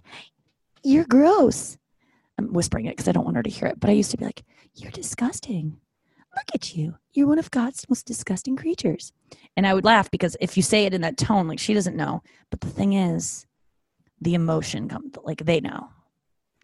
you're 0.84 1.04
gross. 1.04 1.76
I'm 2.38 2.52
whispering 2.52 2.86
it 2.86 2.96
because 2.96 3.08
I 3.08 3.12
don't 3.12 3.24
want 3.24 3.36
her 3.36 3.42
to 3.42 3.50
hear 3.50 3.68
it. 3.68 3.78
But 3.78 3.90
I 3.90 3.94
used 3.94 4.12
to 4.12 4.16
be 4.16 4.24
like, 4.24 4.44
you're 4.74 4.92
disgusting. 4.92 5.78
Look 6.36 6.54
at 6.54 6.76
you. 6.76 6.94
You're 7.12 7.26
one 7.26 7.40
of 7.40 7.50
God's 7.50 7.84
most 7.88 8.06
disgusting 8.06 8.56
creatures. 8.56 9.12
And 9.56 9.66
I 9.66 9.74
would 9.74 9.84
laugh 9.84 10.10
because 10.12 10.36
if 10.40 10.56
you 10.56 10.62
say 10.62 10.86
it 10.86 10.94
in 10.94 11.00
that 11.00 11.18
tone, 11.18 11.48
like 11.48 11.58
she 11.58 11.74
doesn't 11.74 11.96
know. 11.96 12.22
But 12.50 12.60
the 12.60 12.68
thing 12.68 12.92
is, 12.92 13.46
the 14.20 14.34
emotion 14.34 14.88
comes 14.88 15.16
like 15.24 15.44
they 15.44 15.60
know. 15.60 15.88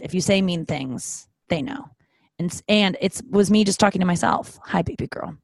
If 0.01 0.15
you 0.15 0.21
say 0.21 0.41
mean 0.41 0.67
things, 0.67 1.29
they 1.49 1.63
know. 1.63 1.91
And 2.39 2.63
and 2.69 2.97
it 3.01 3.21
was 3.31 3.51
me 3.51 3.65
just 3.65 3.81
talking 3.81 4.01
to 4.01 4.07
myself. 4.07 4.59
Hi, 4.65 4.83
baby 4.83 5.07
girl. 5.07 5.37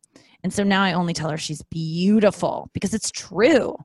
And 0.43 0.53
so 0.53 0.63
now 0.65 0.83
I 0.83 0.93
only 0.93 1.15
tell 1.15 1.31
her 1.31 1.37
she's 1.39 1.63
beautiful 1.63 2.69
because 2.73 2.95
it's 2.95 3.11
true. 3.11 3.77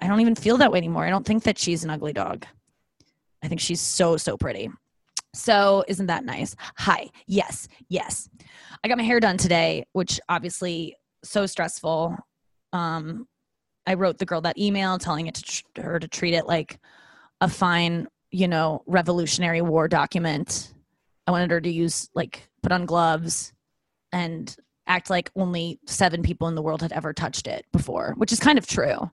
I 0.00 0.06
don't 0.06 0.20
even 0.20 0.34
feel 0.34 0.56
that 0.58 0.72
way 0.72 0.78
anymore. 0.78 1.04
I 1.04 1.10
don't 1.10 1.26
think 1.26 1.42
that 1.44 1.58
she's 1.58 1.84
an 1.84 1.90
ugly 1.90 2.12
dog. 2.12 2.46
I 3.42 3.48
think 3.48 3.60
she's 3.60 3.80
so, 3.80 4.16
so 4.16 4.36
pretty. 4.36 4.70
So, 5.34 5.84
isn't 5.86 6.06
that 6.06 6.24
nice? 6.24 6.56
Hi. 6.78 7.10
Yes. 7.26 7.68
Yes. 7.88 8.28
I 8.82 8.88
got 8.88 8.96
my 8.96 9.04
hair 9.04 9.20
done 9.20 9.36
today, 9.36 9.84
which 9.92 10.20
obviously 10.28 10.96
so 11.22 11.46
stressful. 11.46 12.16
Um 12.72 13.26
I 13.86 13.94
wrote 13.94 14.18
the 14.18 14.26
girl 14.26 14.42
that 14.42 14.58
email 14.58 14.98
telling 14.98 15.28
it 15.28 15.34
to 15.36 15.42
tr- 15.42 15.82
her 15.82 15.98
to 15.98 16.08
treat 16.08 16.34
it 16.34 16.46
like 16.46 16.78
a 17.40 17.48
fine, 17.48 18.06
you 18.30 18.46
know, 18.46 18.82
revolutionary 18.86 19.62
war 19.62 19.88
document. 19.88 20.74
I 21.28 21.30
wanted 21.30 21.50
her 21.50 21.60
to 21.60 21.70
use 21.70 22.08
like 22.14 22.48
put 22.62 22.72
on 22.72 22.86
gloves 22.86 23.52
and 24.12 24.56
act 24.86 25.10
like 25.10 25.30
only 25.36 25.78
seven 25.84 26.22
people 26.22 26.48
in 26.48 26.54
the 26.54 26.62
world 26.62 26.80
had 26.80 26.90
ever 26.90 27.12
touched 27.12 27.46
it 27.46 27.66
before, 27.70 28.14
which 28.16 28.32
is 28.32 28.40
kind 28.40 28.56
of 28.58 28.66
true. 28.66 29.10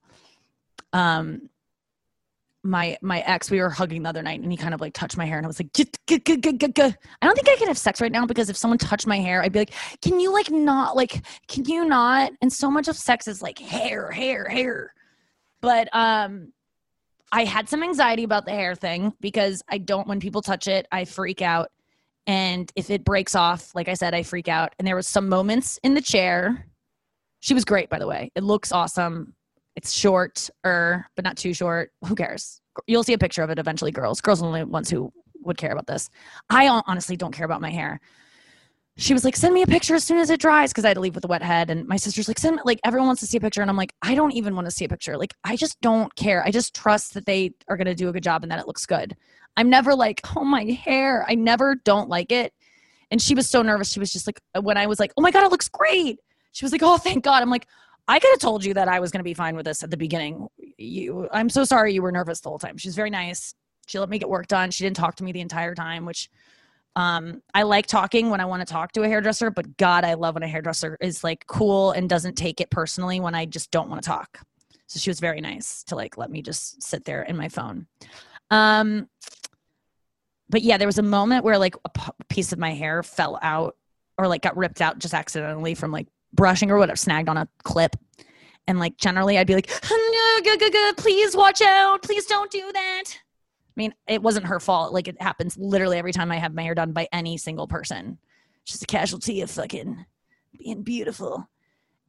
Um, 0.93 1.49
my 2.63 2.97
my 3.01 3.19
ex, 3.19 3.51
we 3.51 3.59
were 3.59 3.69
hugging 3.69 4.03
the 4.03 4.09
other 4.09 4.23
night, 4.23 4.39
and 4.39 4.49
he 4.49 4.57
kind 4.57 4.73
of 4.73 4.79
like 4.79 4.93
touched 4.93 5.17
my 5.17 5.25
hair, 5.25 5.37
and 5.37 5.45
I 5.45 5.47
was 5.47 5.59
like. 5.59 5.69
I 5.77 7.25
don't 7.25 7.35
think 7.35 7.49
I 7.49 7.55
could 7.57 7.67
have 7.67 7.77
sex 7.77 7.99
right 7.99 8.11
now 8.11 8.25
because 8.25 8.49
if 8.49 8.55
someone 8.55 8.77
touched 8.77 9.07
my 9.07 9.19
hair, 9.19 9.43
I'd 9.43 9.51
be 9.51 9.59
like, 9.59 9.73
can 10.01 10.19
you 10.19 10.31
like 10.31 10.49
not 10.49 10.95
like, 10.95 11.21
can 11.49 11.65
you 11.65 11.83
not? 11.83 12.31
And 12.41 12.51
so 12.51 12.71
much 12.71 12.87
of 12.87 12.95
sex 12.95 13.27
is 13.27 13.41
like 13.41 13.59
hair, 13.59 14.09
hair, 14.09 14.47
hair. 14.47 14.93
But 15.61 15.89
um, 15.93 16.53
I 17.31 17.43
had 17.43 17.67
some 17.67 17.83
anxiety 17.83 18.23
about 18.23 18.45
the 18.45 18.51
hair 18.51 18.73
thing 18.73 19.13
because 19.19 19.61
I 19.67 19.79
don't 19.79 20.07
when 20.07 20.21
people 20.21 20.41
touch 20.41 20.67
it, 20.67 20.87
I 20.91 21.03
freak 21.03 21.41
out 21.41 21.69
and 22.27 22.71
if 22.75 22.89
it 22.89 23.03
breaks 23.03 23.35
off 23.35 23.73
like 23.75 23.87
i 23.87 23.93
said 23.93 24.13
i 24.13 24.23
freak 24.23 24.47
out. 24.47 24.73
And 24.79 24.87
there 24.87 24.95
was 24.95 25.07
some 25.07 25.29
moments 25.29 25.79
in 25.83 25.93
the 25.93 26.01
chair. 26.01 26.65
She 27.39 27.53
was 27.53 27.65
great 27.65 27.89
by 27.89 27.99
the 27.99 28.07
way. 28.07 28.31
It 28.35 28.43
looks 28.43 28.71
awesome. 28.71 29.35
It's 29.75 29.91
short 29.91 30.49
er 30.65 31.05
but 31.15 31.25
not 31.25 31.37
too 31.37 31.53
short. 31.53 31.91
Who 32.05 32.15
cares? 32.15 32.61
You'll 32.87 33.03
see 33.03 33.13
a 33.13 33.17
picture 33.17 33.43
of 33.43 33.49
it 33.49 33.59
eventually 33.59 33.91
girls. 33.91 34.21
Girls 34.21 34.41
are 34.41 34.43
the 34.43 34.47
only 34.47 34.63
ones 34.63 34.89
who 34.89 35.11
would 35.43 35.57
care 35.57 35.71
about 35.71 35.87
this. 35.87 36.09
I 36.49 36.67
honestly 36.67 37.15
don't 37.15 37.31
care 37.31 37.45
about 37.45 37.61
my 37.61 37.69
hair 37.69 37.99
she 38.97 39.13
was 39.13 39.25
like 39.25 39.35
send 39.35 39.53
me 39.53 39.61
a 39.61 39.67
picture 39.67 39.95
as 39.95 40.03
soon 40.03 40.17
as 40.19 40.29
it 40.29 40.39
dries 40.39 40.71
because 40.71 40.85
i 40.85 40.89
had 40.89 40.93
to 40.95 41.01
leave 41.01 41.15
with 41.15 41.25
a 41.25 41.27
wet 41.27 41.41
head 41.41 41.69
and 41.69 41.87
my 41.87 41.97
sister's 41.97 42.27
like 42.27 42.39
send 42.39 42.55
me, 42.55 42.61
like 42.65 42.79
everyone 42.85 43.07
wants 43.07 43.19
to 43.19 43.27
see 43.27 43.37
a 43.37 43.41
picture 43.41 43.61
and 43.61 43.69
i'm 43.69 43.77
like 43.77 43.93
i 44.01 44.15
don't 44.15 44.31
even 44.31 44.55
want 44.55 44.65
to 44.65 44.71
see 44.71 44.85
a 44.85 44.89
picture 44.89 45.17
like 45.17 45.33
i 45.43 45.55
just 45.55 45.79
don't 45.81 46.15
care 46.15 46.43
i 46.45 46.51
just 46.51 46.73
trust 46.73 47.13
that 47.13 47.25
they 47.25 47.51
are 47.67 47.75
going 47.75 47.85
to 47.85 47.95
do 47.95 48.07
a 48.07 48.13
good 48.13 48.23
job 48.23 48.43
and 48.43 48.51
that 48.51 48.59
it 48.59 48.67
looks 48.67 48.85
good 48.85 49.15
I'm 49.57 49.69
never 49.69 49.95
like, 49.95 50.21
oh, 50.35 50.43
my 50.43 50.63
hair. 50.63 51.25
I 51.27 51.35
never 51.35 51.75
don't 51.75 52.09
like 52.09 52.31
it. 52.31 52.53
And 53.11 53.21
she 53.21 53.35
was 53.35 53.49
so 53.49 53.61
nervous. 53.61 53.91
She 53.91 53.99
was 53.99 54.11
just 54.11 54.27
like, 54.27 54.41
uh, 54.55 54.61
when 54.61 54.77
I 54.77 54.87
was 54.87 54.99
like, 54.99 55.13
oh 55.17 55.21
my 55.21 55.31
God, 55.31 55.43
it 55.43 55.51
looks 55.51 55.69
great. 55.69 56.19
She 56.51 56.65
was 56.65 56.71
like, 56.71 56.83
oh, 56.83 56.97
thank 56.97 57.23
God. 57.23 57.41
I'm 57.41 57.49
like, 57.49 57.67
I 58.07 58.19
could 58.19 58.31
have 58.31 58.39
told 58.39 58.65
you 58.65 58.73
that 58.73 58.87
I 58.87 58.99
was 58.99 59.11
going 59.11 59.19
to 59.19 59.23
be 59.23 59.33
fine 59.33 59.55
with 59.55 59.65
this 59.65 59.83
at 59.83 59.91
the 59.91 59.97
beginning. 59.97 60.47
You, 60.77 61.27
I'm 61.31 61.49
so 61.49 61.63
sorry 61.63 61.93
you 61.93 62.01
were 62.01 62.11
nervous 62.11 62.41
the 62.41 62.49
whole 62.49 62.59
time. 62.59 62.77
She's 62.77 62.95
very 62.95 63.09
nice. 63.09 63.53
She 63.87 63.99
let 63.99 64.09
me 64.09 64.19
get 64.19 64.29
work 64.29 64.47
done. 64.47 64.71
She 64.71 64.83
didn't 64.83 64.97
talk 64.97 65.15
to 65.15 65.23
me 65.23 65.31
the 65.31 65.41
entire 65.41 65.75
time, 65.75 66.05
which 66.05 66.29
um, 66.95 67.41
I 67.53 67.63
like 67.63 67.87
talking 67.87 68.29
when 68.29 68.39
I 68.39 68.45
want 68.45 68.65
to 68.65 68.71
talk 68.71 68.93
to 68.93 69.03
a 69.03 69.07
hairdresser, 69.07 69.51
but 69.51 69.77
God, 69.77 70.05
I 70.05 70.13
love 70.13 70.35
when 70.35 70.43
a 70.43 70.47
hairdresser 70.47 70.97
is 71.01 71.23
like 71.23 71.45
cool 71.47 71.91
and 71.91 72.09
doesn't 72.09 72.35
take 72.35 72.61
it 72.61 72.69
personally 72.69 73.19
when 73.19 73.35
I 73.35 73.45
just 73.45 73.71
don't 73.71 73.89
want 73.89 74.01
to 74.01 74.07
talk. 74.07 74.39
So 74.87 74.99
she 74.99 75.09
was 75.09 75.19
very 75.19 75.41
nice 75.41 75.83
to 75.85 75.95
like 75.95 76.17
let 76.17 76.29
me 76.29 76.41
just 76.41 76.81
sit 76.81 77.05
there 77.05 77.23
in 77.23 77.35
my 77.35 77.49
phone. 77.49 77.87
Um, 78.49 79.09
but 80.49 80.61
yeah, 80.61 80.77
there 80.77 80.87
was 80.87 80.99
a 80.99 81.03
moment 81.03 81.43
where 81.43 81.57
like 81.57 81.75
a 81.83 81.89
p- 81.89 82.11
piece 82.29 82.53
of 82.53 82.59
my 82.59 82.73
hair 82.73 83.03
fell 83.03 83.39
out 83.41 83.75
or 84.17 84.27
like 84.27 84.41
got 84.41 84.55
ripped 84.55 84.81
out 84.81 84.99
just 84.99 85.13
accidentally 85.13 85.75
from 85.75 85.91
like 85.91 86.07
brushing 86.33 86.71
or 86.71 86.77
whatever, 86.77 86.95
snagged 86.95 87.27
on 87.27 87.37
a 87.37 87.47
clip. 87.63 87.95
And 88.67 88.79
like 88.79 88.97
generally, 88.97 89.37
I'd 89.37 89.47
be 89.47 89.55
like, 89.55 89.69
no, 89.89 90.93
please 90.97 91.35
watch 91.35 91.61
out. 91.61 92.01
Please 92.03 92.25
don't 92.25 92.51
do 92.51 92.71
that. 92.73 93.03
I 93.75 93.81
mean, 93.81 93.93
it 94.07 94.21
wasn't 94.21 94.45
her 94.45 94.59
fault. 94.59 94.93
Like 94.93 95.07
it 95.07 95.21
happens 95.21 95.57
literally 95.57 95.97
every 95.97 96.13
time 96.13 96.31
I 96.31 96.37
have 96.37 96.53
my 96.53 96.63
hair 96.63 96.75
done 96.75 96.93
by 96.93 97.07
any 97.11 97.37
single 97.37 97.67
person. 97.67 98.17
Just 98.63 98.83
a 98.83 98.87
casualty 98.87 99.41
of 99.41 99.51
fucking 99.51 100.05
being 100.57 100.83
beautiful. 100.83 101.49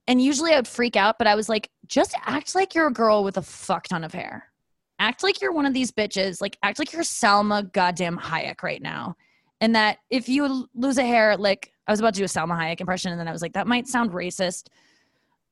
And 0.06 0.22
usually 0.22 0.52
I 0.52 0.56
would 0.56 0.68
freak 0.68 0.94
out, 0.94 1.18
but 1.18 1.26
I 1.26 1.34
was 1.34 1.48
like, 1.48 1.68
just 1.86 2.14
act 2.24 2.54
like 2.54 2.74
you're 2.74 2.86
a 2.86 2.92
girl 2.92 3.24
with 3.24 3.36
a 3.36 3.42
fuck 3.42 3.88
ton 3.88 4.04
of 4.04 4.12
hair 4.12 4.50
act 4.98 5.22
like 5.22 5.40
you're 5.40 5.52
one 5.52 5.66
of 5.66 5.74
these 5.74 5.92
bitches. 5.92 6.40
Like 6.40 6.58
act 6.62 6.78
like 6.78 6.92
you're 6.92 7.02
Salma 7.02 7.70
goddamn 7.72 8.18
Hayek 8.18 8.62
right 8.62 8.82
now. 8.82 9.16
And 9.60 9.74
that 9.74 9.98
if 10.10 10.28
you 10.28 10.68
lose 10.74 10.98
a 10.98 11.04
hair, 11.04 11.36
like 11.36 11.72
I 11.86 11.92
was 11.92 12.00
about 12.00 12.14
to 12.14 12.18
do 12.18 12.24
a 12.24 12.28
Salma 12.28 12.58
Hayek 12.58 12.80
impression, 12.80 13.12
and 13.12 13.20
then 13.20 13.28
I 13.28 13.32
was 13.32 13.42
like, 13.42 13.54
that 13.54 13.66
might 13.66 13.86
sound 13.86 14.10
racist. 14.10 14.68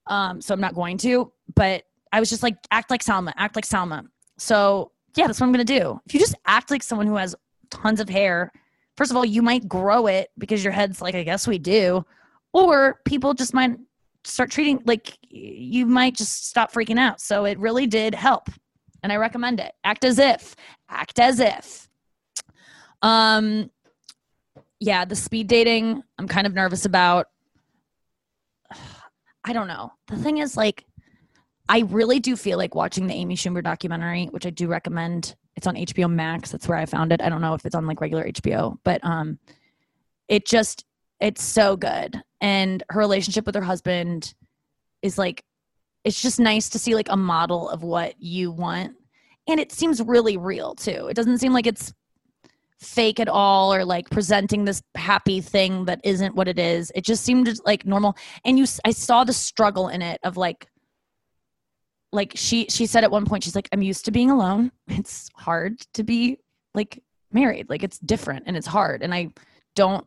Um, 0.06 0.40
so 0.40 0.52
I'm 0.52 0.60
not 0.60 0.74
going 0.74 0.98
to. 0.98 1.32
But 1.54 1.84
I 2.12 2.20
was 2.20 2.28
just 2.28 2.42
like, 2.42 2.56
act 2.70 2.90
like 2.90 3.02
Salma, 3.02 3.32
act 3.36 3.56
like 3.56 3.66
Salma. 3.66 4.06
So 4.36 4.92
yeah, 5.16 5.26
that's 5.26 5.40
what 5.40 5.46
I'm 5.46 5.52
gonna 5.52 5.64
do. 5.64 6.00
If 6.06 6.14
you 6.14 6.20
just 6.20 6.34
act 6.46 6.70
like 6.70 6.82
someone 6.82 7.06
who 7.06 7.16
has 7.16 7.34
tons 7.70 8.00
of 8.00 8.08
hair, 8.08 8.52
first 8.96 9.10
of 9.10 9.16
all, 9.16 9.24
you 9.24 9.42
might 9.42 9.68
grow 9.68 10.06
it 10.06 10.30
because 10.38 10.62
your 10.64 10.72
head's 10.72 11.00
like, 11.00 11.14
I 11.14 11.22
guess 11.22 11.46
we 11.46 11.58
do, 11.58 12.04
or 12.52 13.00
people 13.04 13.34
just 13.34 13.54
might 13.54 13.76
start 14.24 14.50
treating 14.50 14.82
like 14.86 15.18
you 15.28 15.86
might 15.86 16.14
just 16.14 16.48
stop 16.48 16.72
freaking 16.72 16.98
out. 16.98 17.20
So 17.20 17.44
it 17.44 17.58
really 17.58 17.86
did 17.86 18.14
help 18.14 18.48
and 19.02 19.12
I 19.12 19.16
recommend 19.16 19.60
it. 19.60 19.72
Act 19.84 20.04
as 20.04 20.18
if. 20.18 20.56
Act 20.88 21.20
as 21.20 21.40
if. 21.40 21.88
Um 23.02 23.70
yeah, 24.80 25.04
the 25.04 25.16
speed 25.16 25.46
dating 25.46 26.02
I'm 26.18 26.28
kind 26.28 26.46
of 26.46 26.54
nervous 26.54 26.86
about. 26.86 27.26
I 29.46 29.52
don't 29.52 29.68
know. 29.68 29.92
The 30.08 30.16
thing 30.16 30.38
is 30.38 30.56
like 30.56 30.84
I 31.68 31.80
really 31.80 32.20
do 32.20 32.36
feel 32.36 32.58
like 32.58 32.74
watching 32.74 33.06
the 33.06 33.14
Amy 33.14 33.36
Schumer 33.36 33.62
documentary, 33.62 34.26
which 34.26 34.46
I 34.46 34.50
do 34.50 34.68
recommend. 34.68 35.34
It's 35.56 35.66
on 35.66 35.76
HBO 35.76 36.10
Max. 36.10 36.50
That's 36.50 36.68
where 36.68 36.76
I 36.76 36.84
found 36.84 37.12
it. 37.12 37.22
I 37.22 37.28
don't 37.28 37.40
know 37.40 37.54
if 37.54 37.64
it's 37.64 37.74
on 37.74 37.86
like 37.86 38.00
regular 38.00 38.26
HBO, 38.26 38.76
but 38.84 39.02
um 39.04 39.38
it 40.28 40.46
just 40.46 40.84
it's 41.20 41.42
so 41.42 41.76
good. 41.76 42.20
And 42.40 42.82
her 42.90 43.00
relationship 43.00 43.46
with 43.46 43.54
her 43.54 43.62
husband 43.62 44.34
is 45.00 45.18
like 45.18 45.44
it's 46.04 46.20
just 46.20 46.38
nice 46.38 46.68
to 46.68 46.78
see 46.78 46.94
like 46.94 47.08
a 47.10 47.16
model 47.16 47.68
of 47.68 47.82
what 47.82 48.14
you 48.20 48.50
want 48.50 48.94
and 49.48 49.58
it 49.60 49.72
seems 49.72 50.00
really 50.02 50.36
real 50.36 50.74
too 50.74 51.06
it 51.08 51.14
doesn't 51.14 51.38
seem 51.38 51.52
like 51.52 51.66
it's 51.66 51.92
fake 52.78 53.18
at 53.18 53.28
all 53.28 53.72
or 53.72 53.84
like 53.84 54.08
presenting 54.10 54.64
this 54.64 54.82
happy 54.94 55.40
thing 55.40 55.86
that 55.86 56.00
isn't 56.04 56.34
what 56.34 56.48
it 56.48 56.58
is 56.58 56.92
it 56.94 57.04
just 57.04 57.24
seemed 57.24 57.58
like 57.64 57.86
normal 57.86 58.16
and 58.44 58.58
you 58.58 58.66
i 58.84 58.90
saw 58.90 59.24
the 59.24 59.32
struggle 59.32 59.88
in 59.88 60.02
it 60.02 60.20
of 60.22 60.36
like 60.36 60.66
like 62.14 62.32
she 62.34 62.66
she 62.68 62.86
said 62.86 63.04
at 63.04 63.10
one 63.10 63.26
point 63.26 63.42
she's 63.44 63.54
like 63.54 63.68
i'm 63.72 63.82
used 63.82 64.04
to 64.04 64.10
being 64.10 64.30
alone 64.30 64.70
it's 64.88 65.28
hard 65.34 65.78
to 65.92 66.02
be 66.02 66.38
like 66.74 67.02
married 67.32 67.68
like 67.68 67.82
it's 67.82 67.98
different 67.98 68.44
and 68.46 68.56
it's 68.56 68.66
hard 68.66 69.02
and 69.02 69.14
i 69.14 69.28
don't 69.74 70.06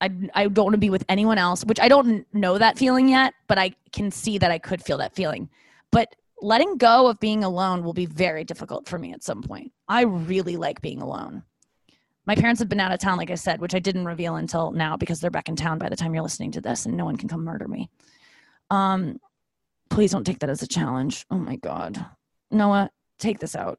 I, 0.00 0.10
I 0.34 0.48
don't 0.48 0.64
want 0.64 0.74
to 0.74 0.78
be 0.78 0.90
with 0.90 1.04
anyone 1.08 1.38
else, 1.38 1.64
which 1.64 1.78
I 1.78 1.86
don't 1.86 2.26
know 2.34 2.58
that 2.58 2.76
feeling 2.76 3.08
yet, 3.08 3.34
but 3.46 3.56
I 3.56 3.72
can 3.92 4.10
see 4.10 4.36
that 4.36 4.50
I 4.50 4.58
could 4.58 4.82
feel 4.82 4.98
that 4.98 5.14
feeling. 5.14 5.48
But 5.92 6.16
letting 6.40 6.76
go 6.76 7.06
of 7.06 7.20
being 7.20 7.44
alone 7.44 7.84
will 7.84 7.92
be 7.92 8.06
very 8.06 8.42
difficult 8.42 8.88
for 8.88 8.98
me 8.98 9.12
at 9.12 9.22
some 9.22 9.42
point. 9.42 9.70
I 9.86 10.02
really 10.02 10.56
like 10.56 10.82
being 10.82 11.00
alone. 11.00 11.44
My 12.26 12.34
parents 12.34 12.58
have 12.58 12.68
been 12.68 12.80
out 12.80 12.90
of 12.90 12.98
town, 12.98 13.16
like 13.16 13.30
I 13.30 13.36
said, 13.36 13.60
which 13.60 13.76
I 13.76 13.78
didn't 13.78 14.04
reveal 14.04 14.34
until 14.34 14.72
now 14.72 14.96
because 14.96 15.20
they're 15.20 15.30
back 15.30 15.48
in 15.48 15.54
town 15.54 15.78
by 15.78 15.88
the 15.88 15.96
time 15.96 16.12
you're 16.14 16.22
listening 16.24 16.50
to 16.52 16.60
this 16.60 16.84
and 16.84 16.96
no 16.96 17.04
one 17.04 17.16
can 17.16 17.28
come 17.28 17.44
murder 17.44 17.68
me. 17.68 17.88
Um, 18.70 19.20
please 19.92 20.10
don't 20.10 20.24
take 20.24 20.38
that 20.40 20.50
as 20.50 20.62
a 20.62 20.66
challenge. 20.66 21.26
Oh 21.30 21.36
my 21.36 21.56
God. 21.56 22.04
Noah, 22.50 22.90
take 23.18 23.38
this 23.38 23.54
out. 23.54 23.78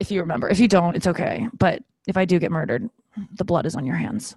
If 0.00 0.10
you 0.10 0.20
remember. 0.20 0.48
If 0.48 0.58
you 0.58 0.68
don't, 0.68 0.96
it's 0.96 1.06
okay. 1.06 1.46
But 1.52 1.82
if 2.06 2.16
I 2.16 2.24
do 2.24 2.38
get 2.38 2.50
murdered, 2.50 2.88
the 3.34 3.44
blood 3.44 3.66
is 3.66 3.76
on 3.76 3.84
your 3.84 3.96
hands. 3.96 4.34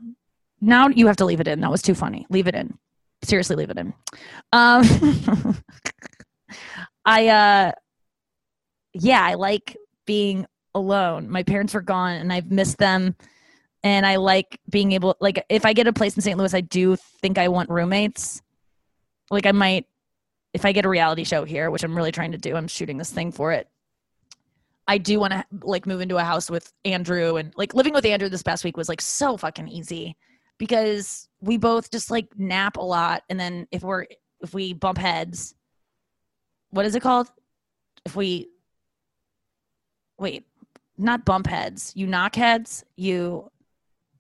Now 0.60 0.89
you 0.89 1.08
have 1.08 1.15
to 1.17 1.25
leave 1.25 1.39
it 1.39 1.47
in. 1.47 1.62
That 1.62 1.71
was 1.71 1.82
too 1.82 1.95
funny. 1.95 2.27
Leave 2.30 2.47
it 2.47 2.56
in. 2.56 2.77
Seriously, 3.23 3.56
leave 3.56 3.69
it 3.69 3.77
in. 3.77 3.93
Um, 4.51 4.84
I, 7.06 7.27
uh, 7.27 7.71
yeah, 8.93 9.23
I 9.23 9.36
like 9.36 9.77
being 10.06 10.45
alone. 10.75 11.30
My 11.30 11.43
parents 11.43 11.73
were 11.73 11.82
gone 11.82 12.13
and 12.13 12.34
I've 12.34 12.51
missed 12.51 12.77
them. 12.77 13.15
And 13.84 14.06
I 14.06 14.17
like 14.17 14.60
being 14.69 14.91
able, 14.91 15.15
like, 15.19 15.43
if 15.49 15.65
I 15.65 15.73
get 15.73 15.88
a 15.88 15.93
place 15.93 16.15
in 16.15 16.21
St. 16.21 16.38
Louis, 16.38 16.54
I 16.54 16.62
do 16.62 16.97
think 17.21 17.38
I 17.38 17.47
want 17.47 17.69
roommates. 17.69 18.41
like 19.32 19.45
I 19.45 19.54
might 19.54 19.88
if 20.53 20.65
I 20.65 20.71
get 20.71 20.85
a 20.85 20.89
reality 20.89 21.23
show 21.23 21.45
here, 21.45 21.71
which 21.71 21.83
I'm 21.83 21.95
really 21.95 22.11
trying 22.11 22.31
to 22.33 22.37
do. 22.37 22.55
I'm 22.55 22.67
shooting 22.67 22.97
this 22.97 23.11
thing 23.11 23.31
for 23.31 23.51
it. 23.51 23.67
I 24.87 24.97
do 24.97 25.19
want 25.19 25.33
to 25.33 25.45
like 25.63 25.85
move 25.85 26.01
into 26.01 26.17
a 26.17 26.23
house 26.23 26.49
with 26.49 26.73
Andrew 26.83 27.37
and 27.37 27.53
like 27.55 27.73
living 27.73 27.93
with 27.93 28.05
Andrew 28.05 28.29
this 28.29 28.43
past 28.43 28.63
week 28.63 28.75
was 28.75 28.89
like 28.89 29.01
so 29.01 29.37
fucking 29.37 29.67
easy 29.67 30.17
because 30.57 31.29
we 31.39 31.57
both 31.57 31.91
just 31.91 32.11
like 32.11 32.27
nap 32.37 32.77
a 32.77 32.81
lot 32.81 33.23
and 33.29 33.39
then 33.39 33.67
if 33.71 33.83
we're 33.83 34.05
if 34.41 34.53
we 34.53 34.73
bump 34.73 34.97
heads 34.97 35.55
what 36.71 36.85
is 36.85 36.95
it 36.95 37.01
called? 37.01 37.27
If 38.05 38.15
we 38.15 38.49
wait, 40.17 40.45
not 40.97 41.25
bump 41.25 41.47
heads, 41.47 41.93
you 41.95 42.07
knock 42.07 42.35
heads, 42.35 42.83
you 42.95 43.51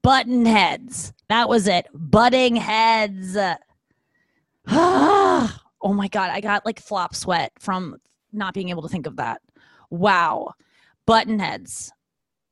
button 0.01 0.45
heads. 0.45 1.13
That 1.29 1.49
was 1.49 1.67
it. 1.67 1.87
Butting 1.93 2.55
heads. 2.55 3.37
Ah. 4.67 5.59
Oh 5.81 5.93
my 5.93 6.07
god, 6.07 6.31
I 6.31 6.41
got 6.41 6.65
like 6.65 6.79
flop 6.79 7.15
sweat 7.15 7.51
from 7.59 7.97
not 8.31 8.53
being 8.53 8.69
able 8.69 8.81
to 8.83 8.89
think 8.89 9.07
of 9.07 9.17
that. 9.17 9.41
Wow. 9.89 10.53
Button 11.05 11.39
heads. 11.39 11.91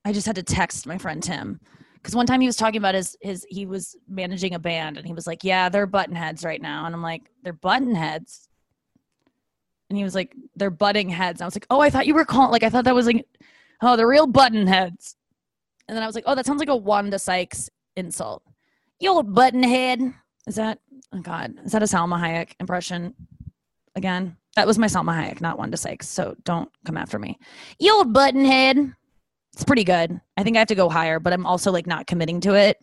I 0.06 0.14
just 0.14 0.28
had 0.28 0.36
to 0.36 0.44
text 0.44 0.88
my 0.88 0.98
friend 0.98 1.22
Tim 1.22 1.60
because 1.96 2.16
one 2.16 2.26
time 2.26 2.42
he 2.42 2.48
was 2.48 2.56
talking 2.56 2.78
about 2.78 2.96
his 2.96 3.18
his 3.22 3.46
he 3.50 3.66
was 3.66 3.96
managing 4.08 4.56
a 4.56 4.60
band 4.60 4.98
and 4.98 5.06
he 5.06 5.14
was 5.14 5.28
like, 5.28 5.44
"Yeah, 5.44 5.70
they're 5.70 5.86
button 5.86 6.16
heads 6.16 6.44
right 6.44 6.62
now," 6.62 6.86
and 6.86 6.96
I'm 6.96 7.02
like, 7.02 7.30
"They're 7.44 7.54
button 7.54 7.96
heads," 7.96 8.50
and 9.90 9.98
he 9.98 10.04
was 10.04 10.16
like, 10.16 10.36
"They're 10.56 10.70
butting 10.70 11.10
heads." 11.10 11.40
And 11.40 11.46
I 11.46 11.48
was 11.48 11.56
like, 11.56 11.68
"Oh, 11.70 11.82
I 11.82 11.90
thought 11.90 12.08
you 12.08 12.16
were 12.16 12.26
calling 12.26 12.52
like 12.52 12.64
I 12.64 12.70
thought 12.70 12.86
that 12.86 12.96
was 12.96 13.06
like, 13.06 13.26
oh, 13.82 13.96
the 13.98 14.08
real 14.08 14.28
button 14.28 14.68
heads," 14.68 15.16
and 15.88 15.96
then 15.96 16.04
I 16.04 16.08
was 16.08 16.16
like, 16.16 16.26
"Oh, 16.28 16.36
that 16.36 16.46
sounds 16.46 16.60
like 16.60 16.70
a 16.70 16.76
Wanda 16.76 17.20
Sykes 17.20 17.70
insult." 17.96 18.44
You 19.00 19.12
old 19.12 19.34
button 19.34 19.64
head. 19.64 20.14
Is 20.50 20.56
that 20.56 20.80
oh 21.14 21.20
god? 21.20 21.54
Is 21.64 21.74
that 21.74 21.84
a 21.84 21.86
Salma 21.86 22.20
Hayek 22.20 22.54
impression? 22.60 23.14
Again, 23.96 24.36
that 24.56 24.66
was 24.66 24.80
my 24.80 24.88
Salma 24.88 25.16
Hayek, 25.16 25.42
not 25.42 25.60
Wanda 25.60 25.78
Sykes. 25.78 26.10
So 26.10 26.36
don't 26.44 26.72
come 26.86 26.98
after 26.98 27.20
me. 27.20 27.38
You 27.78 27.96
old 27.96 28.12
buttonhead. 28.12 28.96
It's 29.54 29.64
pretty 29.64 29.84
good. 29.84 30.20
I 30.36 30.44
think 30.44 30.58
I 30.58 30.60
have 30.60 30.70
to 30.70 30.76
go 30.76 30.90
higher, 30.90 31.20
but 31.20 31.34
I'm 31.34 31.46
also 31.46 31.72
like 31.72 31.86
not 31.86 32.08
committing 32.08 32.42
to 32.42 32.56
it. 32.56 32.78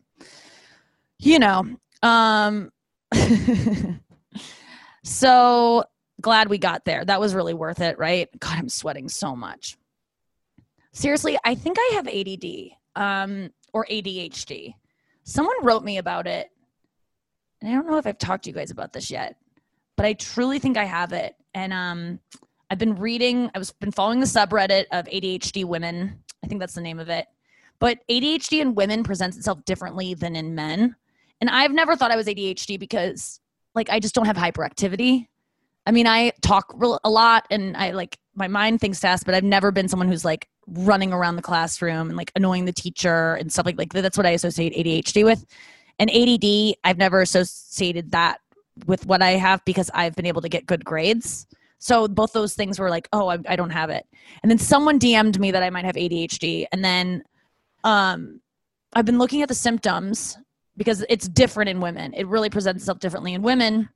You 1.19 1.41
know. 1.41 1.67
Um 2.03 2.71
so 5.03 5.85
glad 6.21 6.49
we 6.49 6.59
got 6.59 6.85
there. 6.85 7.05
That 7.05 7.21
was 7.21 7.35
really 7.35 7.55
worth 7.55 7.81
it, 7.81 7.99
right? 7.99 8.29
God, 8.39 8.59
I'm 8.59 8.69
sweating 8.69 9.09
so 9.09 9.35
much. 9.35 9.77
Seriously, 10.93 11.37
I 11.45 11.57
think 11.57 11.79
I 11.81 11.91
have 11.95 12.07
ADD 12.07 12.71
um, 12.95 13.51
or 13.73 13.87
ADHD. 13.91 14.75
Someone 15.25 15.57
wrote 15.65 15.83
me 15.83 15.99
about 15.99 16.29
it. 16.29 16.49
And 17.61 17.71
I 17.71 17.75
don't 17.75 17.87
know 17.87 17.99
if 17.99 18.07
I've 18.07 18.19
talked 18.19 18.45
to 18.45 18.51
you 18.51 18.55
guys 18.55 18.71
about 18.71 18.93
this 18.93 19.11
yet, 19.11 19.37
but 19.97 20.07
I 20.07 20.13
truly 20.15 20.59
think 20.59 20.77
I 20.77 20.85
have 20.85 21.13
it. 21.13 21.35
And 21.55 21.73
um, 21.73 22.21
I've 22.71 22.79
been 22.79 22.97
reading, 22.97 23.51
I've 23.55 23.73
been 23.81 23.93
following 23.93 24.21
the 24.21 24.27
subreddit 24.27 24.87
of 24.93 25.07
ADHD 25.07 25.65
women. 25.65 26.23
I 26.45 26.47
think 26.47 26.61
that's 26.61 26.75
the 26.75 26.81
name 26.81 26.99
of 26.99 27.09
it. 27.09 27.27
But 27.79 27.99
ADHD 28.11 28.61
in 28.61 28.75
women 28.75 29.05
presents 29.05 29.37
itself 29.37 29.65
differently 29.65 30.15
than 30.15 30.37
in 30.37 30.55
men. 30.55 30.97
And 31.41 31.51
I've 31.51 31.73
never 31.73 31.97
thought 31.97 32.11
I 32.11 32.17
was 32.17 32.27
ADHD 32.27 32.79
because, 32.79 33.41
like, 33.75 33.91
I 33.91 34.01
just 34.01 34.15
don't 34.15 34.27
have 34.27 34.37
hyperactivity. 34.37 35.27
I 35.87 35.93
mean, 35.93 36.07
I 36.07 36.33
talk 36.43 36.75
a 37.05 37.11
lot 37.11 37.47
and 37.51 37.77
I 37.77 37.93
like 37.93 38.19
my 38.35 38.49
mind 38.49 38.81
thinks 38.81 38.99
fast, 38.99 39.25
but 39.25 39.35
I've 39.35 39.45
never 39.45 39.71
been 39.71 39.89
someone 39.89 40.09
who's 40.09 40.25
like 40.25 40.49
running 40.67 41.13
around 41.13 41.37
the 41.37 41.43
classroom 41.43 42.09
and 42.09 42.17
like 42.17 42.33
annoying 42.35 42.65
the 42.65 42.73
teacher 42.73 43.35
and 43.35 43.53
stuff 43.53 43.67
like 43.67 43.79
like 43.79 43.93
that's 43.93 44.17
what 44.17 44.27
I 44.27 44.31
associate 44.31 44.75
ADHD 44.75 45.25
with. 45.25 45.45
And 45.99 46.11
ADD, 46.11 46.77
I've 46.85 46.99
never 46.99 47.21
associated 47.21 48.13
that 48.13 48.41
with 48.87 49.07
what 49.07 49.23
I 49.23 49.33
have 49.33 49.65
because 49.65 49.91
I've 49.95 50.15
been 50.15 50.27
able 50.27 50.43
to 50.43 50.49
get 50.49 50.67
good 50.67 50.85
grades. 50.85 51.47
So 51.79 52.09
both 52.09 52.33
those 52.33 52.55
things 52.55 52.79
were 52.79 52.91
like, 52.91 53.09
oh, 53.13 53.29
I, 53.29 53.39
I 53.49 53.57
don't 53.57 53.71
have 53.71 53.91
it. 53.91 54.07
And 54.43 54.51
then 54.51 54.59
someone 54.59 54.99
DM'd 54.99 55.39
me 55.41 55.51
that 55.51 55.63
I 55.63 55.71
might 55.71 55.85
have 55.85 55.95
ADHD, 55.95 56.67
and 56.73 56.85
then 56.85 57.23
um, 57.85 58.41
I've 58.95 59.05
been 59.05 59.19
looking 59.19 59.43
at 59.43 59.49
the 59.49 59.55
symptoms 59.55 60.39
because 60.77 61.05
it's 61.09 61.29
different 61.29 61.71
in 61.71 61.81
women. 61.81 62.13
It 62.15 62.27
really 62.27 62.51
presents 62.51 62.83
itself 62.83 62.99
differently 62.99 63.35
in 63.35 63.43
women 63.43 63.89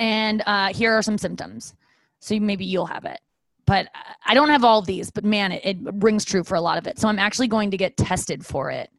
and 0.00 0.42
uh, 0.46 0.72
here 0.72 0.92
are 0.92 1.02
some 1.02 1.18
symptoms. 1.18 1.74
So 2.20 2.38
maybe 2.40 2.64
you'll 2.64 2.86
have 2.86 3.04
it. 3.04 3.20
But 3.66 3.88
I 4.26 4.34
don't 4.34 4.48
have 4.48 4.64
all 4.64 4.82
these, 4.82 5.10
but 5.10 5.24
man, 5.24 5.52
it, 5.52 5.60
it 5.62 5.76
rings 5.82 6.24
true 6.24 6.42
for 6.42 6.56
a 6.56 6.60
lot 6.60 6.78
of 6.78 6.86
it. 6.86 6.98
So 6.98 7.06
I'm 7.06 7.18
actually 7.18 7.46
going 7.46 7.70
to 7.70 7.76
get 7.76 7.96
tested 7.96 8.44
for 8.44 8.70
it 8.70 8.90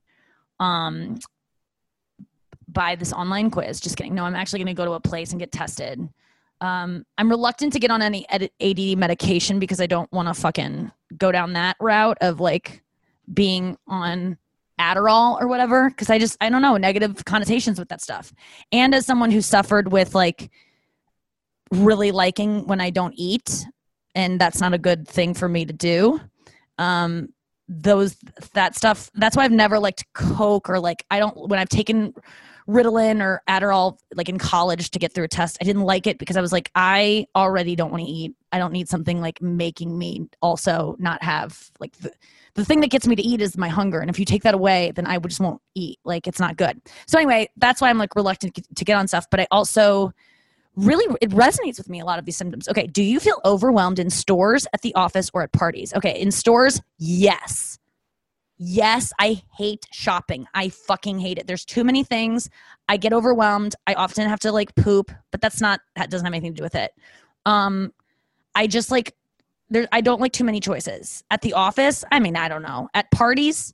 um, 0.59 1.19
by 2.71 2.95
this 2.95 3.13
online 3.13 3.49
quiz. 3.49 3.79
Just 3.79 3.97
kidding. 3.97 4.15
No, 4.15 4.23
I'm 4.23 4.35
actually 4.35 4.59
going 4.59 4.67
to 4.67 4.73
go 4.73 4.85
to 4.85 4.93
a 4.93 4.99
place 4.99 5.31
and 5.31 5.39
get 5.39 5.51
tested. 5.51 6.07
Um, 6.61 7.05
I'm 7.17 7.29
reluctant 7.29 7.73
to 7.73 7.79
get 7.79 7.91
on 7.91 8.01
any 8.01 8.25
ADD 8.29 8.97
medication 8.97 9.59
because 9.59 9.81
I 9.81 9.87
don't 9.87 10.11
want 10.11 10.27
to 10.27 10.33
fucking 10.33 10.91
go 11.17 11.31
down 11.31 11.53
that 11.53 11.75
route 11.79 12.17
of 12.21 12.39
like 12.39 12.83
being 13.33 13.77
on 13.87 14.37
Adderall 14.79 15.41
or 15.41 15.47
whatever. 15.47 15.89
Cause 15.91 16.09
I 16.09 16.19
just, 16.19 16.37
I 16.39 16.49
don't 16.49 16.61
know, 16.61 16.77
negative 16.77 17.25
connotations 17.25 17.79
with 17.79 17.89
that 17.89 18.01
stuff. 18.01 18.31
And 18.71 18.93
as 18.93 19.05
someone 19.05 19.31
who 19.31 19.41
suffered 19.41 19.91
with 19.91 20.13
like 20.13 20.51
really 21.71 22.11
liking 22.11 22.67
when 22.67 22.79
I 22.79 22.89
don't 22.89 23.13
eat, 23.17 23.65
and 24.13 24.39
that's 24.39 24.59
not 24.59 24.73
a 24.73 24.77
good 24.77 25.07
thing 25.07 25.33
for 25.33 25.47
me 25.47 25.65
to 25.65 25.73
do. 25.73 26.19
Um, 26.77 27.29
those 27.67 28.17
that 28.53 28.75
stuff. 28.75 29.09
That's 29.15 29.37
why 29.37 29.45
I've 29.45 29.51
never 29.51 29.79
liked 29.79 30.05
Coke 30.13 30.69
or 30.69 30.79
like 30.79 31.05
I 31.09 31.19
don't 31.19 31.47
when 31.47 31.57
I've 31.59 31.69
taken 31.69 32.13
Ritalin 32.67 33.21
or 33.21 33.41
Adderall 33.47 33.97
like 34.15 34.29
in 34.29 34.37
college 34.37 34.91
to 34.91 34.99
get 34.99 35.13
through 35.13 35.25
a 35.25 35.27
test. 35.27 35.57
I 35.61 35.63
didn't 35.63 35.83
like 35.83 36.07
it 36.07 36.17
because 36.17 36.37
I 36.37 36.41
was 36.41 36.51
like, 36.51 36.71
I 36.75 37.27
already 37.35 37.75
don't 37.75 37.91
want 37.91 38.03
to 38.03 38.09
eat. 38.09 38.35
I 38.51 38.57
don't 38.57 38.73
need 38.73 38.89
something 38.89 39.21
like 39.21 39.41
making 39.41 39.97
me 39.97 40.27
also 40.41 40.95
not 40.99 41.23
have 41.23 41.71
like 41.79 41.95
the, 41.97 42.11
the 42.55 42.65
thing 42.65 42.81
that 42.81 42.89
gets 42.89 43.07
me 43.07 43.15
to 43.15 43.23
eat 43.23 43.41
is 43.41 43.57
my 43.57 43.69
hunger. 43.69 43.99
And 43.99 44.09
if 44.09 44.19
you 44.19 44.25
take 44.25 44.43
that 44.43 44.53
away, 44.53 44.91
then 44.95 45.07
I 45.07 45.17
just 45.19 45.39
won't 45.39 45.61
eat. 45.75 45.99
Like 46.03 46.27
it's 46.27 46.39
not 46.39 46.57
good. 46.57 46.81
So 47.07 47.17
anyway, 47.17 47.49
that's 47.57 47.81
why 47.81 47.89
I'm 47.89 47.97
like 47.97 48.15
reluctant 48.15 48.59
to 48.75 48.85
get 48.85 48.95
on 48.95 49.07
stuff. 49.07 49.27
But 49.29 49.39
I 49.39 49.47
also 49.51 50.13
really 50.75 51.15
it 51.21 51.31
resonates 51.31 51.77
with 51.77 51.89
me 51.89 51.99
a 51.99 52.05
lot 52.05 52.17
of 52.17 52.25
these 52.25 52.37
symptoms 52.37 52.69
okay 52.69 52.87
do 52.87 53.03
you 53.03 53.19
feel 53.19 53.41
overwhelmed 53.43 53.99
in 53.99 54.09
stores 54.09 54.65
at 54.73 54.81
the 54.81 54.95
office 54.95 55.29
or 55.33 55.43
at 55.43 55.51
parties 55.51 55.93
okay 55.93 56.17
in 56.19 56.31
stores 56.31 56.81
yes 56.97 57.77
yes 58.63 59.11
i 59.19 59.41
hate 59.57 59.87
shopping. 59.91 60.45
I 60.53 60.69
fucking 60.69 61.17
hate 61.19 61.39
it. 61.39 61.47
There's 61.47 61.65
too 61.65 61.83
many 61.83 62.03
things. 62.03 62.47
I 62.87 62.97
get 62.97 63.11
overwhelmed. 63.11 63.75
I 63.87 63.95
often 63.95 64.29
have 64.29 64.39
to 64.41 64.51
like 64.51 64.75
poop 64.75 65.11
but 65.31 65.41
that's 65.41 65.61
not 65.61 65.81
that 65.95 66.11
doesn't 66.11 66.25
have 66.25 66.33
anything 66.33 66.53
to 66.53 66.57
do 66.57 66.63
with 66.63 66.75
it. 66.75 66.91
Um 67.45 67.91
i 68.53 68.67
just 68.67 68.91
like 68.91 69.15
there 69.69 69.87
i 69.91 70.01
don't 70.01 70.21
like 70.21 70.31
too 70.31 70.43
many 70.43 70.59
choices. 70.59 71.23
At 71.31 71.41
the 71.41 71.53
office 71.53 72.05
i 72.11 72.19
mean 72.19 72.37
i 72.37 72.47
don't 72.47 72.63
know. 72.63 72.87
At 72.93 73.09
parties 73.11 73.73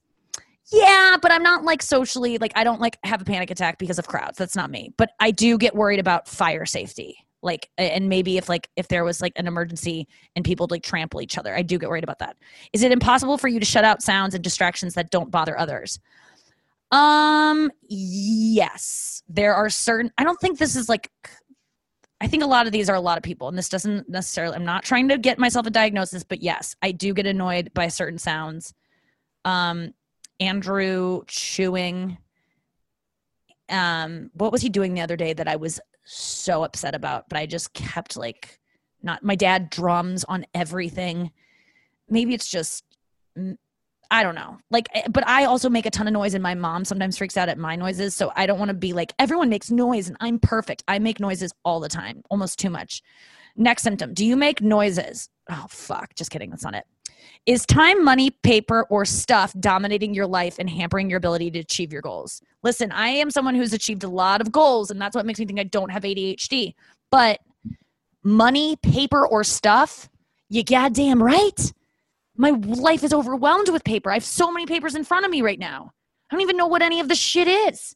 yeah, 0.69 1.15
but 1.21 1.31
I'm 1.31 1.43
not 1.43 1.63
like 1.63 1.81
socially 1.81 2.37
like 2.39 2.51
I 2.55 2.63
don't 2.63 2.81
like 2.81 2.97
have 3.03 3.21
a 3.21 3.25
panic 3.25 3.51
attack 3.51 3.77
because 3.77 3.99
of 3.99 4.07
crowds. 4.07 4.37
That's 4.37 4.55
not 4.55 4.69
me. 4.69 4.93
But 4.97 5.11
I 5.19 5.31
do 5.31 5.57
get 5.57 5.75
worried 5.75 5.99
about 5.99 6.27
fire 6.27 6.65
safety. 6.65 7.25
Like 7.47 7.69
and 7.77 8.09
maybe 8.09 8.37
if 8.37 8.47
like 8.47 8.69
if 8.75 8.89
there 8.89 9.03
was 9.03 9.21
like 9.21 9.33
an 9.37 9.47
emergency 9.47 10.07
and 10.35 10.45
people 10.45 10.67
like 10.69 10.83
trample 10.83 11.21
each 11.21 11.37
other. 11.37 11.55
I 11.55 11.63
do 11.63 11.79
get 11.79 11.89
worried 11.89 12.03
about 12.03 12.19
that. 12.19 12.37
Is 12.73 12.83
it 12.83 12.91
impossible 12.91 13.39
for 13.39 13.47
you 13.47 13.59
to 13.59 13.65
shut 13.65 13.83
out 13.83 14.03
sounds 14.03 14.35
and 14.35 14.43
distractions 14.43 14.93
that 14.93 15.09
don't 15.09 15.31
bother 15.31 15.57
others? 15.57 15.99
Um 16.91 17.71
yes. 17.87 19.23
There 19.27 19.55
are 19.55 19.69
certain 19.69 20.11
I 20.17 20.23
don't 20.23 20.39
think 20.39 20.59
this 20.59 20.75
is 20.75 20.87
like 20.87 21.11
I 22.19 22.27
think 22.27 22.43
a 22.43 22.47
lot 22.47 22.65
of 22.65 22.71
these 22.71 22.89
are 22.89 22.95
a 22.95 22.99
lot 22.99 23.17
of 23.17 23.23
people, 23.23 23.47
and 23.47 23.57
this 23.57 23.69
doesn't 23.69 24.09
necessarily, 24.09 24.55
I'm 24.55 24.65
not 24.65 24.83
trying 24.83 25.07
to 25.09 25.19
get 25.19 25.37
myself 25.37 25.67
a 25.67 25.69
diagnosis, 25.69 26.23
but 26.23 26.41
yes, 26.41 26.75
I 26.81 26.91
do 26.91 27.13
get 27.13 27.27
annoyed 27.27 27.71
by 27.75 27.89
certain 27.89 28.17
sounds. 28.17 28.73
Um, 29.45 29.93
Andrew 30.39 31.21
chewing. 31.27 32.17
Um, 33.69 34.31
what 34.33 34.51
was 34.51 34.61
he 34.61 34.69
doing 34.69 34.93
the 34.93 35.01
other 35.01 35.15
day 35.15 35.33
that 35.33 35.47
I 35.47 35.57
was 35.57 35.79
so 36.07 36.63
upset 36.63 36.95
about? 36.95 37.29
But 37.29 37.37
I 37.37 37.45
just 37.45 37.73
kept 37.73 38.17
like 38.17 38.59
not. 39.03 39.23
My 39.23 39.35
dad 39.35 39.69
drums 39.69 40.23
on 40.23 40.45
everything. 40.53 41.31
Maybe 42.09 42.33
it's 42.33 42.49
just 42.49 42.83
mm, 43.37 43.57
I 44.09 44.23
don't 44.23 44.35
know. 44.35 44.57
Like, 44.71 44.87
eh, 44.93 45.03
but 45.09 45.27
I 45.27 45.45
also 45.45 45.69
make 45.69 45.85
a 45.85 45.91
ton 45.91 46.07
of 46.07 46.13
noise, 46.13 46.33
and 46.33 46.43
my 46.43 46.55
mom 46.55 46.85
sometimes 46.85 47.17
freaks 47.17 47.37
out 47.37 47.49
at 47.49 47.57
my 47.57 47.75
noises. 47.75 48.15
So 48.15 48.31
I 48.35 48.45
don't 48.45 48.59
want 48.59 48.69
to 48.69 48.75
be 48.75 48.93
like, 48.93 49.13
everyone 49.19 49.49
makes 49.49 49.69
noise 49.69 50.07
and 50.07 50.17
I'm 50.19 50.39
perfect. 50.39 50.83
I 50.87 50.99
make 50.99 51.19
noises 51.19 51.53
all 51.65 51.79
the 51.79 51.89
time, 51.89 52.23
almost 52.29 52.59
too 52.59 52.69
much. 52.69 53.01
Next 53.55 53.83
symptom 53.83 54.13
Do 54.13 54.25
you 54.25 54.37
make 54.37 54.61
noises? 54.61 55.29
Oh, 55.49 55.65
fuck. 55.69 56.13
Just 56.15 56.31
kidding. 56.31 56.49
That's 56.49 56.63
not 56.63 56.75
it. 56.75 56.85
Is 57.45 57.65
time, 57.65 58.03
money, 58.03 58.29
paper, 58.29 58.83
or 58.89 59.05
stuff 59.05 59.53
dominating 59.59 60.13
your 60.13 60.27
life 60.27 60.57
and 60.59 60.69
hampering 60.69 61.09
your 61.09 61.17
ability 61.17 61.51
to 61.51 61.59
achieve 61.59 61.93
your 61.93 62.01
goals? 62.01 62.41
Listen, 62.63 62.91
I 62.91 63.09
am 63.09 63.31
someone 63.31 63.55
who's 63.55 63.73
achieved 63.73 64.03
a 64.03 64.09
lot 64.09 64.41
of 64.41 64.51
goals, 64.51 64.91
and 64.91 65.01
that's 65.01 65.15
what 65.15 65.25
makes 65.25 65.39
me 65.39 65.45
think 65.45 65.59
I 65.59 65.63
don't 65.63 65.91
have 65.91 66.03
ADHD. 66.03 66.73
But 67.09 67.39
money, 68.23 68.75
paper, 68.77 69.25
or 69.25 69.43
stuff, 69.43 70.09
you 70.49 70.63
goddamn 70.63 71.23
right. 71.23 71.73
My 72.35 72.49
life 72.49 73.03
is 73.03 73.13
overwhelmed 73.13 73.69
with 73.69 73.83
paper. 73.83 74.11
I 74.11 74.15
have 74.15 74.25
so 74.25 74.51
many 74.51 74.65
papers 74.65 74.95
in 74.95 75.03
front 75.03 75.25
of 75.25 75.31
me 75.31 75.41
right 75.41 75.59
now. 75.59 75.91
I 76.29 76.35
don't 76.35 76.41
even 76.41 76.57
know 76.57 76.67
what 76.67 76.81
any 76.81 76.99
of 76.99 77.07
the 77.07 77.15
shit 77.15 77.47
is. 77.47 77.95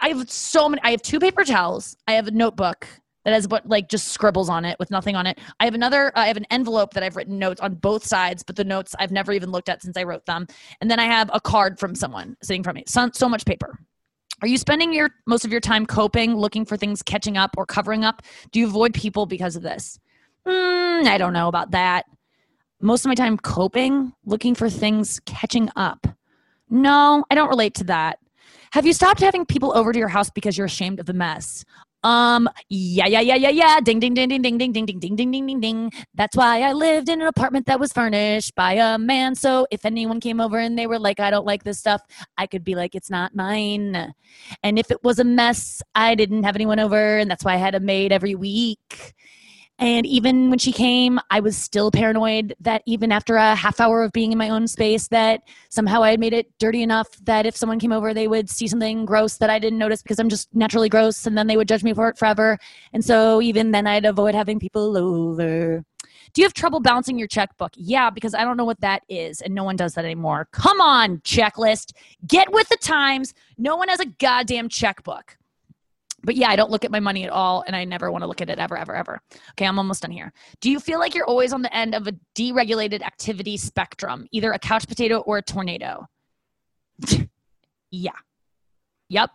I 0.00 0.08
have 0.10 0.30
so 0.30 0.68
many. 0.68 0.80
I 0.84 0.92
have 0.92 1.02
two 1.02 1.18
paper 1.18 1.44
towels. 1.44 1.96
I 2.06 2.12
have 2.12 2.28
a 2.28 2.30
notebook 2.30 2.86
that 3.28 3.34
has 3.34 3.46
what 3.46 3.68
like 3.68 3.90
just 3.90 4.08
scribbles 4.08 4.48
on 4.48 4.64
it 4.64 4.78
with 4.78 4.90
nothing 4.90 5.14
on 5.14 5.26
it. 5.26 5.38
I 5.60 5.66
have 5.66 5.74
another. 5.74 6.08
Uh, 6.16 6.20
I 6.20 6.28
have 6.28 6.38
an 6.38 6.46
envelope 6.50 6.94
that 6.94 7.02
I've 7.02 7.14
written 7.14 7.38
notes 7.38 7.60
on 7.60 7.74
both 7.74 8.02
sides, 8.02 8.42
but 8.42 8.56
the 8.56 8.64
notes 8.64 8.94
I've 8.98 9.12
never 9.12 9.32
even 9.32 9.50
looked 9.50 9.68
at 9.68 9.82
since 9.82 9.98
I 9.98 10.04
wrote 10.04 10.24
them. 10.24 10.46
And 10.80 10.90
then 10.90 10.98
I 10.98 11.04
have 11.04 11.30
a 11.34 11.40
card 11.40 11.78
from 11.78 11.94
someone 11.94 12.38
sitting 12.42 12.62
from 12.62 12.76
me. 12.76 12.84
So, 12.86 13.10
so 13.12 13.28
much 13.28 13.44
paper. 13.44 13.78
Are 14.40 14.48
you 14.48 14.56
spending 14.56 14.94
your 14.94 15.10
most 15.26 15.44
of 15.44 15.52
your 15.52 15.60
time 15.60 15.84
coping, 15.84 16.36
looking 16.36 16.64
for 16.64 16.78
things 16.78 17.02
catching 17.02 17.36
up 17.36 17.50
or 17.58 17.66
covering 17.66 18.02
up? 18.02 18.22
Do 18.50 18.60
you 18.60 18.66
avoid 18.66 18.94
people 18.94 19.26
because 19.26 19.56
of 19.56 19.62
this? 19.62 20.00
Mm, 20.46 21.06
I 21.06 21.18
don't 21.18 21.34
know 21.34 21.48
about 21.48 21.72
that. 21.72 22.06
Most 22.80 23.04
of 23.04 23.08
my 23.08 23.14
time 23.14 23.36
coping, 23.36 24.14
looking 24.24 24.54
for 24.54 24.70
things 24.70 25.20
catching 25.26 25.68
up. 25.76 26.06
No, 26.70 27.24
I 27.30 27.34
don't 27.34 27.48
relate 27.50 27.74
to 27.74 27.84
that. 27.84 28.20
Have 28.72 28.86
you 28.86 28.92
stopped 28.92 29.20
having 29.20 29.44
people 29.44 29.76
over 29.76 29.92
to 29.92 29.98
your 29.98 30.08
house 30.08 30.30
because 30.30 30.56
you're 30.56 30.66
ashamed 30.66 31.00
of 31.00 31.06
the 31.06 31.14
mess? 31.14 31.64
Um, 32.04 32.48
yeah, 32.68 33.06
yeah, 33.06 33.20
yeah, 33.20 33.34
yeah, 33.34 33.48
yeah. 33.48 33.80
Ding, 33.80 33.98
ding, 33.98 34.14
ding, 34.14 34.28
ding, 34.28 34.42
ding, 34.42 34.58
ding, 34.58 34.72
ding, 34.72 34.86
ding, 34.86 34.98
ding, 35.00 35.16
ding, 35.16 35.30
ding, 35.30 35.46
ding, 35.46 35.60
ding. 35.60 35.92
That's 36.14 36.36
why 36.36 36.62
I 36.62 36.72
lived 36.72 37.08
in 37.08 37.20
an 37.20 37.26
apartment 37.26 37.66
that 37.66 37.80
was 37.80 37.92
furnished 37.92 38.54
by 38.54 38.74
a 38.74 38.98
man. 38.98 39.34
So 39.34 39.66
if 39.70 39.84
anyone 39.84 40.20
came 40.20 40.40
over 40.40 40.58
and 40.58 40.78
they 40.78 40.86
were 40.86 40.98
like, 40.98 41.18
I 41.18 41.30
don't 41.30 41.46
like 41.46 41.64
this 41.64 41.78
stuff, 41.78 42.02
I 42.36 42.46
could 42.46 42.62
be 42.62 42.74
like, 42.74 42.94
it's 42.94 43.10
not 43.10 43.34
mine. 43.34 44.14
And 44.62 44.78
if 44.78 44.90
it 44.90 45.02
was 45.02 45.18
a 45.18 45.24
mess, 45.24 45.82
I 45.94 46.14
didn't 46.14 46.44
have 46.44 46.54
anyone 46.54 46.78
over, 46.78 47.18
and 47.18 47.30
that's 47.30 47.44
why 47.44 47.54
I 47.54 47.56
had 47.56 47.74
a 47.74 47.80
maid 47.80 48.12
every 48.12 48.34
week. 48.34 49.14
And 49.80 50.04
even 50.06 50.50
when 50.50 50.58
she 50.58 50.72
came, 50.72 51.20
I 51.30 51.38
was 51.38 51.56
still 51.56 51.92
paranoid 51.92 52.54
that 52.60 52.82
even 52.84 53.12
after 53.12 53.36
a 53.36 53.54
half 53.54 53.78
hour 53.78 54.02
of 54.02 54.10
being 54.12 54.32
in 54.32 54.38
my 54.38 54.48
own 54.48 54.66
space, 54.66 55.06
that 55.08 55.42
somehow 55.68 56.02
I 56.02 56.10
had 56.10 56.18
made 56.18 56.32
it 56.32 56.50
dirty 56.58 56.82
enough 56.82 57.08
that 57.22 57.46
if 57.46 57.56
someone 57.56 57.78
came 57.78 57.92
over, 57.92 58.12
they 58.12 58.26
would 58.26 58.50
see 58.50 58.66
something 58.66 59.04
gross 59.04 59.36
that 59.36 59.50
I 59.50 59.60
didn't 59.60 59.78
notice 59.78 60.02
because 60.02 60.18
I'm 60.18 60.28
just 60.28 60.52
naturally 60.52 60.88
gross, 60.88 61.26
and 61.26 61.38
then 61.38 61.46
they 61.46 61.56
would 61.56 61.68
judge 61.68 61.84
me 61.84 61.94
for 61.94 62.08
it 62.08 62.18
forever. 62.18 62.58
And 62.92 63.04
so 63.04 63.40
even 63.40 63.70
then, 63.70 63.86
I'd 63.86 64.04
avoid 64.04 64.34
having 64.34 64.58
people 64.58 64.96
over. 64.96 65.84
Do 66.34 66.42
you 66.42 66.44
have 66.44 66.54
trouble 66.54 66.80
balancing 66.80 67.18
your 67.18 67.28
checkbook? 67.28 67.72
Yeah, 67.76 68.10
because 68.10 68.34
I 68.34 68.44
don't 68.44 68.56
know 68.56 68.64
what 68.64 68.80
that 68.80 69.02
is, 69.08 69.40
and 69.40 69.54
no 69.54 69.62
one 69.62 69.76
does 69.76 69.94
that 69.94 70.04
anymore. 70.04 70.48
Come 70.50 70.80
on, 70.80 71.18
checklist. 71.18 71.92
Get 72.26 72.52
with 72.52 72.68
the 72.68 72.76
times. 72.76 73.32
No 73.56 73.76
one 73.76 73.88
has 73.88 74.00
a 74.00 74.06
goddamn 74.06 74.68
checkbook 74.68 75.36
but 76.28 76.36
yeah, 76.36 76.50
I 76.50 76.56
don't 76.56 76.70
look 76.70 76.84
at 76.84 76.90
my 76.90 77.00
money 77.00 77.24
at 77.24 77.30
all, 77.30 77.64
and 77.66 77.74
I 77.74 77.86
never 77.86 78.12
want 78.12 78.20
to 78.20 78.28
look 78.28 78.42
at 78.42 78.50
it 78.50 78.58
ever, 78.58 78.76
ever, 78.76 78.94
ever. 78.94 79.18
Okay, 79.52 79.64
I'm 79.64 79.78
almost 79.78 80.02
done 80.02 80.10
here. 80.10 80.30
Do 80.60 80.70
you 80.70 80.78
feel 80.78 80.98
like 80.98 81.14
you're 81.14 81.24
always 81.24 81.54
on 81.54 81.62
the 81.62 81.74
end 81.74 81.94
of 81.94 82.06
a 82.06 82.12
deregulated 82.34 83.00
activity 83.00 83.56
spectrum, 83.56 84.26
either 84.30 84.52
a 84.52 84.58
couch 84.58 84.86
potato 84.86 85.20
or 85.20 85.38
a 85.38 85.42
tornado? 85.42 86.06
yeah. 87.90 88.10
Yep. 89.08 89.30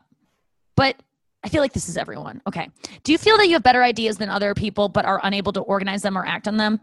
But 0.76 0.98
I 1.44 1.50
feel 1.50 1.62
like 1.62 1.74
this 1.74 1.90
is 1.90 1.98
everyone. 1.98 2.44
Okay. 2.46 2.70
Do 3.02 3.12
you 3.12 3.18
feel 3.18 3.38
that 3.38 3.48
you 3.48 3.54
have 3.54 3.64
better 3.64 3.82
ideas 3.82 4.18
than 4.18 4.30
other 4.30 4.54
people, 4.54 4.88
but 4.88 5.04
are 5.04 5.20
unable 5.24 5.52
to 5.54 5.62
organize 5.62 6.04
them 6.04 6.16
or 6.16 6.24
act 6.24 6.48
on 6.48 6.58
them? 6.58 6.80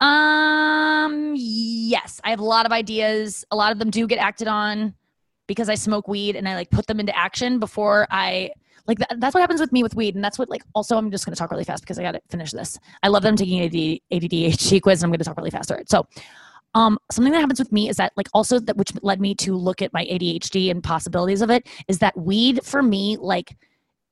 Um, 0.00 1.34
yes, 1.36 2.22
I 2.24 2.30
have 2.30 2.40
a 2.40 2.44
lot 2.44 2.64
of 2.64 2.72
ideas. 2.72 3.44
A 3.50 3.56
lot 3.56 3.70
of 3.70 3.78
them 3.78 3.90
do 3.90 4.06
get 4.06 4.18
acted 4.18 4.48
on 4.48 4.94
because 5.46 5.68
I 5.68 5.74
smoke 5.74 6.08
weed 6.08 6.36
and 6.36 6.48
I 6.48 6.54
like 6.54 6.70
put 6.70 6.86
them 6.86 7.00
into 7.00 7.14
action 7.14 7.58
before 7.58 8.06
I 8.10 8.52
like 8.86 8.98
that, 8.98 9.20
that's 9.20 9.34
what 9.34 9.40
happens 9.40 9.60
with 9.60 9.72
me 9.72 9.82
with 9.82 9.94
weed 9.94 10.14
and 10.14 10.24
that's 10.24 10.38
what 10.38 10.48
like 10.48 10.62
also 10.74 10.96
i'm 10.96 11.10
just 11.10 11.24
going 11.24 11.34
to 11.34 11.38
talk 11.38 11.50
really 11.50 11.64
fast 11.64 11.82
because 11.82 11.98
i 11.98 12.02
got 12.02 12.12
to 12.12 12.20
finish 12.28 12.50
this. 12.52 12.78
I 13.02 13.08
love 13.08 13.22
them 13.22 13.36
taking 13.36 13.62
ADD, 13.62 14.00
ADHD 14.12 14.80
quiz 14.82 15.02
and 15.02 15.06
i'm 15.06 15.10
going 15.10 15.18
to 15.18 15.24
talk 15.24 15.36
really 15.36 15.50
fast 15.50 15.70
all 15.70 15.76
right 15.76 15.88
so 15.88 16.06
um, 16.74 16.98
something 17.10 17.32
that 17.32 17.40
happens 17.40 17.58
with 17.58 17.70
me 17.70 17.90
is 17.90 17.96
that 17.96 18.12
like 18.16 18.28
also 18.32 18.58
that 18.58 18.76
which 18.76 18.92
led 19.02 19.20
me 19.20 19.34
to 19.36 19.54
look 19.54 19.82
at 19.82 19.92
my 19.92 20.04
ADHD 20.06 20.70
and 20.70 20.82
possibilities 20.82 21.42
of 21.42 21.50
it 21.50 21.68
is 21.86 21.98
that 21.98 22.16
weed 22.16 22.64
for 22.64 22.82
me 22.82 23.18
like 23.20 23.54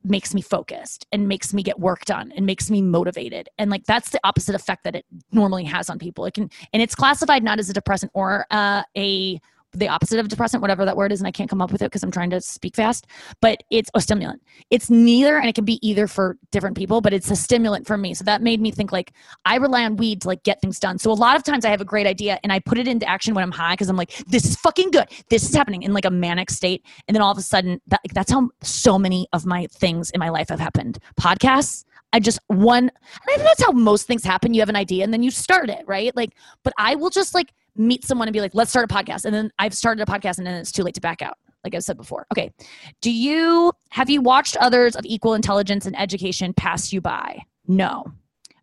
makes 0.04 0.34
me 0.34 0.40
focused 0.40 1.06
and 1.12 1.28
makes 1.28 1.52
me 1.52 1.62
get 1.62 1.78
work 1.78 2.04
done 2.04 2.32
and 2.36 2.46
makes 2.46 2.70
me 2.70 2.80
motivated. 2.80 3.48
And 3.58 3.70
like 3.70 3.84
that's 3.84 4.10
the 4.10 4.20
opposite 4.24 4.54
effect 4.54 4.84
that 4.84 4.94
it 4.94 5.04
normally 5.32 5.64
has 5.64 5.90
on 5.90 5.98
people. 5.98 6.24
It 6.26 6.34
can 6.34 6.50
and 6.72 6.82
it's 6.82 6.94
classified 6.94 7.42
not 7.42 7.58
as 7.58 7.70
a 7.70 7.72
depressant 7.72 8.12
or 8.14 8.46
uh, 8.50 8.82
a 8.96 9.40
the 9.72 9.88
opposite 9.88 10.18
of 10.18 10.28
depressant, 10.28 10.60
whatever 10.60 10.84
that 10.84 10.96
word 10.96 11.12
is, 11.12 11.20
and 11.20 11.26
I 11.26 11.30
can't 11.30 11.48
come 11.48 11.62
up 11.62 11.72
with 11.72 11.82
it 11.82 11.86
because 11.86 12.02
I'm 12.02 12.10
trying 12.10 12.30
to 12.30 12.40
speak 12.40 12.76
fast. 12.76 13.06
But 13.40 13.62
it's 13.70 13.90
a 13.94 14.00
stimulant. 14.00 14.42
It's 14.70 14.90
neither, 14.90 15.38
and 15.38 15.48
it 15.48 15.54
can 15.54 15.64
be 15.64 15.78
either 15.86 16.06
for 16.06 16.36
different 16.50 16.76
people, 16.76 17.00
but 17.00 17.12
it's 17.12 17.30
a 17.30 17.36
stimulant 17.36 17.86
for 17.86 17.96
me. 17.96 18.14
So 18.14 18.24
that 18.24 18.42
made 18.42 18.60
me 18.60 18.70
think 18.70 18.92
like 18.92 19.12
I 19.44 19.56
rely 19.56 19.84
on 19.84 19.96
weed 19.96 20.22
to 20.22 20.28
like 20.28 20.42
get 20.42 20.60
things 20.60 20.78
done. 20.78 20.98
So 20.98 21.10
a 21.10 21.14
lot 21.14 21.36
of 21.36 21.44
times 21.44 21.64
I 21.64 21.70
have 21.70 21.80
a 21.80 21.84
great 21.84 22.06
idea 22.06 22.38
and 22.42 22.52
I 22.52 22.58
put 22.58 22.78
it 22.78 22.88
into 22.88 23.08
action 23.08 23.34
when 23.34 23.44
I'm 23.44 23.52
high 23.52 23.74
because 23.74 23.88
I'm 23.88 23.96
like, 23.96 24.16
this 24.26 24.44
is 24.44 24.56
fucking 24.56 24.90
good. 24.90 25.06
This 25.28 25.48
is 25.48 25.54
happening 25.54 25.82
in 25.82 25.92
like 25.92 26.04
a 26.04 26.10
manic 26.10 26.50
state. 26.50 26.84
And 27.06 27.14
then 27.14 27.22
all 27.22 27.32
of 27.32 27.38
a 27.38 27.42
sudden 27.42 27.80
that 27.88 28.00
like 28.04 28.14
that's 28.14 28.32
how 28.32 28.50
so 28.62 28.98
many 28.98 29.28
of 29.32 29.46
my 29.46 29.66
things 29.68 30.10
in 30.10 30.18
my 30.18 30.28
life 30.30 30.48
have 30.48 30.60
happened. 30.60 30.98
Podcasts, 31.20 31.84
I 32.12 32.20
just 32.20 32.40
one, 32.48 32.90
I 33.22 33.34
think 33.36 33.42
that's 33.42 33.62
how 33.62 33.72
most 33.72 34.06
things 34.06 34.24
happen. 34.24 34.54
You 34.54 34.60
have 34.60 34.68
an 34.68 34.76
idea 34.76 35.04
and 35.04 35.12
then 35.12 35.22
you 35.22 35.30
start 35.30 35.70
it, 35.70 35.84
right? 35.86 36.14
Like, 36.16 36.34
but 36.64 36.72
I 36.76 36.96
will 36.96 37.10
just 37.10 37.34
like 37.34 37.52
meet 37.80 38.04
someone 38.04 38.28
and 38.28 38.32
be 38.32 38.40
like, 38.40 38.54
let's 38.54 38.70
start 38.70 38.90
a 38.90 38.94
podcast. 38.94 39.24
And 39.24 39.34
then 39.34 39.50
I've 39.58 39.74
started 39.74 40.06
a 40.06 40.10
podcast 40.10 40.38
and 40.38 40.46
then 40.46 40.54
it's 40.54 40.70
too 40.70 40.82
late 40.82 40.94
to 40.94 41.00
back 41.00 41.22
out. 41.22 41.38
Like 41.64 41.74
I've 41.74 41.84
said 41.84 41.96
before. 41.96 42.26
Okay. 42.32 42.52
Do 43.00 43.10
you 43.10 43.72
have 43.90 44.08
you 44.08 44.22
watched 44.22 44.56
others 44.58 44.96
of 44.96 45.04
equal 45.04 45.34
intelligence 45.34 45.86
and 45.86 45.98
education 45.98 46.54
pass 46.54 46.92
you 46.92 47.00
by? 47.00 47.42
No. 47.66 48.12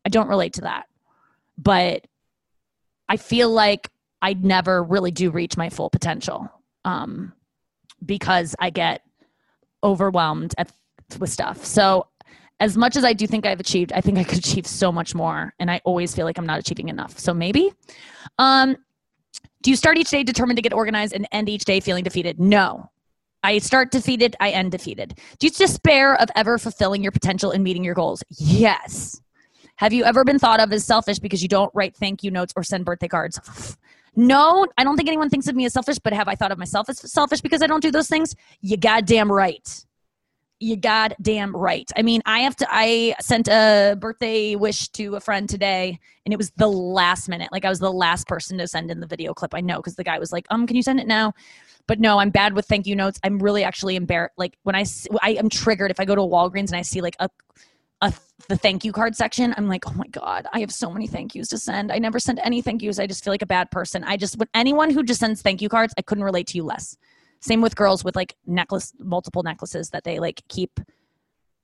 I 0.06 0.10
don't 0.10 0.28
relate 0.28 0.54
to 0.54 0.62
that. 0.62 0.86
But 1.58 2.08
I 3.10 3.18
feel 3.18 3.50
like 3.50 3.90
I 4.22 4.34
never 4.34 4.84
really 4.84 5.12
do 5.12 5.30
reach 5.30 5.58
my 5.58 5.70
full 5.70 5.90
potential. 5.90 6.52
Um, 6.86 7.34
because 8.06 8.56
I 8.60 8.70
get 8.70 9.02
overwhelmed 9.84 10.54
at, 10.58 10.72
with 11.20 11.30
stuff. 11.30 11.66
So 11.66 12.08
as 12.60 12.78
much 12.78 12.96
as 12.96 13.04
I 13.04 13.14
do 13.14 13.28
think 13.28 13.46
I've 13.46 13.60
achieved, 13.60 13.92
I 13.94 14.02
think 14.02 14.18
I 14.18 14.24
could 14.24 14.38
achieve 14.46 14.66
so 14.66 14.92
much 14.92 15.14
more. 15.14 15.54
And 15.60 15.70
I 15.70 15.82
always 15.84 16.16
feel 16.16 16.26
like 16.26 16.38
I'm 16.38 16.46
not 16.46 16.60
achieving 16.60 16.90
enough. 16.90 17.18
So 17.20 17.34
maybe. 17.34 17.72
Um, 18.40 18.78
do 19.62 19.70
you 19.70 19.76
start 19.76 19.98
each 19.98 20.10
day 20.10 20.24
determined 20.24 20.58
to 20.58 20.62
get 20.62 20.74
organized 20.74 21.14
and 21.14 21.28
end 21.32 21.50
each 21.50 21.66
day 21.66 21.80
feeling 21.80 22.04
defeated? 22.04 22.40
No. 22.40 22.90
I 23.44 23.60
start 23.60 23.92
defeated, 23.92 24.36
I 24.40 24.50
end 24.50 24.72
defeated. 24.72 25.20
Do 25.40 25.48
you 25.48 25.52
despair 25.52 26.16
of 26.16 26.30
ever 26.36 26.58
fulfilling 26.58 27.04
your 27.04 27.12
potential 27.12 27.52
and 27.52 27.64
meeting 27.64 27.84
your 27.84 27.94
goals? 27.94 28.24
Yes. 28.30 29.22
Have 29.78 29.94
you 29.94 30.04
ever 30.04 30.24
been 30.24 30.40
thought 30.40 30.60
of 30.60 30.74
as 30.74 30.84
selfish 30.86 31.20
because 31.20 31.42
you 31.42 31.48
don't 31.48 31.72
write 31.74 31.96
thank 31.96 32.24
you 32.24 32.32
notes 32.32 32.52
or 32.56 32.64
send 32.64 32.84
birthday 32.84 33.08
cards? 33.08 33.78
No, 34.16 34.66
I 34.78 34.84
don't 34.84 34.98
think 34.98 35.08
anyone 35.08 35.30
thinks 35.30 35.48
of 35.48 35.56
me 35.56 35.66
as 35.66 35.74
selfish, 35.74 36.00
but 36.00 36.12
have 36.12 36.28
I 36.28 36.34
thought 36.34 36.52
of 36.52 36.58
myself 36.58 36.90
as 36.90 37.00
selfish 37.12 37.42
because 37.42 37.62
I 37.62 37.68
don't 37.68 37.82
do 37.84 37.92
those 37.92 38.08
things? 38.08 38.36
You 38.62 38.76
goddamn 38.76 39.32
right 39.32 39.86
you 40.60 40.76
goddamn 40.76 41.56
right. 41.56 41.90
I 41.96 42.02
mean, 42.02 42.22
I 42.26 42.40
have 42.40 42.56
to. 42.58 42.68
I 42.70 43.16
sent 43.20 43.48
a 43.48 43.96
birthday 44.00 44.56
wish 44.56 44.90
to 44.90 45.16
a 45.16 45.20
friend 45.20 45.48
today, 45.48 46.00
and 46.26 46.34
it 46.34 46.38
was 46.38 46.52
the 46.52 46.68
last 46.68 47.30
minute. 47.30 47.52
Like 47.52 47.66
I 47.66 47.70
was 47.70 47.80
the 47.80 47.92
last 47.92 48.28
person 48.28 48.58
to 48.58 48.68
send 48.68 48.90
in 48.90 49.00
the 49.00 49.08
video 49.08 49.34
clip. 49.34 49.54
I 49.54 49.62
know 49.62 49.78
because 49.78 49.96
the 49.96 50.04
guy 50.04 50.18
was 50.18 50.32
like, 50.32 50.48
"Um, 50.50 50.66
can 50.66 50.76
you 50.76 50.84
send 50.84 51.00
it 51.00 51.08
now?" 51.08 51.34
But 51.88 52.00
no, 52.00 52.20
I'm 52.20 52.32
bad 52.32 52.54
with 52.54 52.66
thank 52.66 52.88
you 52.88 52.96
notes. 52.96 53.20
I'm 53.24 53.40
really 53.40 53.64
actually 53.64 53.96
embarrassed. 53.96 54.34
Like 54.38 54.58
when 54.64 54.76
I 54.76 54.86
I 55.22 55.32
am 55.32 55.50
triggered 55.50 55.92
if 55.92 56.00
I 56.00 56.06
go 56.06 56.16
to 56.16 56.22
Walgreens 56.22 56.68
and 56.68 56.76
I 56.76 56.82
see 56.82 57.02
like 57.02 57.16
a 57.20 57.30
a 58.02 58.14
the 58.48 58.58
thank 58.58 58.84
you 58.84 58.92
card 58.92 59.16
section. 59.16 59.54
I'm 59.58 59.68
like, 59.68 59.88
oh 59.88 59.94
my 59.94 60.08
god, 60.08 60.48
I 60.54 60.60
have 60.60 60.72
so 60.72 60.92
many 60.92 61.08
thank 61.08 61.36
yous 61.36 61.50
to 61.50 61.58
send. 61.58 61.92
I 61.92 62.00
never 62.00 62.20
send 62.20 62.40
any 62.44 62.62
thank 62.62 62.82
yous. 62.82 63.00
I 63.00 63.08
just 63.08 63.24
feel 63.24 63.34
like 63.34 63.42
a 63.42 63.48
bad 63.48 63.70
person. 63.72 64.04
I 64.04 64.18
just 64.18 64.38
with 64.40 64.50
anyone 64.56 64.90
who 64.90 65.04
just 65.04 65.20
sends 65.20 65.42
thank 65.42 65.62
you 65.62 65.70
cards, 65.70 65.94
I 65.98 66.02
couldn't 66.02 66.24
relate 66.24 66.48
to 66.48 66.58
you 66.58 66.64
less. 66.64 66.98
Same 67.40 67.62
with 67.62 67.76
girls 67.76 68.04
with 68.04 68.16
like 68.16 68.36
necklace, 68.46 68.94
multiple 69.00 69.44
necklaces 69.44 69.90
that 69.92 70.04
they 70.04 70.20
like 70.20 70.42
keep 70.48 70.80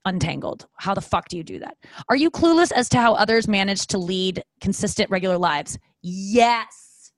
untangled. 0.05 0.67
How 0.77 0.93
the 0.93 1.01
fuck 1.01 1.29
do 1.29 1.37
you 1.37 1.43
do 1.43 1.59
that? 1.59 1.77
Are 2.09 2.15
you 2.15 2.29
clueless 2.29 2.71
as 2.71 2.89
to 2.89 2.97
how 2.99 3.13
others 3.13 3.47
manage 3.47 3.87
to 3.87 3.97
lead 3.97 4.43
consistent, 4.61 5.09
regular 5.09 5.37
lives? 5.37 5.77
Yes. 6.01 7.11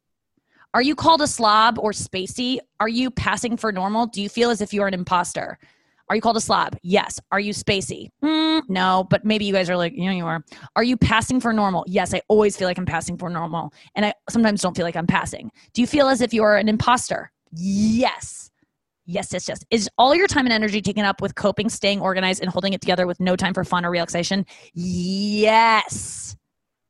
Are 0.74 0.82
you 0.82 0.96
called 0.96 1.22
a 1.22 1.28
slob 1.28 1.80
or 1.80 1.92
spacey? 1.92 2.60
Are 2.80 2.90
you 2.90 3.10
passing 3.10 3.58
for 3.58 3.72
normal? 3.72 4.08
Do 4.08 4.22
you 4.22 4.30
feel 4.30 4.50
as 4.50 4.62
if 4.62 4.74
you're 4.74 4.88
an 4.88 4.94
imposter? 4.94 5.58
Are 6.10 6.16
you 6.16 6.22
called 6.22 6.38
a 6.38 6.42
slob? 6.42 6.78
Yes. 6.84 7.20
Are 7.32 7.40
you 7.40 7.52
spacey? 7.52 8.10
Mm, 8.24 8.64
no, 8.70 9.08
but 9.10 9.26
maybe 9.26 9.46
you 9.46 9.54
guys 9.54 9.70
are 9.70 9.78
like, 9.78 9.94
you 9.94 10.06
know, 10.06 10.12
you 10.12 10.26
are. 10.26 10.44
Are 10.76 10.84
you 10.84 10.98
passing 10.98 11.40
for 11.40 11.52
normal? 11.52 11.84
Yes, 11.88 12.14
I 12.14 12.22
always 12.28 12.56
feel 12.56 12.68
like 12.68 12.78
I'm 12.78 12.86
passing 12.86 13.18
for 13.18 13.30
normal. 13.30 13.74
And 13.96 14.06
I 14.06 14.14
sometimes 14.30 14.62
don't 14.62 14.76
feel 14.76 14.86
like 14.86 14.96
I'm 14.96 15.08
passing. 15.08 15.50
Do 15.74 15.82
you 15.82 15.88
feel 15.88 16.08
as 16.08 16.22
if 16.22 16.34
you're 16.34 16.58
an 16.58 16.70
imposter? 16.70 17.32
Yes. 17.56 18.52
Yes, 19.06 19.32
yes, 19.32 19.48
yes. 19.48 19.64
Is 19.70 19.90
all 19.98 20.16
your 20.16 20.28
time 20.28 20.46
and 20.46 20.54
energy 20.54 20.82
taken 20.82 21.06
up 21.06 21.22
with 21.22 21.36
coping, 21.36 21.70
staying 21.70 22.02
organized, 22.02 22.42
and 22.42 22.50
holding 22.50 22.74
it 22.74 22.82
together 22.82 23.06
with 23.06 23.20
no 23.20 23.36
time 23.36 23.54
for 23.54 23.64
fun 23.64 23.86
or 23.86 23.92
relaxation? 23.92 24.46
Yes. 24.74 26.36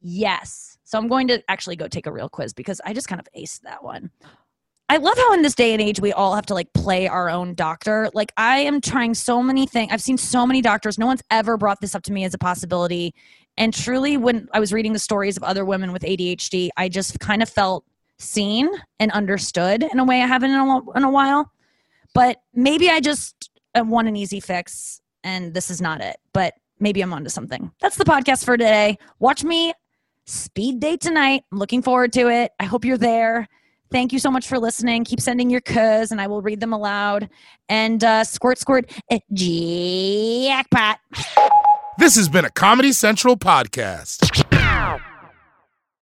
Yes. 0.01 0.77
So 0.85 0.97
I'm 0.97 1.07
going 1.07 1.27
to 1.27 1.43
actually 1.49 1.75
go 1.75 1.87
take 1.87 2.05
a 2.05 2.11
real 2.11 2.29
quiz 2.29 2.53
because 2.53 2.79
I 2.85 2.93
just 2.93 3.07
kind 3.07 3.19
of 3.19 3.27
aced 3.37 3.61
that 3.61 3.83
one. 3.83 4.11
I 4.87 4.97
love 4.97 5.17
how 5.17 5.33
in 5.33 5.41
this 5.41 5.55
day 5.55 5.73
and 5.73 5.81
age 5.81 5.99
we 5.99 6.13
all 6.13 6.35
have 6.35 6.45
to 6.45 6.53
like 6.53 6.71
play 6.73 7.07
our 7.07 7.27
own 7.27 7.55
doctor. 7.55 8.09
Like 8.13 8.31
I 8.37 8.59
am 8.59 8.81
trying 8.81 9.15
so 9.15 9.41
many 9.41 9.65
things. 9.65 9.91
I've 9.91 10.01
seen 10.01 10.17
so 10.17 10.45
many 10.45 10.61
doctors. 10.61 10.99
No 10.99 11.07
one's 11.07 11.23
ever 11.31 11.57
brought 11.57 11.81
this 11.81 11.95
up 11.95 12.03
to 12.03 12.13
me 12.13 12.23
as 12.23 12.35
a 12.35 12.37
possibility. 12.37 13.13
And 13.57 13.73
truly 13.73 14.15
when 14.15 14.47
I 14.53 14.59
was 14.59 14.71
reading 14.71 14.93
the 14.93 14.99
stories 14.99 15.37
of 15.37 15.43
other 15.43 15.65
women 15.65 15.91
with 15.91 16.03
ADHD, 16.03 16.69
I 16.77 16.87
just 16.87 17.19
kind 17.19 17.41
of 17.41 17.49
felt 17.49 17.83
seen 18.17 18.69
and 18.99 19.11
understood 19.11 19.83
in 19.83 19.99
a 19.99 20.03
way 20.03 20.21
I 20.21 20.27
haven't 20.27 20.51
in 20.51 20.59
a, 20.59 20.91
in 20.91 21.03
a 21.03 21.09
while. 21.09 21.51
But 22.13 22.41
maybe 22.53 22.89
I 22.89 22.99
just 22.99 23.49
uh, 23.77 23.83
want 23.85 24.07
an 24.07 24.15
easy 24.15 24.39
fix, 24.39 25.01
and 25.23 25.53
this 25.53 25.69
is 25.69 25.81
not 25.81 26.01
it. 26.01 26.17
But 26.33 26.53
maybe 26.79 27.01
I'm 27.01 27.13
onto 27.13 27.29
something. 27.29 27.71
That's 27.81 27.97
the 27.97 28.05
podcast 28.05 28.45
for 28.45 28.57
today. 28.57 28.97
Watch 29.19 29.43
me 29.43 29.73
speed 30.25 30.79
date 30.79 31.01
tonight. 31.01 31.43
I'm 31.51 31.59
looking 31.59 31.81
forward 31.81 32.13
to 32.13 32.29
it. 32.29 32.51
I 32.59 32.65
hope 32.65 32.85
you're 32.85 32.97
there. 32.97 33.47
Thank 33.91 34.11
you 34.11 34.19
so 34.19 34.31
much 34.31 34.47
for 34.47 34.57
listening. 34.57 35.03
Keep 35.03 35.21
sending 35.21 35.49
your 35.49 35.61
cuz, 35.61 36.11
and 36.11 36.19
I 36.19 36.27
will 36.27 36.41
read 36.41 36.59
them 36.59 36.73
aloud. 36.73 37.29
And 37.69 38.03
uh, 38.03 38.23
squirt, 38.23 38.57
squirt, 38.57 38.91
jackpot. 39.31 40.99
This 41.97 42.15
has 42.15 42.27
been 42.27 42.45
a 42.45 42.49
Comedy 42.49 42.91
Central 42.91 43.37
podcast. 43.37 44.54